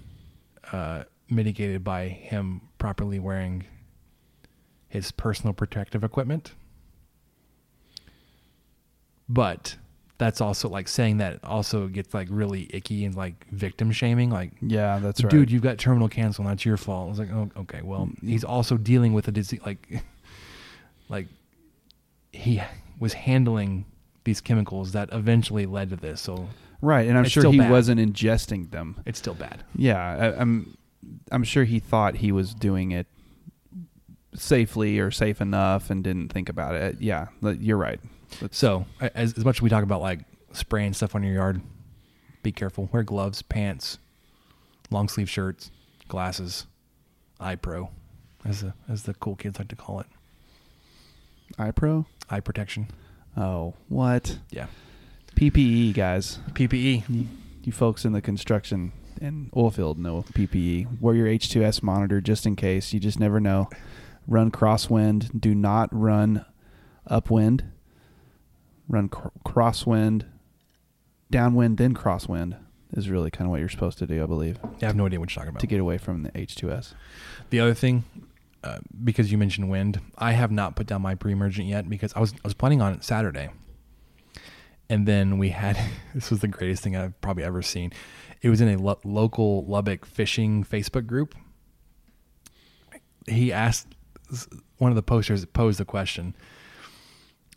[0.73, 3.63] uh, mitigated by him properly wearing
[4.93, 6.53] his personal protective equipment.
[9.27, 9.75] But
[10.19, 14.29] that's also like saying that also gets like really icky and like victim shaming.
[14.29, 15.31] Like, Yeah, that's right.
[15.31, 17.07] dude, you've got terminal cancer, and that's your fault.
[17.07, 18.27] I was like, oh, okay, well, mm-hmm.
[18.27, 19.61] he's also dealing with a disease.
[19.65, 20.03] Like,
[21.09, 21.25] like
[22.31, 22.61] he
[22.99, 23.85] was handling
[24.25, 26.21] these chemicals that eventually led to this.
[26.21, 26.47] So,
[26.81, 27.71] Right, and I'm sure he bad.
[27.71, 29.01] wasn't ingesting them.
[29.07, 29.63] It's still bad.
[29.75, 30.77] Yeah, I, I'm.
[31.31, 33.07] I'm sure he thought he was doing it
[34.35, 37.01] safely or safe enough, and didn't think about it.
[37.01, 37.99] Yeah, you're right.
[38.39, 40.19] That's- So, as, as much as we talk about like
[40.53, 41.61] spraying stuff on your yard,
[42.41, 42.89] be careful.
[42.91, 43.97] Wear gloves, pants,
[44.91, 45.71] long sleeve shirts,
[46.07, 46.65] glasses,
[47.39, 47.89] eye pro,
[48.45, 50.07] as the as the cool kids like to call it,
[51.57, 52.05] iPro.
[52.29, 52.87] eye protection.
[53.37, 54.37] Oh, what?
[54.51, 54.67] Yeah,
[55.35, 56.39] PPE, guys.
[56.51, 57.03] PPE.
[57.09, 57.27] You,
[57.63, 58.91] you folks in the construction
[59.21, 60.99] and oil field know PPE.
[61.01, 62.93] Wear your H2S monitor just in case.
[62.93, 63.69] You just never know.
[64.27, 65.39] Run crosswind.
[65.39, 66.45] Do not run
[67.07, 67.65] upwind.
[68.87, 70.25] Run cr- crosswind,
[71.31, 72.57] downwind, then crosswind
[72.91, 75.19] is really kind of what you're supposed to do, I believe, I have no idea
[75.19, 75.61] what you're talking about.
[75.61, 76.93] to get away from the H2S.
[77.49, 78.03] The other thing,
[78.63, 82.19] uh, because you mentioned wind, I have not put down my pre-emergent yet because I
[82.19, 83.49] was I was planning on it Saturday,
[84.89, 85.79] and then we had
[86.13, 87.93] this was the greatest thing I've probably ever seen.
[88.41, 91.35] It was in a lo- local Lubbock fishing Facebook group.
[93.27, 93.92] He asked
[94.77, 96.35] one of the posters posed the question.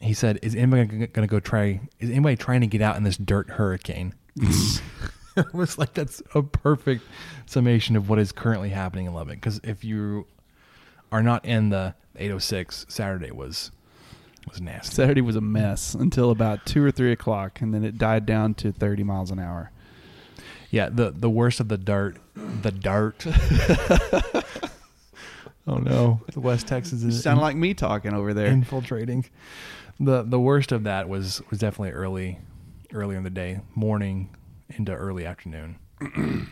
[0.00, 1.80] He said, "Is anybody going to go try?
[2.00, 4.14] Is anybody trying to get out in this dirt hurricane?"
[5.36, 7.04] it was like that's a perfect
[7.44, 9.36] summation of what is currently happening in Lubbock.
[9.36, 10.26] Because if you
[11.12, 13.70] are not in the 806, Saturday was
[14.48, 14.94] was nasty.
[14.94, 18.54] Saturday was a mess until about two or three o'clock, and then it died down
[18.54, 19.72] to 30 miles an hour.
[20.70, 23.26] Yeah, the the worst of the dart, the dart.
[25.66, 28.46] oh no, the West Texas is Sound like me talking over there.
[28.46, 29.24] infiltrating.
[29.98, 32.38] The the worst of that was was definitely early,
[32.92, 34.34] earlier in the day, morning
[34.68, 35.76] into early afternoon.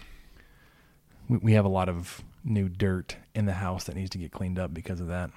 [1.28, 4.30] we, we have a lot of new dirt in the house that needs to get
[4.32, 5.30] cleaned up because of that,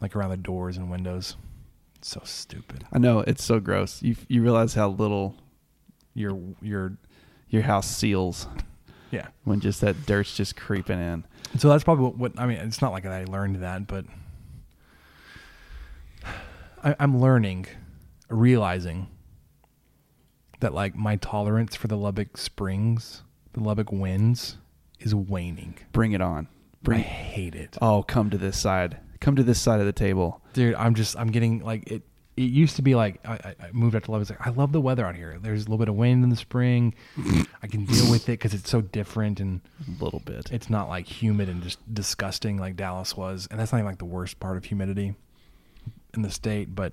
[0.00, 1.36] like around the doors and windows.
[2.02, 2.84] so stupid.
[2.92, 4.02] I know it's so gross.
[4.02, 5.36] You you realize how little
[6.14, 6.96] your your
[7.48, 8.46] your house seals.
[9.14, 9.28] Yeah.
[9.44, 11.24] When just that dirt's just creeping in.
[11.58, 12.58] So that's probably what, what I mean.
[12.58, 14.04] It's not like I learned that, but
[16.82, 17.66] I, I'm learning,
[18.28, 19.08] realizing
[20.60, 23.22] that like my tolerance for the Lubbock Springs,
[23.52, 24.56] the Lubbock winds,
[25.00, 25.76] is waning.
[25.92, 26.48] Bring it on.
[26.82, 28.98] Bring I hate it, Oh, come to this side.
[29.20, 30.42] Come to this side of the table.
[30.52, 30.74] dude.
[30.74, 32.02] I'm just I'm getting like it.
[32.36, 34.28] It used to be like I, I- moved out to Lubbock.
[34.28, 35.38] It's like I love the weather out here.
[35.40, 36.94] There's a little bit of wind in the spring.
[37.62, 40.50] I can deal with it because it's so different and A little bit.
[40.52, 43.46] it's not like humid and just disgusting like Dallas was.
[43.50, 45.14] And that's not even like the worst part of humidity
[46.14, 46.92] in the state, but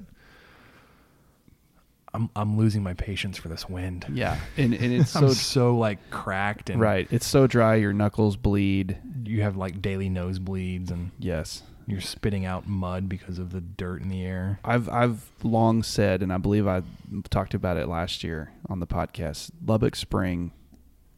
[2.13, 4.05] I'm I'm losing my patience for this wind.
[4.13, 4.37] Yeah.
[4.57, 7.07] And and it's so so like cracked and right.
[7.09, 8.97] It's so dry your knuckles bleed.
[9.23, 11.63] you have like daily nosebleeds and Yes.
[11.91, 14.59] You're spitting out mud because of the dirt in the air.
[14.63, 16.81] I've I've long said, and I believe I
[17.29, 19.51] talked about it last year on the podcast.
[19.65, 20.51] Lubbock Spring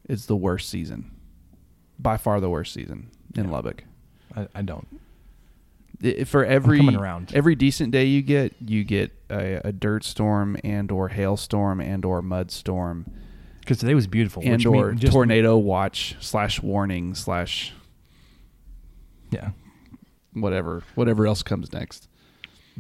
[0.10, 1.12] is the worst season,
[2.00, 3.84] by far the worst season in Lubbock.
[4.36, 4.88] I, I don't.
[6.04, 6.82] I- For every
[7.34, 12.04] every decent day you get, you get a, a dirt storm and or hailstorm and
[12.04, 13.06] or mud storm
[13.62, 14.42] Because today was beautiful.
[14.46, 17.72] and or tornado watch slash warning slash
[19.32, 19.52] Yeah.
[20.34, 22.08] Whatever whatever else comes next.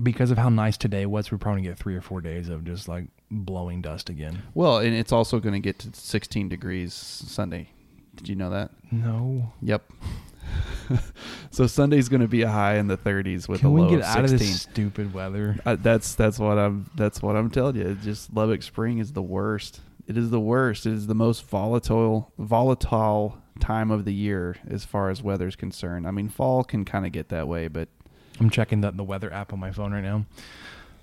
[0.01, 2.65] Because of how nice today was, we're probably gonna get three or four days of
[2.65, 4.41] just like blowing dust again.
[4.53, 7.69] Well, and it's also going to get to 16 degrees Sunday.
[8.15, 8.71] Did you know that?
[8.91, 9.51] No.
[9.61, 9.83] Yep.
[11.51, 13.89] so Sunday's going to be a high in the 30s with Can a we low
[13.89, 14.47] get of out of 16.
[14.51, 15.57] this stupid weather?
[15.65, 17.87] Uh, that's that's what I'm that's what I'm telling you.
[17.89, 19.81] It's Just Lubbock Spring is the worst.
[20.07, 20.85] It is the worst.
[20.85, 26.07] It is the most volatile volatile time of the year as far as weather's concerned.
[26.07, 27.87] I mean, fall can kind of get that way, but
[28.39, 30.25] I'm checking the, the weather app on my phone right now.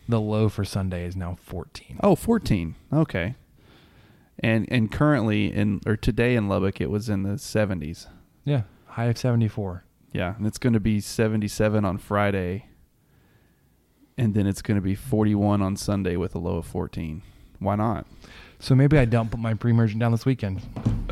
[0.09, 2.01] The low for Sunday is now 14.
[2.03, 2.75] oh, 14.
[2.93, 3.35] Okay.
[4.43, 8.07] And and currently in or today in Lubbock it was in the 70s.
[8.45, 9.85] Yeah, high of 74.
[10.13, 12.67] Yeah, and it's going to be 77 on Friday.
[14.19, 17.23] And then it's going to be 41 on Sunday with a low of 14.
[17.59, 18.07] Why not?
[18.61, 20.61] So maybe I don't put my pre-merge down this weekend.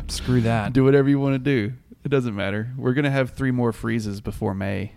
[0.07, 0.71] Screw that.
[0.73, 1.73] Do whatever you want to do.
[2.03, 2.71] It doesn't matter.
[2.77, 4.93] We're going to have three more freezes before May.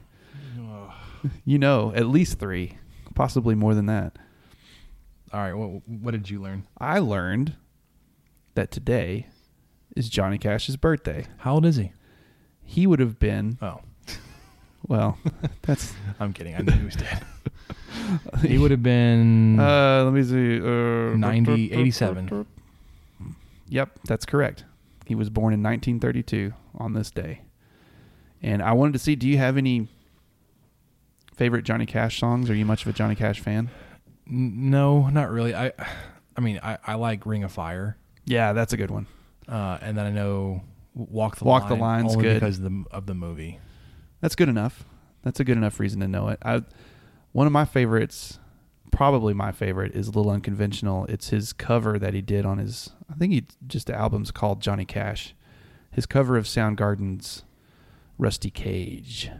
[1.44, 2.78] You know, at least three,
[3.14, 4.18] possibly more than that.
[5.32, 6.66] All right, what, what did you learn?
[6.78, 7.54] I learned
[8.54, 9.28] that today
[9.96, 11.26] is Johnny Cash's birthday.
[11.38, 11.92] How old is he?
[12.64, 13.80] He would have been, Oh,
[14.86, 15.16] well,
[15.62, 16.54] that's, I'm kidding.
[16.56, 17.24] I knew he was dead.
[18.42, 22.46] he would have been uh, let me see, uh, 90, 87.
[23.68, 24.64] Yep, that's correct.
[25.06, 27.40] He was born in 1932 on this day.
[28.42, 29.88] And I wanted to see, do you have any
[31.34, 32.50] favorite Johnny Cash songs?
[32.50, 33.70] Are you much of a Johnny Cash fan?
[34.26, 35.54] No, not really.
[35.54, 35.72] I,
[36.36, 39.06] I mean, I, I like Ring of Fire, Yeah, that's a good one.
[39.48, 40.62] uh, and then I know
[40.94, 42.34] Walk the Walk the Line Line's only good.
[42.34, 43.58] because of the of the movie.
[44.20, 44.84] That's good enough.
[45.22, 46.38] That's a good enough reason to know it.
[46.44, 46.62] I,
[47.32, 48.38] one of my favorites,
[48.90, 51.06] probably my favorite, is a little unconventional.
[51.06, 54.60] It's his cover that he did on his, I think he just the album's called
[54.60, 55.34] Johnny Cash.
[55.90, 57.42] His cover of Soundgarden's
[58.16, 59.30] Rusty Cage.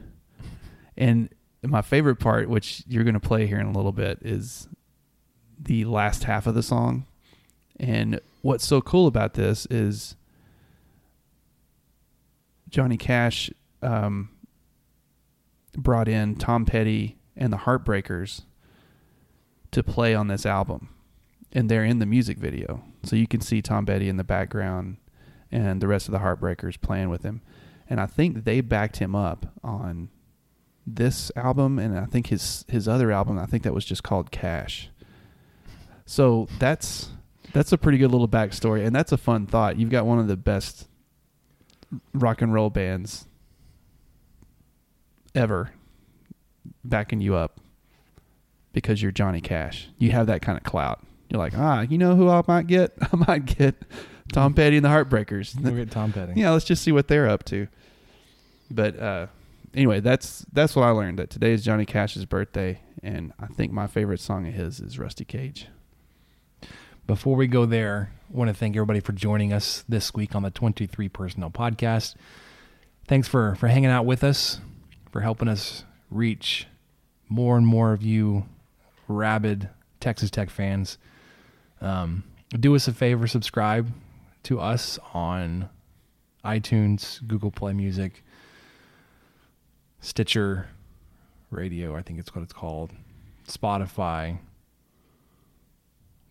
[0.97, 1.31] And
[1.63, 4.69] my favorite part, which you're going to play here in a little bit, is
[5.59, 7.07] the last half of the song.
[7.79, 10.17] And what's so cool about this is
[12.69, 13.51] Johnny Cash
[13.81, 14.31] um,
[15.77, 18.43] brought in Tom Petty and the Heartbreakers
[19.71, 20.89] to play on this album.
[21.53, 22.83] And they're in the music video.
[23.03, 24.97] So you can see Tom Petty in the background
[25.51, 27.43] and the rest of the Heartbreakers playing with him.
[27.89, 30.09] And I think they backed him up on
[30.87, 34.31] this album and I think his his other album, I think that was just called
[34.31, 34.89] Cash.
[36.07, 37.11] So that's
[37.53, 39.77] that's a pretty good little backstory and that's a fun thought.
[39.77, 40.89] You've got one of the best
[42.15, 43.27] rock and roll bands
[45.35, 45.73] ever
[46.85, 47.61] backing you up
[48.73, 49.89] because you're Johnny Cash.
[49.99, 51.01] You have that kind of clout.
[51.29, 52.93] You're like, ah, you know who I might get?
[53.01, 53.75] I might get
[54.33, 55.61] Tom Petty and the Heartbreakers.
[55.63, 56.35] Look at Tom Petty.
[56.37, 57.69] Yeah, let's just see what they're up to.
[58.71, 59.27] But uh,
[59.75, 61.19] anyway, that's that's what I learned.
[61.19, 64.99] That today is Johnny Cash's birthday, and I think my favorite song of his is
[64.99, 65.69] Rusty Cage.
[67.07, 70.43] Before we go there, I want to thank everybody for joining us this week on
[70.43, 72.15] the 23 Personnel Podcast.
[73.09, 74.61] Thanks for, for hanging out with us,
[75.11, 76.67] for helping us reach
[77.29, 78.45] more and more of you
[79.09, 79.69] rabid
[80.01, 80.99] Texas Tech fans.
[81.81, 83.91] Um, do us a favor, subscribe
[84.45, 85.69] to us on
[86.45, 88.23] iTunes, Google Play Music,
[90.01, 90.69] Stitcher
[91.51, 92.91] Radio, I think it's what it's called,
[93.49, 94.39] Spotify.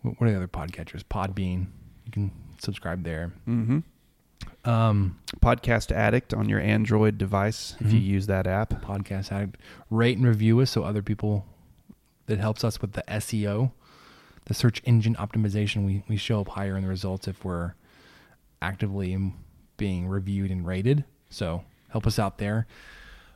[0.02, 1.04] What are the other podcatchers?
[1.04, 1.66] Podbean.
[2.04, 3.32] You can subscribe there.
[3.48, 3.78] Mm-hmm.
[4.64, 8.04] Um, Podcast Addict on your Android device if you Mhm.
[8.04, 8.70] use that app.
[8.82, 9.56] podcast addict.
[9.90, 11.46] Rate and review us so other people.
[12.26, 13.72] That helps us with the SEO,
[14.44, 15.84] the search engine optimization.
[15.84, 17.74] We we show up higher in the results if we're
[18.62, 19.32] actively
[19.76, 21.04] being reviewed and rated.
[21.30, 22.68] So help us out there.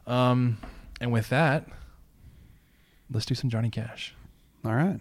[0.07, 0.59] Um,
[1.01, 1.66] and with that,
[3.11, 4.15] let's do some Johnny Cash.
[4.65, 5.01] All right.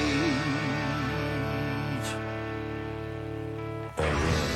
[4.01, 4.50] Amen.